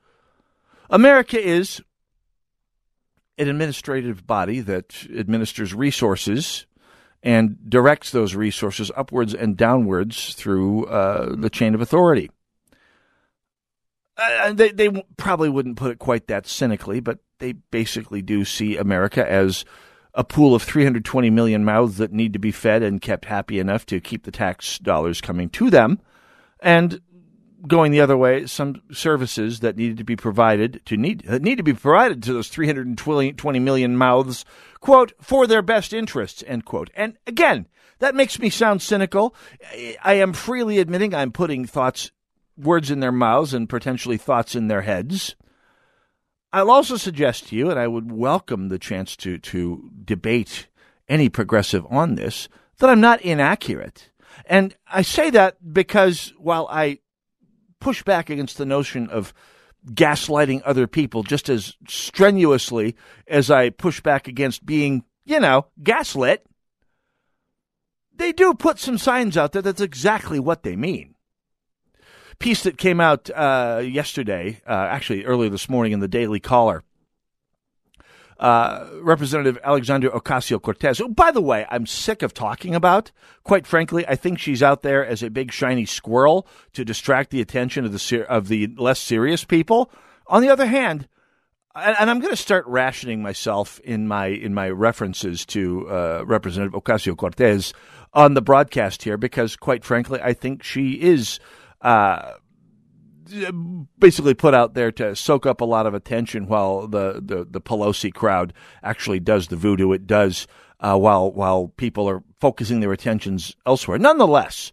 America 0.90 1.40
is 1.40 1.80
an 3.38 3.48
administrative 3.48 4.26
body 4.26 4.60
that 4.60 5.06
administers 5.16 5.74
resources 5.74 6.66
and 7.22 7.56
directs 7.70 8.10
those 8.10 8.34
resources 8.34 8.90
upwards 8.96 9.32
and 9.32 9.56
downwards 9.56 10.34
through 10.34 10.84
uh, 10.86 11.34
the 11.36 11.48
chain 11.48 11.74
of 11.74 11.80
authority. 11.80 12.30
Uh, 14.16 14.52
they, 14.52 14.70
they 14.70 15.04
probably 15.16 15.48
wouldn't 15.48 15.76
put 15.76 15.90
it 15.90 15.98
quite 15.98 16.26
that 16.26 16.46
cynically, 16.46 17.00
but 17.00 17.18
they 17.42 17.52
basically 17.52 18.22
do 18.22 18.44
see 18.44 18.76
America 18.76 19.28
as 19.28 19.64
a 20.14 20.22
pool 20.22 20.54
of 20.54 20.62
320 20.62 21.28
million 21.30 21.64
mouths 21.64 21.98
that 21.98 22.12
need 22.12 22.32
to 22.32 22.38
be 22.38 22.52
fed 22.52 22.82
and 22.82 23.00
kept 23.00 23.24
happy 23.24 23.58
enough 23.58 23.84
to 23.86 24.00
keep 24.00 24.24
the 24.24 24.30
tax 24.30 24.78
dollars 24.78 25.20
coming 25.20 25.48
to 25.50 25.68
them, 25.68 26.00
and 26.60 27.00
going 27.66 27.90
the 27.90 28.00
other 28.00 28.16
way, 28.16 28.46
some 28.46 28.80
services 28.92 29.60
that 29.60 29.76
needed 29.76 29.96
to 29.96 30.04
be 30.04 30.16
provided 30.16 30.80
to 30.84 30.96
need 30.96 31.22
that 31.26 31.42
need 31.42 31.56
to 31.56 31.62
be 31.62 31.74
provided 31.74 32.22
to 32.22 32.32
those 32.32 32.48
320 32.48 33.58
million 33.58 33.96
mouths, 33.96 34.44
quote, 34.80 35.12
for 35.20 35.46
their 35.46 35.62
best 35.62 35.92
interests, 35.92 36.44
end 36.46 36.64
quote. 36.64 36.90
And 36.94 37.16
again, 37.26 37.66
that 37.98 38.14
makes 38.14 38.38
me 38.38 38.50
sound 38.50 38.82
cynical. 38.82 39.34
I 40.04 40.14
am 40.14 40.32
freely 40.32 40.78
admitting 40.78 41.14
I'm 41.14 41.32
putting 41.32 41.66
thoughts, 41.66 42.12
words 42.56 42.90
in 42.90 43.00
their 43.00 43.12
mouths 43.12 43.54
and 43.54 43.68
potentially 43.68 44.16
thoughts 44.16 44.54
in 44.54 44.68
their 44.68 44.82
heads. 44.82 45.34
I'll 46.52 46.70
also 46.70 46.96
suggest 46.96 47.48
to 47.48 47.56
you, 47.56 47.70
and 47.70 47.78
I 47.78 47.88
would 47.88 48.12
welcome 48.12 48.68
the 48.68 48.78
chance 48.78 49.16
to, 49.16 49.38
to 49.38 49.90
debate 50.04 50.68
any 51.08 51.28
progressive 51.28 51.86
on 51.88 52.14
this, 52.14 52.48
that 52.78 52.90
I'm 52.90 53.00
not 53.00 53.22
inaccurate. 53.22 54.10
And 54.46 54.74
I 54.86 55.02
say 55.02 55.30
that 55.30 55.72
because 55.72 56.32
while 56.36 56.68
I 56.70 56.98
push 57.80 58.02
back 58.02 58.28
against 58.28 58.58
the 58.58 58.66
notion 58.66 59.08
of 59.08 59.32
gaslighting 59.86 60.62
other 60.64 60.86
people 60.86 61.22
just 61.22 61.48
as 61.48 61.76
strenuously 61.88 62.96
as 63.26 63.50
I 63.50 63.70
push 63.70 64.00
back 64.00 64.28
against 64.28 64.64
being, 64.64 65.04
you 65.24 65.40
know, 65.40 65.66
gaslit, 65.82 66.46
they 68.14 68.32
do 68.32 68.54
put 68.54 68.78
some 68.78 68.98
signs 68.98 69.36
out 69.36 69.52
there 69.52 69.62
that's 69.62 69.80
exactly 69.80 70.38
what 70.38 70.62
they 70.62 70.76
mean. 70.76 71.11
Piece 72.38 72.62
that 72.64 72.78
came 72.78 73.00
out 73.00 73.30
uh, 73.30 73.82
yesterday, 73.84 74.60
uh, 74.66 74.72
actually 74.72 75.24
earlier 75.24 75.50
this 75.50 75.68
morning 75.68 75.92
in 75.92 76.00
the 76.00 76.08
Daily 76.08 76.40
Caller, 76.40 76.82
uh, 78.42 78.88
Representative 79.00 79.56
Alexandria 79.62 80.10
Ocasio 80.12 80.60
Cortez, 80.60 80.98
who, 80.98 81.08
by 81.08 81.30
the 81.30 81.40
way, 81.40 81.64
I'm 81.70 81.86
sick 81.86 82.22
of 82.22 82.34
talking 82.34 82.74
about. 82.74 83.12
Quite 83.44 83.66
frankly, 83.68 84.04
I 84.08 84.16
think 84.16 84.40
she's 84.40 84.62
out 84.62 84.82
there 84.82 85.06
as 85.06 85.22
a 85.22 85.30
big 85.30 85.52
shiny 85.52 85.86
squirrel 85.86 86.46
to 86.72 86.84
distract 86.84 87.30
the 87.30 87.40
attention 87.40 87.84
of 87.84 87.92
the 87.92 88.00
ser- 88.00 88.24
of 88.24 88.48
the 88.48 88.74
less 88.76 88.98
serious 88.98 89.44
people. 89.44 89.92
On 90.26 90.42
the 90.42 90.48
other 90.48 90.66
hand, 90.66 91.06
and, 91.76 91.96
and 91.98 92.10
I'm 92.10 92.18
going 92.18 92.32
to 92.32 92.36
start 92.36 92.66
rationing 92.66 93.22
myself 93.22 93.78
in 93.80 94.08
my 94.08 94.26
in 94.26 94.54
my 94.54 94.68
references 94.70 95.46
to 95.46 95.88
uh, 95.88 96.24
Representative 96.26 96.80
Ocasio 96.80 97.16
Cortez 97.16 97.72
on 98.12 98.34
the 98.34 98.42
broadcast 98.42 99.04
here 99.04 99.16
because, 99.16 99.54
quite 99.54 99.84
frankly, 99.84 100.20
I 100.20 100.32
think 100.32 100.62
she 100.62 101.00
is. 101.00 101.38
Uh, 101.82 102.32
basically 103.98 104.34
put 104.34 104.54
out 104.54 104.74
there 104.74 104.92
to 104.92 105.16
soak 105.16 105.46
up 105.46 105.60
a 105.60 105.64
lot 105.64 105.86
of 105.86 105.94
attention 105.94 106.46
while 106.46 106.86
the, 106.86 107.20
the, 107.24 107.46
the 107.48 107.60
Pelosi 107.60 108.12
crowd 108.12 108.52
actually 108.82 109.20
does 109.20 109.48
the 109.48 109.56
voodoo 109.56 109.92
it 109.92 110.06
does 110.06 110.46
uh, 110.80 110.98
while 110.98 111.30
while 111.32 111.68
people 111.76 112.08
are 112.08 112.22
focusing 112.40 112.80
their 112.80 112.92
attentions 112.92 113.56
elsewhere. 113.64 113.98
Nonetheless, 113.98 114.72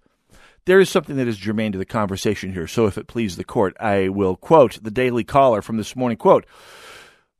there 0.65 0.79
is 0.79 0.89
something 0.89 1.15
that 1.17 1.27
is 1.27 1.37
germane 1.37 1.71
to 1.71 1.77
the 1.77 1.85
conversation 1.85 2.53
here. 2.53 2.67
So 2.67 2.87
if 2.87 2.97
it 2.97 3.07
please 3.07 3.37
the 3.37 3.43
court, 3.43 3.75
I 3.79 4.09
will 4.09 4.35
quote 4.35 4.83
the 4.83 4.91
Daily 4.91 5.23
Caller 5.23 5.61
from 5.61 5.77
this 5.77 5.95
morning. 5.95 6.17
Quote. 6.17 6.45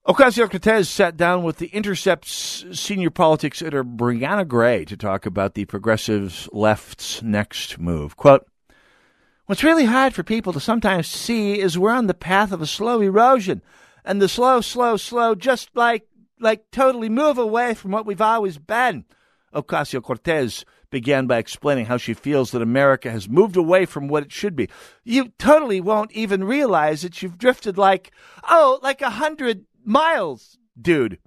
Ocasio 0.08 0.50
Cortez 0.50 0.90
sat 0.90 1.18
down 1.18 1.44
with 1.44 1.58
the 1.58 1.68
Intercept's 1.68 2.66
senior 2.72 3.12
politics 3.12 3.62
editor 3.62 3.84
Briahna 3.84 4.48
Gray 4.48 4.84
to 4.86 4.98
talk 4.98 5.28
about 5.28 5.54
the 5.54 5.66
progressive 5.66 6.50
left's 6.52 7.22
next 7.22 7.78
move. 7.78 8.16
Quote, 8.16 8.48
What's 9.50 9.64
really 9.64 9.86
hard 9.86 10.14
for 10.14 10.22
people 10.22 10.54
to 10.54 10.60
sometimes 10.60 11.08
see 11.08 11.60
is 11.60 11.76
we're 11.76 11.90
on 11.90 12.06
the 12.06 12.14
path 12.14 12.52
of 12.52 12.62
a 12.62 12.68
slow 12.68 13.02
erosion, 13.02 13.64
and 14.06 14.22
the 14.22 14.30
slow, 14.30 14.62
slow, 14.62 14.96
slow, 14.96 15.34
just 15.34 15.72
like 15.74 16.08
like 16.40 16.70
totally 16.70 17.10
move 17.10 17.40
away 17.40 17.74
from 17.74 17.90
what 17.90 18.06
we've 18.06 18.22
always 18.22 18.60
been. 18.60 19.06
Ocasio 19.52 20.04
Cortez 20.04 20.66
began 20.92 21.26
by 21.26 21.40
explaining 21.40 21.88
how 21.88 21.98
she 21.98 22.14
feels 22.14 22.52
that 22.52 22.62
America 22.62 23.10
has 23.10 23.28
moved 23.28 23.58
away 23.58 23.88
from 23.88 24.08
what 24.08 24.22
it 24.22 24.32
should 24.32 24.56
be. 24.56 24.70
You 25.04 25.30
totally 25.40 25.82
won't 25.82 26.12
even 26.12 26.44
realize 26.44 27.02
that 27.02 27.24
you've 27.24 27.40
drifted 27.40 27.76
like, 27.76 28.12
oh, 28.48 28.78
like 28.84 29.02
a 29.02 29.10
hundred 29.10 29.66
miles, 29.84 30.60
dude. 30.80 31.18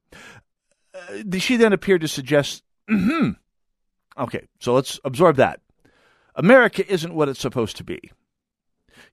Uh, 0.94 1.38
she 1.38 1.56
then 1.56 1.72
appeared 1.72 2.02
to 2.02 2.08
suggest, 2.08 2.62
hmm. 2.88 3.30
Okay, 4.16 4.46
so 4.60 4.74
let's 4.74 5.00
absorb 5.02 5.34
that. 5.38 5.58
America 6.34 6.90
isn't 6.90 7.14
what 7.14 7.28
it's 7.28 7.40
supposed 7.40 7.76
to 7.76 7.84
be. 7.84 8.10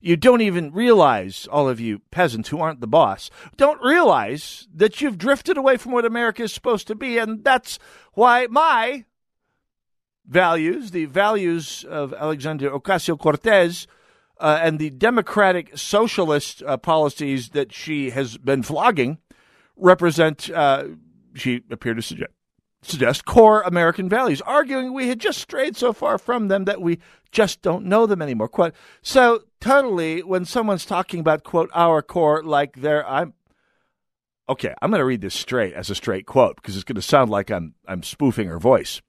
You 0.00 0.16
don't 0.16 0.40
even 0.40 0.72
realize, 0.72 1.46
all 1.50 1.68
of 1.68 1.80
you 1.80 2.00
peasants 2.10 2.48
who 2.48 2.60
aren't 2.60 2.80
the 2.80 2.86
boss, 2.86 3.30
don't 3.56 3.82
realize 3.82 4.66
that 4.74 5.00
you've 5.00 5.18
drifted 5.18 5.58
away 5.58 5.76
from 5.76 5.92
what 5.92 6.04
America 6.04 6.42
is 6.42 6.52
supposed 6.52 6.86
to 6.86 6.94
be. 6.94 7.18
And 7.18 7.44
that's 7.44 7.78
why 8.14 8.46
my 8.50 9.04
values, 10.26 10.92
the 10.92 11.06
values 11.06 11.84
of 11.84 12.14
Alexandria 12.14 12.70
Ocasio 12.70 13.18
Cortez, 13.18 13.86
uh, 14.38 14.58
and 14.62 14.78
the 14.78 14.90
democratic 14.90 15.76
socialist 15.76 16.62
uh, 16.62 16.78
policies 16.78 17.50
that 17.50 17.72
she 17.72 18.10
has 18.10 18.38
been 18.38 18.62
flogging 18.62 19.18
represent, 19.76 20.50
uh, 20.50 20.84
she 21.34 21.62
appeared 21.70 21.96
to 21.96 22.02
suggest, 22.02 22.32
suggest 22.82 23.24
core 23.24 23.62
American 23.62 24.08
values, 24.08 24.40
arguing 24.42 24.92
we 24.92 25.08
had 25.08 25.20
just 25.20 25.38
strayed 25.38 25.76
so 25.76 25.92
far 25.92 26.18
from 26.18 26.48
them 26.48 26.64
that 26.64 26.80
we 26.80 26.98
just 27.30 27.62
don't 27.62 27.84
know 27.84 28.06
them 28.06 28.22
anymore. 28.22 28.48
Quote. 28.48 28.74
So 29.02 29.44
totally, 29.60 30.22
when 30.22 30.44
someone's 30.44 30.84
talking 30.84 31.20
about 31.20 31.44
quote 31.44 31.70
our 31.74 32.02
core, 32.02 32.42
like 32.42 32.76
they're 32.76 33.08
I'm 33.08 33.34
okay. 34.48 34.74
I'm 34.80 34.90
going 34.90 35.00
to 35.00 35.04
read 35.04 35.20
this 35.20 35.34
straight 35.34 35.74
as 35.74 35.90
a 35.90 35.94
straight 35.94 36.26
quote 36.26 36.56
because 36.56 36.74
it's 36.74 36.84
going 36.84 36.96
to 36.96 37.02
sound 37.02 37.30
like 37.30 37.50
I'm 37.50 37.74
I'm 37.86 38.02
spoofing 38.02 38.48
her 38.48 38.58
voice. 38.58 39.00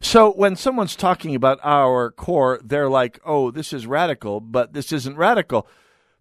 So 0.00 0.30
when 0.30 0.56
someone's 0.56 0.94
talking 0.94 1.34
about 1.34 1.58
our 1.62 2.10
core, 2.10 2.60
they're 2.62 2.90
like, 2.90 3.18
"Oh, 3.24 3.50
this 3.50 3.72
is 3.72 3.86
radical," 3.86 4.40
but 4.40 4.74
this 4.74 4.92
isn't 4.92 5.16
radical. 5.16 5.66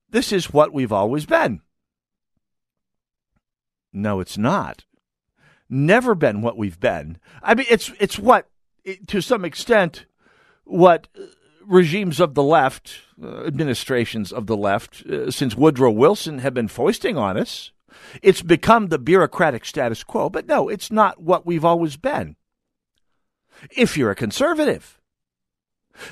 This 0.09 0.31
is 0.31 0.53
what 0.53 0.73
we've 0.73 0.93
always 0.93 1.25
been. 1.25 1.61
No, 3.91 4.19
it's 4.19 4.37
not 4.37 4.85
never 5.69 6.15
been 6.15 6.41
what 6.41 6.57
we've 6.57 6.79
been. 6.79 7.17
I 7.41 7.55
mean, 7.55 7.65
it's 7.69 7.91
it's 7.99 8.19
what 8.19 8.47
to 9.07 9.21
some 9.21 9.45
extent 9.45 10.05
what 10.63 11.07
regimes 11.65 12.19
of 12.19 12.33
the 12.33 12.43
left, 12.43 13.01
uh, 13.21 13.45
administrations 13.45 14.31
of 14.31 14.47
the 14.47 14.57
left, 14.57 15.05
uh, 15.05 15.31
since 15.31 15.55
Woodrow 15.55 15.91
Wilson 15.91 16.39
have 16.39 16.53
been 16.53 16.67
foisting 16.67 17.17
on 17.17 17.37
us. 17.37 17.71
It's 18.21 18.41
become 18.41 18.87
the 18.87 18.99
bureaucratic 18.99 19.65
status 19.65 20.03
quo, 20.03 20.29
but 20.29 20.47
no, 20.47 20.69
it's 20.69 20.91
not 20.91 21.21
what 21.21 21.45
we've 21.45 21.65
always 21.65 21.97
been. 21.97 22.35
If 23.71 23.97
you're 23.97 24.11
a 24.11 24.15
conservative, 24.15 24.99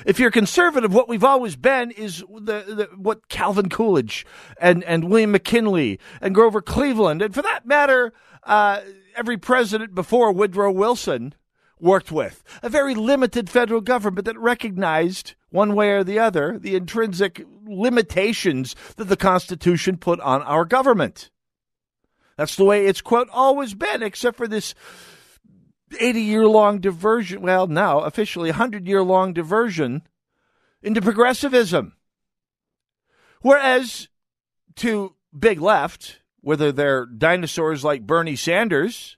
if 0.06 0.18
you're 0.18 0.30
conservative, 0.30 0.94
what 0.94 1.08
we've 1.08 1.24
always 1.24 1.56
been 1.56 1.90
is 1.90 2.20
the, 2.20 2.62
the, 2.62 2.88
what 2.96 3.28
Calvin 3.28 3.68
Coolidge 3.68 4.26
and, 4.58 4.82
and 4.84 5.10
William 5.10 5.32
McKinley 5.32 6.00
and 6.20 6.34
Grover 6.34 6.62
Cleveland, 6.62 7.20
and 7.20 7.34
for 7.34 7.42
that 7.42 7.66
matter, 7.66 8.12
uh, 8.46 8.80
every 9.16 9.36
president 9.36 9.94
before 9.94 10.32
Woodrow 10.32 10.72
Wilson 10.72 11.34
worked 11.80 12.12
with. 12.12 12.42
A 12.62 12.68
very 12.68 12.94
limited 12.94 13.50
federal 13.50 13.80
government 13.80 14.24
that 14.26 14.38
recognized, 14.38 15.34
one 15.50 15.74
way 15.74 15.90
or 15.90 16.04
the 16.04 16.18
other, 16.18 16.58
the 16.58 16.74
intrinsic 16.76 17.44
limitations 17.66 18.74
that 18.96 19.04
the 19.04 19.16
Constitution 19.16 19.96
put 19.96 20.20
on 20.20 20.42
our 20.42 20.64
government. 20.64 21.30
That's 22.36 22.56
the 22.56 22.64
way 22.64 22.86
it's, 22.86 23.00
quote, 23.00 23.28
always 23.32 23.74
been, 23.74 24.02
except 24.02 24.36
for 24.36 24.48
this 24.48 24.74
80 25.98 26.20
year 26.20 26.46
long 26.46 26.80
diversion, 26.80 27.42
well, 27.42 27.66
now 27.66 28.00
officially 28.00 28.50
100 28.50 28.86
year 28.86 29.02
long 29.02 29.32
diversion 29.32 30.02
into 30.82 31.00
progressivism. 31.00 31.94
Whereas 33.40 34.08
to 34.76 35.14
big 35.36 35.60
left, 35.60 36.20
whether 36.44 36.70
they're 36.70 37.06
dinosaurs 37.06 37.82
like 37.82 38.06
Bernie 38.06 38.36
Sanders 38.36 39.16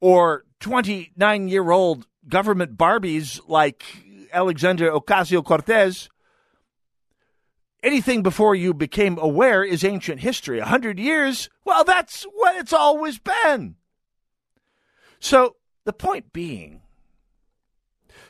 or 0.00 0.44
29 0.58 1.48
year 1.48 1.70
old 1.70 2.06
government 2.28 2.76
Barbies 2.76 3.40
like 3.46 3.84
Alexandria 4.32 4.90
Ocasio 4.90 5.44
Cortez, 5.44 6.08
anything 7.84 8.24
before 8.24 8.56
you 8.56 8.74
became 8.74 9.18
aware 9.18 9.62
is 9.62 9.84
ancient 9.84 10.20
history. 10.20 10.58
A 10.58 10.64
hundred 10.64 10.98
years, 10.98 11.48
well, 11.64 11.84
that's 11.84 12.24
what 12.24 12.56
it's 12.56 12.72
always 12.72 13.20
been. 13.20 13.76
So 15.20 15.54
the 15.84 15.92
point 15.92 16.32
being, 16.32 16.82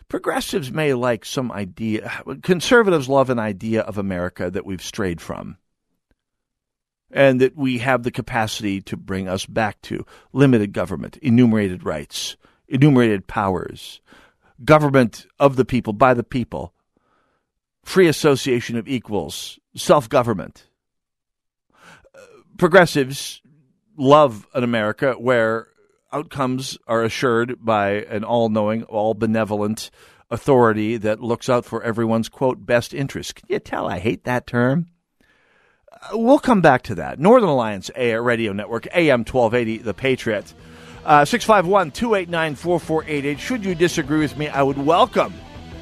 progressives 0.09 0.71
may 0.71 0.93
like 0.93 1.25
some 1.25 1.51
idea, 1.51 2.23
conservatives 2.43 3.09
love 3.09 3.31
an 3.31 3.39
idea 3.39 3.81
of 3.81 3.97
America 3.97 4.51
that 4.51 4.67
we've 4.67 4.83
strayed 4.83 5.23
from 5.23 5.57
and 7.15 7.41
that 7.41 7.57
we 7.57 7.79
have 7.79 8.03
the 8.03 8.11
capacity 8.11 8.83
to 8.83 8.97
bring 8.97 9.29
us 9.29 9.47
back 9.47 9.81
to 9.83 10.05
limited 10.33 10.73
government, 10.73 11.17
enumerated 11.19 11.85
rights, 11.85 12.37
enumerated 12.69 13.29
powers, 13.29 14.01
government 14.65 15.25
of 15.39 15.55
the 15.55 15.65
people, 15.65 15.93
by 15.93 16.13
the 16.13 16.25
people, 16.25 16.75
free 17.85 18.09
association 18.09 18.77
of 18.77 18.89
equals, 18.89 19.61
self 19.77 20.09
government. 20.09 20.67
Progressives 22.59 23.41
love 23.97 24.47
an 24.53 24.65
America 24.65 25.13
where 25.13 25.69
outcomes 26.13 26.77
are 26.89 27.05
assured 27.05 27.65
by 27.65 27.91
an 27.91 28.25
all 28.25 28.49
knowing, 28.49 28.83
all 28.85 29.15
benevolent 29.15 29.91
authority 30.31 30.97
that 30.97 31.21
looks 31.21 31.49
out 31.49 31.65
for 31.65 31.83
everyone's, 31.85 32.29
quote, 32.29 32.67
best 32.67 32.93
interest. 32.93 33.37
Can 33.37 33.47
you 33.49 33.61
tell 33.61 33.87
I 33.89 34.01
hate 34.01 34.25
that 34.25 34.49
term? 34.49 34.87
We'll 36.13 36.39
come 36.39 36.61
back 36.61 36.83
to 36.85 36.97
that. 36.97 37.19
Northern 37.19 37.49
Alliance 37.49 37.91
A 37.97 38.15
Radio 38.15 38.53
Network, 38.53 38.87
AM 38.95 39.21
1280, 39.21 39.79
The 39.79 39.95
Patriot. 39.95 40.53
Uh, 41.05 41.25
651 41.25 41.91
289 41.91 42.55
4488. 42.55 43.41
Should 43.41 43.65
you 43.65 43.75
disagree 43.75 44.21
with 44.21 44.37
me, 44.39 44.49
I 44.49 44.63
would 44.63 44.79
welcome 44.79 45.35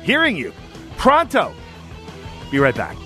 hearing 0.02 0.36
you 0.36 0.52
pronto. 0.96 1.54
Be 2.50 2.58
right 2.58 2.74
back. 2.74 2.96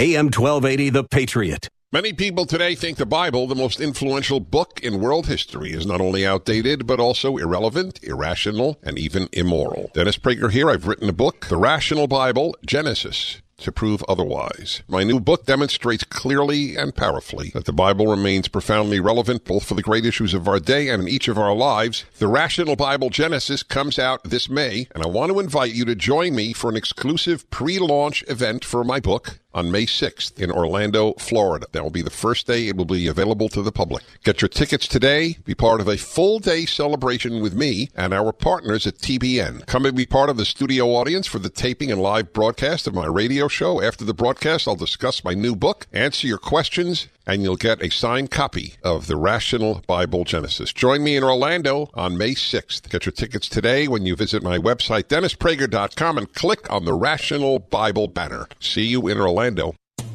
AM 0.00 0.26
1280, 0.26 0.90
The 0.90 1.02
Patriot. 1.02 1.68
Many 1.90 2.12
people 2.12 2.46
today 2.46 2.76
think 2.76 2.98
the 2.98 3.04
Bible, 3.04 3.48
the 3.48 3.56
most 3.56 3.80
influential 3.80 4.38
book 4.38 4.78
in 4.80 5.00
world 5.00 5.26
history, 5.26 5.72
is 5.72 5.86
not 5.86 6.00
only 6.00 6.24
outdated, 6.24 6.86
but 6.86 7.00
also 7.00 7.36
irrelevant, 7.36 7.98
irrational, 8.04 8.78
and 8.84 8.96
even 8.96 9.28
immoral. 9.32 9.90
Dennis 9.94 10.16
Prager 10.16 10.52
here. 10.52 10.70
I've 10.70 10.86
written 10.86 11.08
a 11.08 11.12
book, 11.12 11.46
The 11.46 11.56
Rational 11.56 12.06
Bible, 12.06 12.54
Genesis 12.64 13.42
to 13.58 13.72
prove 13.72 14.04
otherwise. 14.08 14.82
My 14.88 15.02
new 15.02 15.20
book 15.20 15.46
demonstrates 15.46 16.04
clearly 16.04 16.76
and 16.76 16.94
powerfully 16.94 17.50
that 17.54 17.64
the 17.64 17.72
Bible 17.72 18.06
remains 18.06 18.48
profoundly 18.48 19.00
relevant 19.00 19.44
both 19.44 19.64
for 19.64 19.74
the 19.74 19.82
great 19.82 20.06
issues 20.06 20.32
of 20.32 20.46
our 20.46 20.60
day 20.60 20.88
and 20.88 21.02
in 21.02 21.08
each 21.08 21.28
of 21.28 21.38
our 21.38 21.54
lives. 21.54 22.04
The 22.18 22.28
Rational 22.28 22.76
Bible 22.76 23.10
Genesis 23.10 23.62
comes 23.62 23.98
out 23.98 24.24
this 24.24 24.48
May, 24.48 24.86
and 24.94 25.02
I 25.02 25.08
want 25.08 25.32
to 25.32 25.40
invite 25.40 25.74
you 25.74 25.84
to 25.86 25.94
join 25.94 26.34
me 26.34 26.52
for 26.52 26.70
an 26.70 26.76
exclusive 26.76 27.50
pre-launch 27.50 28.24
event 28.28 28.64
for 28.64 28.84
my 28.84 29.00
book 29.00 29.40
on 29.58 29.72
May 29.72 29.86
6th 29.86 30.38
in 30.38 30.52
Orlando, 30.52 31.14
Florida. 31.14 31.66
That 31.72 31.82
will 31.82 31.90
be 31.90 32.02
the 32.02 32.10
first 32.10 32.46
day 32.46 32.68
it 32.68 32.76
will 32.76 32.84
be 32.84 33.08
available 33.08 33.48
to 33.48 33.60
the 33.60 33.72
public. 33.72 34.04
Get 34.22 34.40
your 34.40 34.48
tickets 34.48 34.86
today. 34.86 35.38
Be 35.44 35.54
part 35.54 35.80
of 35.80 35.88
a 35.88 35.96
full 35.96 36.38
day 36.38 36.64
celebration 36.64 37.42
with 37.42 37.54
me 37.54 37.90
and 37.96 38.14
our 38.14 38.32
partners 38.32 38.86
at 38.86 38.98
TBN. 38.98 39.66
Come 39.66 39.84
and 39.84 39.96
be 39.96 40.06
part 40.06 40.30
of 40.30 40.36
the 40.36 40.44
studio 40.44 40.90
audience 40.90 41.26
for 41.26 41.40
the 41.40 41.48
taping 41.50 41.90
and 41.90 42.00
live 42.00 42.32
broadcast 42.32 42.86
of 42.86 42.94
my 42.94 43.06
radio 43.06 43.48
show. 43.48 43.82
After 43.82 44.04
the 44.04 44.14
broadcast, 44.14 44.68
I'll 44.68 44.76
discuss 44.76 45.24
my 45.24 45.34
new 45.34 45.56
book, 45.56 45.88
answer 45.92 46.28
your 46.28 46.38
questions, 46.38 47.08
and 47.28 47.42
you'll 47.42 47.56
get 47.56 47.82
a 47.82 47.90
signed 47.90 48.30
copy 48.30 48.74
of 48.82 49.06
the 49.06 49.16
Rational 49.16 49.82
Bible 49.86 50.24
Genesis. 50.24 50.72
Join 50.72 51.04
me 51.04 51.14
in 51.14 51.22
Orlando 51.22 51.90
on 51.94 52.18
May 52.18 52.32
6th. 52.32 52.88
Get 52.88 53.06
your 53.06 53.12
tickets 53.12 53.48
today 53.48 53.86
when 53.86 54.06
you 54.06 54.16
visit 54.16 54.42
my 54.42 54.58
website, 54.58 55.04
DennisPrager.com, 55.04 56.18
and 56.18 56.32
click 56.32 56.72
on 56.72 56.86
the 56.86 56.94
Rational 56.94 57.58
Bible 57.58 58.08
banner. 58.08 58.48
See 58.58 58.86
you 58.86 59.06
in 59.06 59.18
Orlando. 59.18 59.74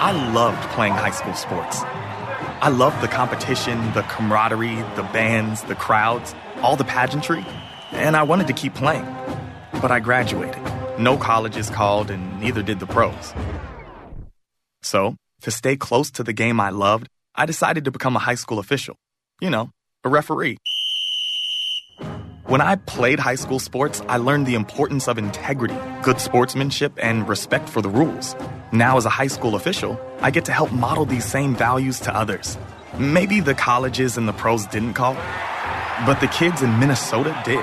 I 0.00 0.12
loved 0.32 0.62
playing 0.70 0.92
high 0.92 1.10
school 1.10 1.34
sports. 1.34 1.82
I 1.82 2.68
loved 2.68 3.02
the 3.02 3.08
competition, 3.08 3.92
the 3.94 4.02
camaraderie, 4.02 4.76
the 4.94 5.02
bands, 5.02 5.64
the 5.64 5.74
crowds, 5.74 6.36
all 6.62 6.76
the 6.76 6.84
pageantry, 6.84 7.44
and 7.90 8.16
I 8.16 8.22
wanted 8.22 8.46
to 8.46 8.52
keep 8.52 8.74
playing. 8.74 9.12
But 9.82 9.90
I 9.90 9.98
graduated. 9.98 10.62
No 11.00 11.16
colleges 11.16 11.68
called, 11.68 12.12
and 12.12 12.40
neither 12.40 12.62
did 12.62 12.78
the 12.78 12.86
pros. 12.86 13.34
So, 14.82 15.16
to 15.42 15.50
stay 15.50 15.76
close 15.76 16.12
to 16.12 16.22
the 16.22 16.32
game 16.32 16.60
I 16.60 16.70
loved, 16.70 17.08
I 17.34 17.44
decided 17.44 17.84
to 17.86 17.90
become 17.90 18.14
a 18.14 18.20
high 18.20 18.36
school 18.36 18.60
official. 18.60 18.94
You 19.40 19.50
know, 19.50 19.70
a 20.04 20.08
referee. 20.08 20.58
When 22.46 22.60
I 22.60 22.76
played 22.76 23.18
high 23.18 23.34
school 23.34 23.58
sports, 23.58 24.00
I 24.08 24.18
learned 24.18 24.46
the 24.46 24.54
importance 24.54 25.08
of 25.08 25.18
integrity, 25.18 25.74
good 26.08 26.20
sportsmanship, 26.22 26.92
and 27.02 27.28
respect 27.28 27.68
for 27.68 27.82
the 27.82 27.88
rules. 27.90 28.34
Now, 28.72 28.96
as 28.96 29.04
a 29.04 29.10
high 29.10 29.26
school 29.26 29.56
official, 29.56 30.00
I 30.22 30.30
get 30.30 30.46
to 30.46 30.52
help 30.52 30.72
model 30.72 31.04
these 31.04 31.26
same 31.26 31.54
values 31.54 32.00
to 32.00 32.16
others. 32.16 32.56
Maybe 32.98 33.40
the 33.40 33.52
colleges 33.52 34.16
and 34.16 34.26
the 34.26 34.32
pros 34.32 34.64
didn't 34.64 34.94
call, 34.94 35.12
but 36.06 36.18
the 36.20 36.28
kids 36.28 36.62
in 36.62 36.78
Minnesota 36.78 37.38
did. 37.44 37.62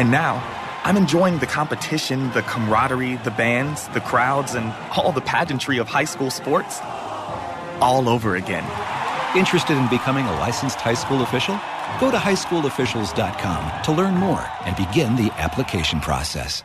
And 0.00 0.10
now, 0.10 0.42
I'm 0.82 0.96
enjoying 0.96 1.38
the 1.38 1.46
competition, 1.46 2.32
the 2.32 2.42
camaraderie, 2.42 3.14
the 3.22 3.30
bands, 3.30 3.86
the 3.90 4.00
crowds, 4.00 4.56
and 4.56 4.74
all 4.96 5.12
the 5.12 5.20
pageantry 5.20 5.78
of 5.78 5.86
high 5.86 6.08
school 6.14 6.30
sports 6.30 6.80
all 7.80 8.08
over 8.08 8.34
again. 8.34 8.66
Interested 9.36 9.76
in 9.76 9.88
becoming 9.88 10.26
a 10.26 10.34
licensed 10.40 10.80
high 10.80 10.98
school 11.02 11.22
official? 11.22 11.60
Go 12.00 12.10
to 12.10 12.16
highschoolofficials.com 12.16 13.82
to 13.84 13.92
learn 13.92 14.16
more 14.16 14.44
and 14.66 14.74
begin 14.74 15.14
the 15.14 15.30
application 15.38 16.00
process. 16.00 16.64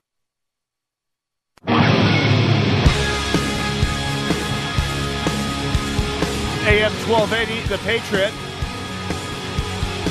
AM 1.67 1.73
1280, 7.07 7.67
The 7.67 7.77
Patriot. 7.79 8.31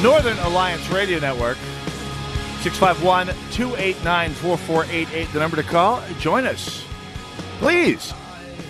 Northern 0.02 0.38
Alliance 0.38 0.88
Radio 0.90 1.18
Network. 1.18 1.56
651 2.62 3.28
289 3.52 4.30
4488, 4.32 5.32
the 5.32 5.38
number 5.38 5.56
to 5.56 5.62
call. 5.62 6.02
Join 6.18 6.46
us. 6.46 6.84
Please 7.58 8.12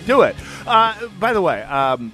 do 0.05 0.21
it. 0.21 0.35
Uh, 0.65 1.07
by 1.19 1.33
the 1.33 1.41
way, 1.41 1.61
um, 1.63 2.13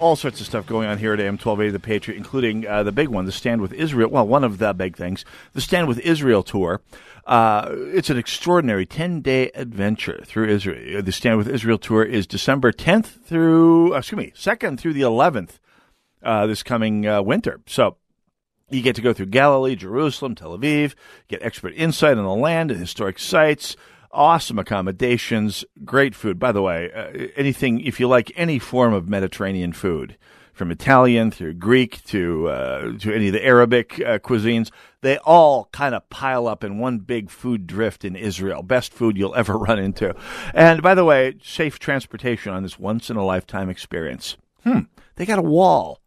all 0.00 0.16
sorts 0.16 0.40
of 0.40 0.46
stuff 0.46 0.66
going 0.66 0.88
on 0.88 0.98
here 0.98 1.12
at 1.12 1.20
AM 1.20 1.34
1280 1.34 1.70
The 1.70 1.78
Patriot, 1.78 2.16
including 2.16 2.66
uh, 2.66 2.82
the 2.82 2.92
big 2.92 3.08
one, 3.08 3.26
the 3.26 3.32
Stand 3.32 3.60
with 3.60 3.72
Israel. 3.72 4.10
Well, 4.10 4.26
one 4.26 4.44
of 4.44 4.58
the 4.58 4.72
big 4.74 4.96
things, 4.96 5.24
the 5.52 5.60
Stand 5.60 5.88
with 5.88 5.98
Israel 6.00 6.42
tour. 6.42 6.80
Uh, 7.26 7.70
it's 7.92 8.10
an 8.10 8.18
extraordinary 8.18 8.84
10 8.84 9.22
day 9.22 9.50
adventure 9.54 10.20
through 10.24 10.48
Israel. 10.48 11.02
The 11.02 11.12
Stand 11.12 11.38
with 11.38 11.48
Israel 11.48 11.78
tour 11.78 12.04
is 12.04 12.26
December 12.26 12.70
10th 12.70 13.24
through, 13.24 13.94
excuse 13.94 14.18
me, 14.18 14.32
2nd 14.36 14.78
through 14.78 14.92
the 14.92 15.02
11th 15.02 15.58
uh, 16.22 16.46
this 16.46 16.62
coming 16.62 17.06
uh, 17.06 17.22
winter. 17.22 17.60
So 17.66 17.96
you 18.70 18.82
get 18.82 18.96
to 18.96 19.02
go 19.02 19.12
through 19.12 19.26
Galilee, 19.26 19.76
Jerusalem, 19.76 20.34
Tel 20.34 20.56
Aviv, 20.56 20.94
get 21.28 21.42
expert 21.42 21.72
insight 21.76 22.18
on 22.18 22.24
the 22.24 22.34
land 22.34 22.70
and 22.70 22.80
historic 22.80 23.18
sites, 23.18 23.76
awesome 24.10 24.58
accommodations, 24.58 25.64
great 25.84 26.14
food. 26.14 26.38
By 26.38 26.52
the 26.52 26.62
way, 26.62 26.90
uh, 26.92 27.28
anything, 27.36 27.80
if 27.80 28.00
you 28.00 28.08
like 28.08 28.32
any 28.36 28.58
form 28.58 28.92
of 28.92 29.08
Mediterranean 29.08 29.72
food, 29.72 30.16
from 30.54 30.70
Italian 30.70 31.30
through 31.30 31.54
Greek 31.54 32.02
to 32.04 32.48
uh, 32.48 32.98
to 32.98 33.14
any 33.14 33.26
of 33.26 33.32
the 33.32 33.44
Arabic 33.44 34.00
uh, 34.00 34.18
cuisines, 34.18 34.70
they 35.02 35.18
all 35.18 35.68
kind 35.72 35.94
of 35.94 36.08
pile 36.08 36.46
up 36.46 36.64
in 36.64 36.78
one 36.78 37.00
big 37.00 37.28
food 37.28 37.66
drift 37.66 38.04
in 38.04 38.16
Israel. 38.16 38.62
Best 38.62 38.94
food 38.94 39.18
you'll 39.18 39.34
ever 39.34 39.58
run 39.58 39.78
into. 39.78 40.14
And 40.54 40.80
by 40.80 40.94
the 40.94 41.04
way, 41.04 41.34
safe 41.42 41.78
transportation 41.78 42.52
on 42.52 42.62
this 42.62 42.78
once 42.78 43.10
in 43.10 43.16
a 43.16 43.24
lifetime 43.24 43.68
experience. 43.68 44.36
Hmm, 44.62 44.80
they 45.16 45.26
got 45.26 45.38
a 45.38 45.42
wall. 45.42 46.00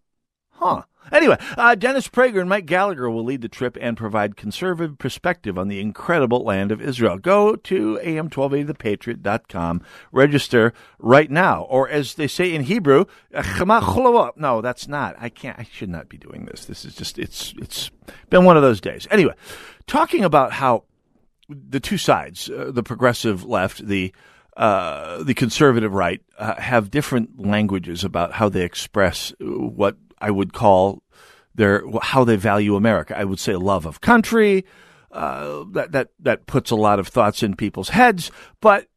Huh. 0.51 0.83
Anyway, 1.11 1.37
uh, 1.57 1.75
Dennis 1.75 2.07
Prager 2.07 2.39
and 2.39 2.49
Mike 2.49 2.65
Gallagher 2.65 3.09
will 3.09 3.23
lead 3.23 3.41
the 3.41 3.49
trip 3.49 3.77
and 3.79 3.97
provide 3.97 4.35
conservative 4.35 4.97
perspective 4.97 5.57
on 5.57 5.67
the 5.67 5.79
incredible 5.79 6.43
land 6.43 6.71
of 6.71 6.81
Israel. 6.81 7.17
Go 7.17 7.55
to 7.55 7.99
am1280thepatriot.com, 8.03 9.81
register 10.11 10.73
right 10.99 11.29
now. 11.29 11.63
Or 11.63 11.89
as 11.89 12.15
they 12.15 12.27
say 12.27 12.53
in 12.53 12.63
Hebrew, 12.63 13.05
no, 13.33 14.61
that's 14.61 14.87
not. 14.87 15.15
I 15.19 15.29
can't, 15.29 15.59
I 15.59 15.63
should 15.63 15.89
not 15.89 16.09
be 16.09 16.17
doing 16.17 16.45
this. 16.45 16.65
This 16.65 16.85
is 16.85 16.95
just, 16.95 17.17
it's, 17.19 17.53
it's 17.57 17.91
been 18.29 18.45
one 18.45 18.57
of 18.57 18.63
those 18.63 18.81
days. 18.81 19.07
Anyway, 19.11 19.33
talking 19.85 20.23
about 20.23 20.53
how 20.53 20.83
the 21.49 21.79
two 21.79 21.97
sides, 21.97 22.49
uh, 22.49 22.71
the 22.71 22.83
progressive 22.83 23.43
left, 23.45 23.85
the 23.85 24.13
uh, 24.55 25.23
the 25.23 25.35
conservative 25.35 25.93
right, 25.93 26.19
uh, 26.39 26.55
have 26.55 26.89
different 26.89 27.45
languages 27.45 28.03
about 28.03 28.33
how 28.33 28.49
they 28.49 28.63
express 28.63 29.31
what 29.39 29.95
I 30.19 30.31
would 30.31 30.53
call 30.53 31.03
their 31.55 31.83
how 32.01 32.23
they 32.23 32.35
value 32.35 32.75
America. 32.75 33.17
I 33.17 33.23
would 33.23 33.39
say 33.39 33.55
love 33.55 33.85
of 33.85 34.01
country. 34.01 34.65
Uh, 35.11 35.63
that 35.71 35.91
that 35.93 36.09
that 36.19 36.45
puts 36.45 36.69
a 36.69 36.75
lot 36.75 36.99
of 36.99 37.07
thoughts 37.07 37.41
in 37.41 37.55
people's 37.55 37.89
heads, 37.89 38.29
but 38.61 38.87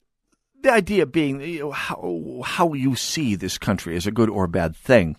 the 0.63 0.73
idea 0.73 1.07
being 1.07 1.41
you 1.41 1.61
know, 1.61 1.71
how 1.71 2.43
how 2.45 2.73
you 2.73 2.97
see 2.97 3.35
this 3.35 3.59
country 3.59 3.97
as 3.97 4.07
a 4.07 4.13
good 4.13 4.29
or 4.29 4.47
bad 4.47 4.77
thing, 4.77 5.17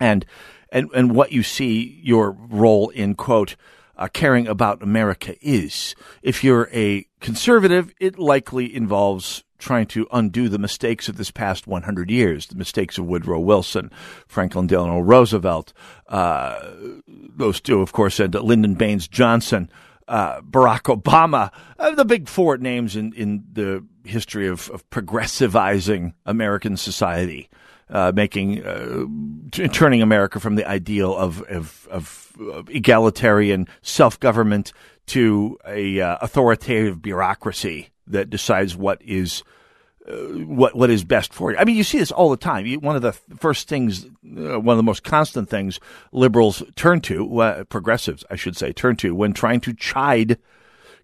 and 0.00 0.24
and 0.70 0.88
and 0.94 1.14
what 1.14 1.32
you 1.32 1.42
see 1.42 2.00
your 2.02 2.32
role 2.32 2.88
in 2.88 3.14
quote 3.14 3.56
uh, 3.96 4.08
caring 4.08 4.46
about 4.46 4.82
America 4.82 5.36
is. 5.40 5.94
If 6.22 6.42
you're 6.42 6.70
a 6.72 7.06
conservative, 7.20 7.92
it 8.00 8.18
likely 8.18 8.74
involves 8.74 9.44
trying 9.58 9.86
to 9.86 10.06
undo 10.12 10.48
the 10.48 10.58
mistakes 10.58 11.08
of 11.08 11.16
this 11.16 11.30
past 11.30 11.66
100 11.66 12.10
years, 12.10 12.46
the 12.46 12.54
mistakes 12.54 12.96
of 12.98 13.06
Woodrow 13.06 13.40
Wilson, 13.40 13.90
Franklin 14.26 14.66
Delano 14.66 15.00
Roosevelt, 15.00 15.72
uh, 16.08 16.70
those 17.06 17.60
two, 17.60 17.80
of 17.80 17.92
course, 17.92 18.20
and 18.20 18.34
Lyndon 18.34 18.74
Baines 18.74 19.08
Johnson, 19.08 19.68
uh, 20.06 20.40
Barack 20.40 20.82
Obama, 20.94 21.52
uh, 21.78 21.94
the 21.94 22.04
big 22.04 22.28
four 22.28 22.56
names 22.56 22.96
in, 22.96 23.12
in 23.12 23.44
the 23.52 23.84
history 24.04 24.48
of, 24.48 24.70
of 24.70 24.88
progressivizing 24.90 26.14
American 26.24 26.76
society. 26.76 27.48
Uh, 27.90 28.12
making 28.14 28.62
uh, 28.66 29.06
t- 29.50 29.66
turning 29.68 30.02
America 30.02 30.38
from 30.38 30.56
the 30.56 30.68
ideal 30.68 31.16
of 31.16 31.40
of, 31.44 31.88
of, 31.90 32.36
of 32.38 32.68
egalitarian 32.68 33.66
self 33.80 34.20
government 34.20 34.74
to 35.06 35.56
a 35.66 35.98
uh, 35.98 36.18
authoritative 36.20 37.00
bureaucracy 37.00 37.88
that 38.12 38.30
decides 38.30 38.76
what 38.76 39.00
is 39.02 39.42
uh, 40.08 40.12
what 40.46 40.74
what 40.74 40.90
is 40.90 41.04
best 41.04 41.34
for 41.34 41.50
you. 41.52 41.58
I 41.58 41.64
mean, 41.64 41.76
you 41.76 41.84
see 41.84 41.98
this 41.98 42.12
all 42.12 42.30
the 42.30 42.36
time. 42.36 42.66
You, 42.66 42.80
one 42.80 42.96
of 42.96 43.02
the 43.02 43.12
first 43.12 43.68
things, 43.68 44.04
uh, 44.04 44.58
one 44.60 44.74
of 44.74 44.76
the 44.76 44.82
most 44.82 45.02
constant 45.02 45.48
things 45.48 45.80
liberals 46.12 46.62
turn 46.76 47.00
to, 47.02 47.40
uh, 47.40 47.64
progressives, 47.64 48.24
I 48.30 48.36
should 48.36 48.56
say, 48.56 48.72
turn 48.72 48.96
to 48.96 49.14
when 49.14 49.32
trying 49.32 49.60
to 49.60 49.74
chide 49.74 50.38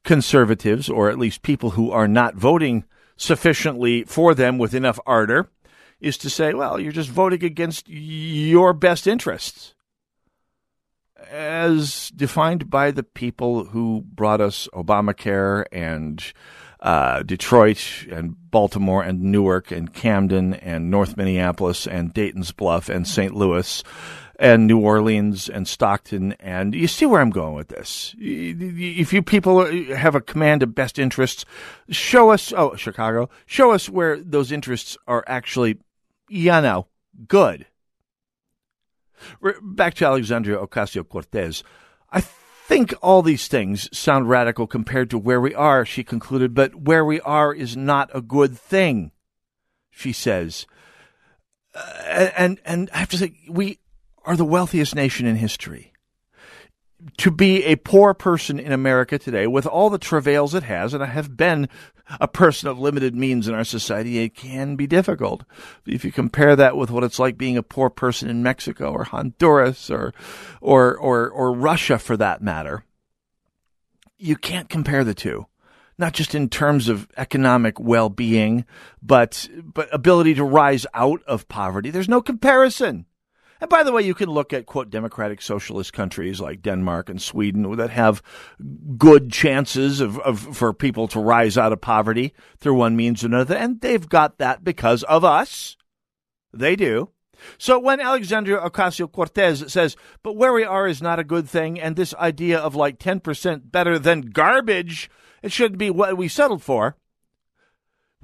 conservatives 0.05 0.89
or 0.89 1.11
at 1.11 1.19
least 1.19 1.43
people 1.43 1.71
who 1.71 1.91
are 1.91 2.09
not 2.09 2.35
voting 2.35 2.85
sufficiently 3.17 4.05
for 4.05 4.35
them 4.35 4.59
with 4.59 4.75
enough 4.75 4.99
ardor, 5.07 5.51
is 6.01 6.19
to 6.19 6.31
say, 6.31 6.55
well, 6.55 6.81
you're 6.81 6.93
just 6.93 7.11
voting 7.11 7.45
against 7.45 7.89
your 7.89 8.73
best 8.73 9.07
interests 9.07 9.75
as 11.31 12.11
defined 12.11 12.71
by 12.71 12.91
the 12.91 13.03
people 13.03 13.65
who 13.65 14.05
brought 14.07 14.41
us 14.41 14.69
Obamacare 14.75 15.65
and 15.73 16.33
uh, 16.85 17.23
Detroit 17.23 18.07
and 18.11 18.37
Baltimore 18.51 19.03
and 19.03 19.23
Newark 19.23 19.71
and 19.71 19.93
Camden 19.93 20.53
and 20.55 20.91
North 20.91 21.17
Minneapolis 21.17 21.87
and 21.87 22.13
Dayton's 22.13 22.53
Bluff 22.53 22.91
and 22.91 23.09
St. 23.09 23.35
Louis 23.35 23.83
and 24.39 24.67
New 24.67 24.79
Orleans 24.79 25.49
and 25.49 25.67
Stockton. 25.67 26.33
And 26.33 26.75
you 26.75 26.87
see 26.87 27.07
where 27.07 27.23
I'm 27.23 27.31
going 27.31 27.55
with 27.55 27.69
this. 27.69 28.15
If 28.19 29.15
you 29.15 29.23
people 29.23 29.65
have 29.95 30.15
a 30.15 30.21
command 30.21 30.63
of 30.63 30.75
best 30.75 30.99
interests, 30.99 31.47
show 31.89 32.31
us, 32.31 32.53
oh, 32.53 32.77
Chicago, 32.77 33.31
show 33.47 33.73
us 33.73 33.89
where 33.89 34.21
those 34.21 34.53
interests 34.53 34.99
are 35.07 35.25
actually, 35.27 35.79
you 36.29 36.51
know, 36.51 36.87
good. 37.27 37.65
Back 39.63 39.95
to 39.95 40.05
Alexandria 40.05 40.59
Ocasio 40.59 41.09
Cortez. 41.09 41.65
I 42.13 42.23
think 42.65 42.95
all 43.03 43.23
these 43.23 43.47
things 43.47 43.95
sound 43.97 44.29
radical 44.29 44.67
compared 44.67 45.11
to 45.11 45.19
where 45.19 45.41
we 45.41 45.55
are, 45.55 45.85
she 45.85 46.03
concluded, 46.03 46.55
but 46.55 46.75
where 46.75 47.05
we 47.05 47.21
are 47.21 47.53
is 47.53 47.77
not 47.77 48.11
a 48.15 48.23
good 48.23 48.59
thing, 48.59 49.13
she 49.91 50.13
says. 50.13 50.67
Uh, 51.75 52.31
and, 52.37 52.61
and 52.65 52.89
I 52.95 52.99
have 52.99 53.11
to 53.11 53.19
say, 53.19 53.35
we 53.51 53.81
are 54.25 54.37
the 54.37 54.45
wealthiest 54.45 54.95
nation 54.95 55.27
in 55.27 55.37
history. 55.37 55.93
To 57.19 57.31
be 57.31 57.65
a 57.65 57.77
poor 57.77 58.15
person 58.15 58.59
in 58.59 58.73
America 58.73 59.19
today, 59.19 59.47
with 59.47 59.67
all 59.67 59.91
the 59.91 59.99
travails 59.99 60.55
it 60.55 60.63
has, 60.63 60.95
and 60.95 61.03
I 61.03 61.07
have 61.07 61.37
been 61.37 61.69
a 62.21 62.29
person 62.29 62.69
of 62.69 62.79
limited 62.79 63.15
means 63.15 63.47
in 63.47 63.55
our 63.55 63.65
society, 63.65 64.21
it 64.21 64.35
can 64.35 64.75
be 64.75 64.87
difficult. 64.87 65.45
If 65.87 66.05
you 66.05 66.13
compare 66.13 66.57
that 66.57 66.77
with 66.77 66.91
what 66.91 67.05
it's 67.05 67.19
like 67.19 67.37
being 67.37 67.57
a 67.57 67.63
poor 67.63 67.91
person 67.91 68.31
in 68.31 68.43
Mexico 68.43 68.93
or 68.93 69.05
Honduras 69.05 69.91
or, 69.91 70.15
or, 70.61 70.97
or, 70.97 71.29
or 71.29 71.53
Russia 71.53 71.99
for 71.99 72.17
that 72.17 72.43
matter, 72.43 72.85
you 74.17 74.37
can't 74.37 74.69
compare 74.69 75.05
the 75.05 75.15
two. 75.15 75.47
Not 75.99 76.13
just 76.13 76.35
in 76.35 76.49
terms 76.49 76.89
of 76.89 77.07
economic 77.17 77.79
well-being, 77.79 78.65
but, 79.03 79.49
but 79.63 79.93
ability 79.93 80.35
to 80.35 80.45
rise 80.45 80.87
out 80.95 81.23
of 81.25 81.49
poverty. 81.49 81.91
There's 81.91 82.09
no 82.09 82.23
comparison. 82.23 83.07
And 83.61 83.71
by 83.71 83.83
the 83.83 83.93
way, 83.93 84.03
you 84.03 84.15
can 84.15 84.29
look 84.29 84.53
at, 84.53 84.67
quote, 84.67 84.91
democratic 84.91 85.41
socialist 85.41 85.93
countries 85.93 86.41
like 86.41 86.63
Denmark 86.63 87.09
and 87.09 87.23
Sweden 87.23 87.77
that 87.77 87.91
have 87.91 88.23
good 88.99 89.33
chances 89.33 90.01
of, 90.01 90.19
of, 90.21 90.57
for 90.57 90.73
people 90.73 91.09
to 91.09 91.21
rise 91.21 91.57
out 91.57 91.73
of 91.73 91.81
poverty 91.81 92.35
through 92.59 92.75
one 92.75 92.97
means 92.97 93.23
or 93.23 93.29
another. 93.29 93.57
And 93.57 93.81
they've 93.81 94.09
got 94.09 94.39
that 94.39 94.65
because 94.65 95.03
of 95.05 95.25
us. 95.25 95.77
They 96.53 96.77
do. 96.77 97.11
So 97.59 97.79
when 97.79 98.01
Alexandria 98.01 98.59
Ocasio 98.59 99.11
Cortez 99.11 99.73
says, 99.73 99.97
but 100.23 100.37
where 100.37 100.53
we 100.53 100.65
are 100.65 100.87
is 100.87 101.03
not 101.03 101.19
a 101.19 101.25
good 101.25 101.49
thing, 101.49 101.81
and 101.81 101.97
this 101.97 102.15
idea 102.15 102.59
of 102.59 102.75
like 102.75 102.99
10% 102.99 103.71
better 103.71 103.99
than 103.99 104.23
garbage, 104.23 105.11
it 105.43 105.53
shouldn't 105.53 105.79
be 105.79 105.91
what 105.91 106.17
we 106.17 106.29
settled 106.29 106.63
for. 106.63 106.97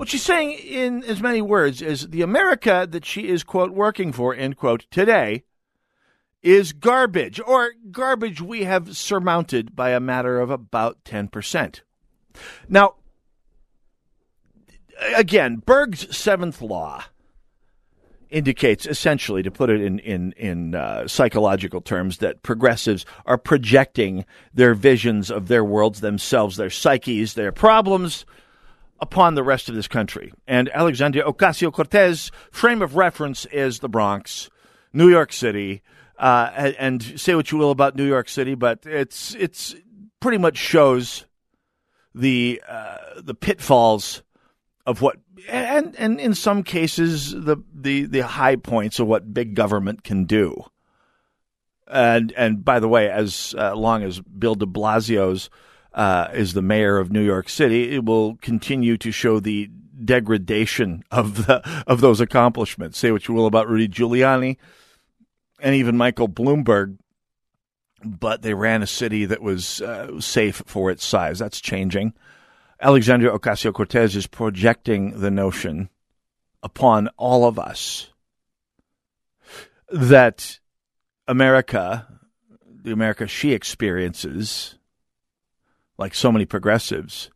What 0.00 0.08
she's 0.08 0.22
saying 0.22 0.52
in 0.52 1.04
as 1.04 1.20
many 1.20 1.42
words 1.42 1.82
is 1.82 2.08
the 2.08 2.22
America 2.22 2.88
that 2.90 3.04
she 3.04 3.28
is, 3.28 3.44
quote, 3.44 3.72
working 3.72 4.12
for, 4.12 4.34
end 4.34 4.56
quote, 4.56 4.86
today 4.90 5.44
is 6.42 6.72
garbage, 6.72 7.38
or 7.38 7.72
garbage 7.90 8.40
we 8.40 8.64
have 8.64 8.96
surmounted 8.96 9.76
by 9.76 9.90
a 9.90 10.00
matter 10.00 10.40
of 10.40 10.48
about 10.48 11.04
10%. 11.04 11.82
Now, 12.66 12.94
again, 15.14 15.56
Berg's 15.56 16.16
seventh 16.16 16.62
law 16.62 17.04
indicates 18.30 18.86
essentially, 18.86 19.42
to 19.42 19.50
put 19.50 19.68
it 19.68 19.82
in 19.82 19.98
in 19.98 20.32
in 20.38 20.74
uh, 20.74 21.08
psychological 21.08 21.82
terms, 21.82 22.18
that 22.18 22.42
progressives 22.42 23.04
are 23.26 23.36
projecting 23.36 24.24
their 24.54 24.72
visions 24.72 25.30
of 25.30 25.48
their 25.48 25.62
worlds, 25.62 26.00
themselves, 26.00 26.56
their 26.56 26.70
psyches, 26.70 27.34
their 27.34 27.52
problems 27.52 28.24
upon 29.00 29.34
the 29.34 29.42
rest 29.42 29.68
of 29.68 29.74
this 29.74 29.88
country. 29.88 30.32
And 30.46 30.68
Alexandria 30.70 31.24
Ocasio 31.24 31.72
Cortez 31.72 32.30
frame 32.50 32.82
of 32.82 32.96
reference 32.96 33.46
is 33.46 33.78
the 33.78 33.88
Bronx, 33.88 34.50
New 34.92 35.08
York 35.08 35.32
City, 35.32 35.82
uh, 36.18 36.72
and, 36.78 37.02
say 37.18 37.34
what 37.34 37.50
you 37.50 37.56
will 37.56 37.70
about 37.70 37.96
New 37.96 38.06
York 38.06 38.28
City, 38.28 38.54
but 38.54 38.80
it's 38.84 39.34
it's 39.36 39.74
pretty 40.20 40.36
much 40.36 40.58
shows 40.58 41.24
the 42.14 42.60
uh, 42.68 42.98
the 43.22 43.34
pitfalls 43.34 44.22
of 44.84 45.00
what 45.00 45.16
and 45.48 45.96
and 45.96 46.20
in 46.20 46.34
some 46.34 46.62
cases 46.62 47.30
the 47.32 47.56
the 47.72 48.04
the 48.04 48.20
high 48.20 48.56
points 48.56 48.98
of 48.98 49.06
what 49.06 49.32
big 49.32 49.54
government 49.54 50.04
can 50.04 50.24
do. 50.24 50.62
And 51.86 52.32
and 52.32 52.64
by 52.64 52.80
the 52.80 52.88
way, 52.88 53.10
as 53.10 53.54
uh, 53.56 53.74
long 53.74 54.02
as 54.02 54.20
Bill 54.20 54.54
De 54.54 54.66
Blasio's 54.66 55.48
uh, 55.92 56.28
is 56.32 56.54
the 56.54 56.62
mayor 56.62 56.98
of 56.98 57.10
New 57.10 57.22
York 57.22 57.48
City, 57.48 57.94
it 57.94 58.04
will 58.04 58.36
continue 58.36 58.96
to 58.98 59.10
show 59.10 59.40
the 59.40 59.70
degradation 60.04 61.04
of 61.10 61.46
the 61.46 61.62
of 61.86 62.00
those 62.00 62.20
accomplishments. 62.20 62.98
Say 62.98 63.12
what 63.12 63.28
you 63.28 63.34
will 63.34 63.46
about 63.46 63.68
Rudy 63.68 63.88
Giuliani 63.88 64.56
and 65.60 65.74
even 65.74 65.96
Michael 65.96 66.28
Bloomberg, 66.28 66.98
but 68.04 68.42
they 68.42 68.54
ran 68.54 68.82
a 68.82 68.86
city 68.86 69.26
that 69.26 69.42
was 69.42 69.82
uh, 69.82 70.20
safe 70.20 70.62
for 70.66 70.90
its 70.90 71.04
size. 71.04 71.38
That's 71.38 71.60
changing. 71.60 72.14
Alexandria 72.80 73.32
Ocasio 73.32 73.74
Cortez 73.74 74.16
is 74.16 74.26
projecting 74.26 75.20
the 75.20 75.30
notion 75.30 75.90
upon 76.62 77.08
all 77.18 77.44
of 77.44 77.58
us 77.58 78.10
that 79.90 80.60
America, 81.28 82.06
the 82.82 82.92
America 82.92 83.26
she 83.26 83.52
experiences, 83.52 84.76
like 86.00 86.14
so 86.14 86.32
many 86.32 86.46
progressives, 86.46 87.30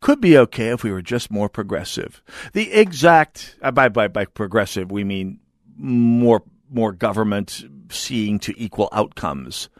could 0.00 0.20
be 0.20 0.36
okay 0.36 0.68
if 0.68 0.82
we 0.82 0.90
were 0.90 1.00
just 1.00 1.30
more 1.30 1.48
progressive. 1.48 2.22
The 2.52 2.72
exact 2.72 3.56
uh, 3.62 3.70
by 3.70 3.88
by 3.88 4.08
by 4.08 4.26
progressive 4.26 4.90
we 4.90 5.04
mean 5.04 5.40
more 5.76 6.42
more 6.68 6.92
government 6.92 7.64
seeing 7.90 8.38
to 8.40 8.54
equal 8.60 8.88
outcomes 8.92 9.70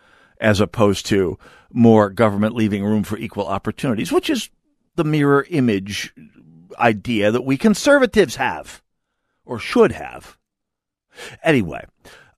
as 0.40 0.60
opposed 0.60 1.04
to 1.06 1.36
more 1.72 2.08
government 2.08 2.54
leaving 2.54 2.84
room 2.84 3.02
for 3.02 3.18
equal 3.18 3.46
opportunities, 3.46 4.12
which 4.12 4.30
is 4.30 4.48
the 4.94 5.04
mirror 5.04 5.44
image 5.50 6.14
idea 6.78 7.30
that 7.30 7.42
we 7.42 7.56
conservatives 7.56 8.36
have 8.36 8.82
or 9.44 9.58
should 9.58 9.92
have. 9.92 10.38
Anyway, 11.42 11.84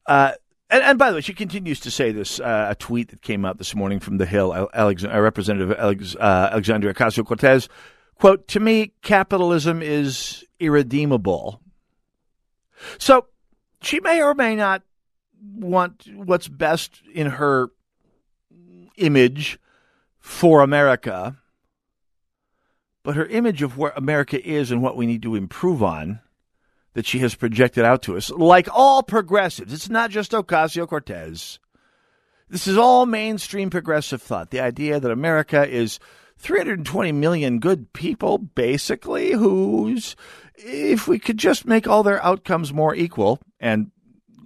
uh, 0.07 0.33
and, 0.71 0.83
and, 0.83 0.99
by 0.99 1.11
the 1.11 1.17
way, 1.17 1.21
she 1.21 1.35
continues 1.35 1.81
to 1.81 1.91
say 1.91 2.13
this. 2.13 2.39
Uh, 2.39 2.69
a 2.71 2.75
tweet 2.75 3.09
that 3.09 3.23
came 3.23 3.45
out 3.45 3.59
this 3.59 3.75
morning 3.75 3.99
from 3.99 4.19
the 4.19 4.27
Hill, 4.27 4.69
Alex, 4.73 5.05
uh, 5.05 5.21
Representative 5.21 5.77
Alex, 5.79 6.15
uh, 6.15 6.49
Alexandria 6.53 6.95
Ocasio 6.95 7.27
Cortez, 7.27 7.69
quote, 8.15 8.47
To 8.49 8.61
me, 8.61 8.93
capitalism 9.03 9.83
is 9.83 10.45
irredeemable. 10.61 11.61
So 12.99 13.27
she 13.83 14.01
may 14.01 14.23
or 14.23 14.35
may 14.35 14.55
not 14.55 14.83
want 15.43 16.07
what's 16.15 16.49
best 16.49 17.03
in 17.13 17.27
her 17.27 17.71
image 18.97 19.59
for 20.19 20.63
America, 20.63 21.37
but 23.03 23.17
her 23.17 23.27
image 23.27 23.63
of 23.63 23.77
where 23.77 23.93
America 23.97 24.41
is 24.47 24.71
and 24.71 24.83
what 24.83 24.97
we 24.97 25.07
need 25.07 25.23
to 25.23 25.35
improve 25.35 25.83
on 25.83 26.21
that 26.95 27.07
she 27.07 27.21
has 27.21 27.35
projected 27.35 27.85
out 27.85 28.03
to 28.03 28.17
us, 28.17 28.31
like 28.31 28.69
all 28.73 29.03
progressives, 29.03 29.73
it's 29.73 29.89
not 29.89 30.11
just 30.11 30.33
Ocasio 30.33 30.89
Cortez. 30.89 31.59
This 32.49 32.67
is 32.67 32.77
all 32.77 33.07
mainstream 33.07 33.71
progressive 33.71 34.21
thought. 34.21 34.51
The 34.51 34.61
idea 34.61 34.99
that 34.99 35.11
America 35.11 35.67
is 35.67 36.01
320 36.39 37.13
million 37.13 37.61
good 37.61 37.93
people, 37.93 38.39
basically, 38.39 39.33
who's, 39.33 40.17
if 40.57 41.07
we 41.07 41.19
could 41.19 41.39
just 41.39 41.65
make 41.65 41.87
all 41.87 42.03
their 42.03 42.23
outcomes 42.25 42.73
more 42.73 42.95
equal, 42.95 43.39
and 43.61 43.93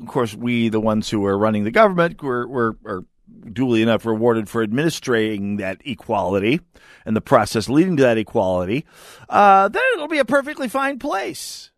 of 0.00 0.08
course, 0.08 0.34
we, 0.34 0.68
the 0.68 0.80
ones 0.80 1.08
who 1.08 1.24
are 1.24 1.38
running 1.38 1.64
the 1.64 1.70
government, 1.70 2.22
we're, 2.22 2.46
we're, 2.46 2.72
are 2.84 3.04
duly 3.50 3.80
enough 3.80 4.04
rewarded 4.04 4.48
for 4.48 4.62
administering 4.62 5.56
that 5.56 5.80
equality 5.84 6.60
and 7.06 7.16
the 7.16 7.20
process 7.20 7.68
leading 7.68 7.96
to 7.96 8.02
that 8.02 8.18
equality, 8.18 8.84
uh, 9.28 9.68
then 9.68 9.82
it'll 9.94 10.08
be 10.08 10.18
a 10.18 10.24
perfectly 10.24 10.68
fine 10.68 10.98
place 10.98 11.70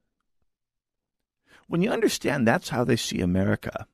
when 1.68 1.82
you 1.82 1.90
understand 1.90 2.46
that's 2.46 2.68
how 2.68 2.84
they 2.84 2.96
see 2.96 3.20
America, 3.20 3.86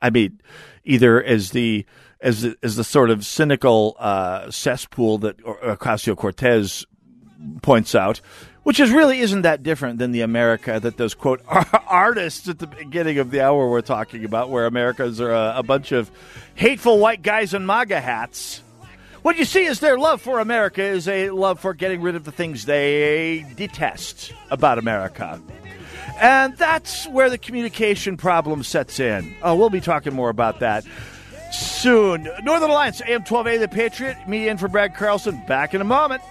I 0.00 0.10
mean, 0.10 0.40
either 0.84 1.22
as 1.22 1.50
the 1.50 1.84
as 2.20 2.42
the, 2.42 2.56
as 2.62 2.76
the 2.76 2.84
sort 2.84 3.10
of 3.10 3.24
cynical 3.24 3.96
uh, 3.98 4.50
cesspool 4.50 5.18
that 5.18 5.38
Ocasio 5.38 6.16
Cortez 6.16 6.84
points 7.62 7.94
out, 7.94 8.20
which 8.62 8.78
is 8.78 8.90
really 8.90 9.20
isn't 9.20 9.42
that 9.42 9.62
different 9.62 9.98
than 9.98 10.12
the 10.12 10.20
America 10.20 10.78
that 10.80 10.98
those 10.98 11.14
quote 11.14 11.40
artists 11.86 12.48
at 12.48 12.58
the 12.58 12.66
beginning 12.66 13.18
of 13.18 13.30
the 13.30 13.40
hour 13.40 13.68
were 13.68 13.82
talking 13.82 14.24
about, 14.24 14.50
where 14.50 14.66
Americans 14.66 15.20
are 15.20 15.32
a, 15.32 15.54
a 15.56 15.62
bunch 15.62 15.92
of 15.92 16.10
hateful 16.54 16.98
white 16.98 17.22
guys 17.22 17.54
in 17.54 17.64
MAGA 17.64 18.00
hats. 18.00 18.62
What 19.22 19.36
you 19.36 19.44
see 19.44 19.64
is 19.64 19.80
their 19.80 19.98
love 19.98 20.22
for 20.22 20.40
America 20.40 20.82
is 20.82 21.06
a 21.06 21.30
love 21.30 21.60
for 21.60 21.74
getting 21.74 22.00
rid 22.00 22.16
of 22.16 22.24
the 22.24 22.32
things 22.32 22.64
they 22.64 23.44
detest 23.54 24.32
about 24.50 24.78
America. 24.78 25.40
And 26.20 26.56
that's 26.56 27.06
where 27.08 27.30
the 27.30 27.38
communication 27.38 28.16
problem 28.16 28.62
sets 28.62 29.00
in. 29.00 29.34
Oh, 29.42 29.54
we'll 29.54 29.70
be 29.70 29.80
talking 29.80 30.14
more 30.14 30.28
about 30.28 30.60
that 30.60 30.84
soon. 31.52 32.28
Northern 32.42 32.70
Alliance, 32.70 33.00
AM 33.06 33.22
12A, 33.22 33.58
The 33.60 33.68
Patriot. 33.68 34.16
Me 34.28 34.48
in 34.48 34.58
for 34.58 34.68
Brad 34.68 34.94
Carlson. 34.94 35.42
Back 35.46 35.74
in 35.74 35.80
a 35.80 35.84
moment. 35.84 36.22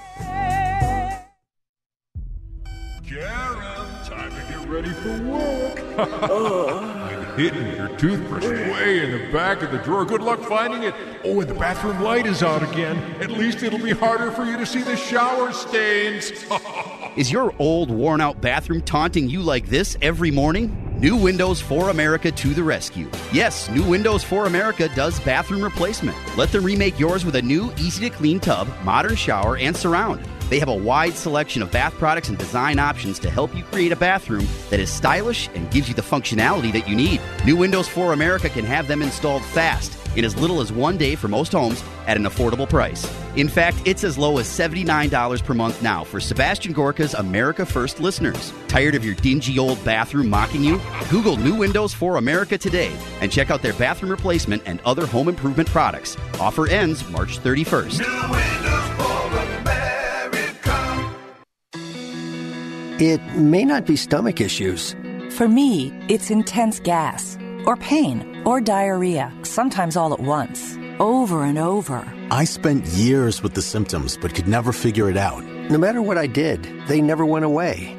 Karen, 3.08 3.58
time 4.06 4.30
to 4.30 4.54
get 4.54 4.68
ready 4.70 4.90
for 4.90 5.18
work. 5.24 5.80
I've 6.00 7.36
hidden 7.36 7.76
your 7.76 7.90
toothbrush 7.98 8.44
way 8.46 9.04
in 9.04 9.12
the 9.12 9.34
back 9.34 9.62
of 9.64 9.72
the 9.72 9.80
drawer. 9.80 10.06
Good 10.06 10.22
luck 10.22 10.40
finding 10.42 10.84
it. 10.84 10.94
Oh, 11.24 11.42
and 11.42 11.50
the 11.50 11.56
bathroom 11.56 12.02
light 12.02 12.26
is 12.26 12.44
out 12.44 12.64
again. 12.64 12.98
At 13.22 13.32
least 13.32 13.64
it'll 13.64 13.80
be 13.80 13.92
harder 13.92 14.32
for 14.32 14.46
you 14.46 14.58
to 14.58 14.66
see 14.66 14.82
the 14.82 14.96
shower 14.96 15.52
stains. 15.52 16.32
Is 17.16 17.32
your 17.32 17.54
old, 17.58 17.90
worn 17.90 18.22
out 18.22 18.40
bathroom 18.40 18.82
taunting 18.82 19.30
you 19.30 19.42
like 19.42 19.66
this 19.66 19.98
every 20.02 20.30
morning? 20.30 20.86
New 21.00 21.16
Windows 21.16 21.60
for 21.60 21.90
America 21.90 22.32
to 22.32 22.54
the 22.54 22.64
rescue. 22.64 23.10
Yes, 23.34 23.68
New 23.72 23.84
Windows 23.84 24.24
for 24.24 24.46
America 24.46 24.90
does 24.96 25.20
bathroom 25.22 25.64
replacement. 25.64 26.16
Let 26.38 26.52
them 26.52 26.64
remake 26.64 27.00
yours 27.00 27.26
with 27.26 27.36
a 27.36 27.42
new, 27.42 27.74
easy 27.78 28.08
to 28.10 28.16
clean 28.16 28.40
tub, 28.40 28.68
modern 28.84 29.16
shower, 29.16 29.58
and 29.58 29.76
surround. 29.76 30.24
They 30.50 30.60
have 30.60 30.70
a 30.70 30.76
wide 30.76 31.14
selection 31.14 31.64
of 31.64 31.72
bath 31.72 31.94
products 31.94 32.30
and 32.30 32.38
design 32.38 32.78
options 32.78 33.18
to 33.20 33.30
help 33.30 33.56
you 33.56 33.64
create 33.64 33.92
a 33.92 33.96
bathroom 33.96 34.48
that 34.70 34.80
is 34.80 34.92
stylish 34.92 35.50
and 35.56 35.70
gives 35.72 35.88
you 35.90 35.96
the 35.96 36.02
functionality 36.04 36.72
that 36.74 36.88
you 36.88 36.96
need. 36.96 37.22
New 37.44 37.56
Windows 37.56 37.88
for 37.88 38.14
America 38.14 38.50
can 38.50 38.66
have 38.66 38.88
them 38.88 39.02
installed 39.02 39.44
fast 39.46 39.94
in 40.20 40.26
as 40.26 40.36
little 40.36 40.62
as 40.62 40.72
one 40.72 40.98
day 40.98 41.16
for 41.16 41.28
most 41.28 41.54
homes 41.54 41.84
at 42.06 42.18
an 42.18 42.24
affordable 42.24 42.70
price. 42.70 43.10
In 43.36 43.48
fact, 43.48 43.78
it's 43.86 44.04
as 44.04 44.18
low 44.18 44.38
as 44.38 44.48
$79 44.48 45.44
per 45.44 45.54
month 45.54 45.82
now 45.82 46.04
for 46.04 46.20
Sebastian 46.20 46.74
Gorka's 46.74 47.14
America 47.14 47.66
First 47.66 48.00
listeners. 48.00 48.54
Tired 48.68 48.96
of 48.96 49.04
your 49.06 49.16
dingy 49.16 49.58
old 49.58 49.84
bathroom 49.84 50.30
mocking 50.30 50.64
you? 50.64 50.80
Google 51.10 51.38
New 51.38 51.56
Windows 51.56 51.94
for 51.94 52.18
America 52.18 52.58
today 52.58 52.92
and 53.22 53.32
check 53.32 53.50
out 53.50 53.62
their 53.62 53.74
bathroom 53.74 54.12
replacement 54.12 54.62
and 54.66 54.82
other 54.86 55.08
home 55.08 55.30
improvement 55.30 55.70
products. 55.70 56.18
Offer 56.40 56.68
ends 56.68 57.08
March 57.10 57.40
31st. 57.40 58.02
It 63.02 63.22
may 63.36 63.64
not 63.64 63.86
be 63.86 63.96
stomach 63.96 64.42
issues. 64.42 64.94
For 65.30 65.48
me, 65.48 65.94
it's 66.10 66.30
intense 66.30 66.82
gas, 66.82 67.38
or 67.66 67.76
pain, 67.78 68.42
or 68.46 68.62
diarrhea, 68.62 69.34
sometimes 69.44 69.98
all 69.98 70.14
at 70.14 70.20
once, 70.20 70.78
over 71.00 71.44
and 71.44 71.58
over. 71.58 72.08
I 72.32 72.46
spent 72.46 72.86
years 72.86 73.44
with 73.44 73.54
the 73.54 73.62
symptoms 73.62 74.18
but 74.18 74.34
could 74.34 74.48
never 74.48 74.72
figure 74.72 75.10
it 75.10 75.18
out. 75.18 75.44
No 75.70 75.78
matter 75.78 76.02
what 76.02 76.18
I 76.18 76.28
did, 76.28 76.64
they 76.88 77.02
never 77.02 77.26
went 77.26 77.46
away. 77.46 77.99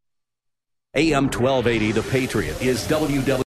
AM 0.93 1.29
1280, 1.29 1.93
The 1.93 2.03
Patriot, 2.03 2.61
is 2.61 2.85
WW. 2.85 3.50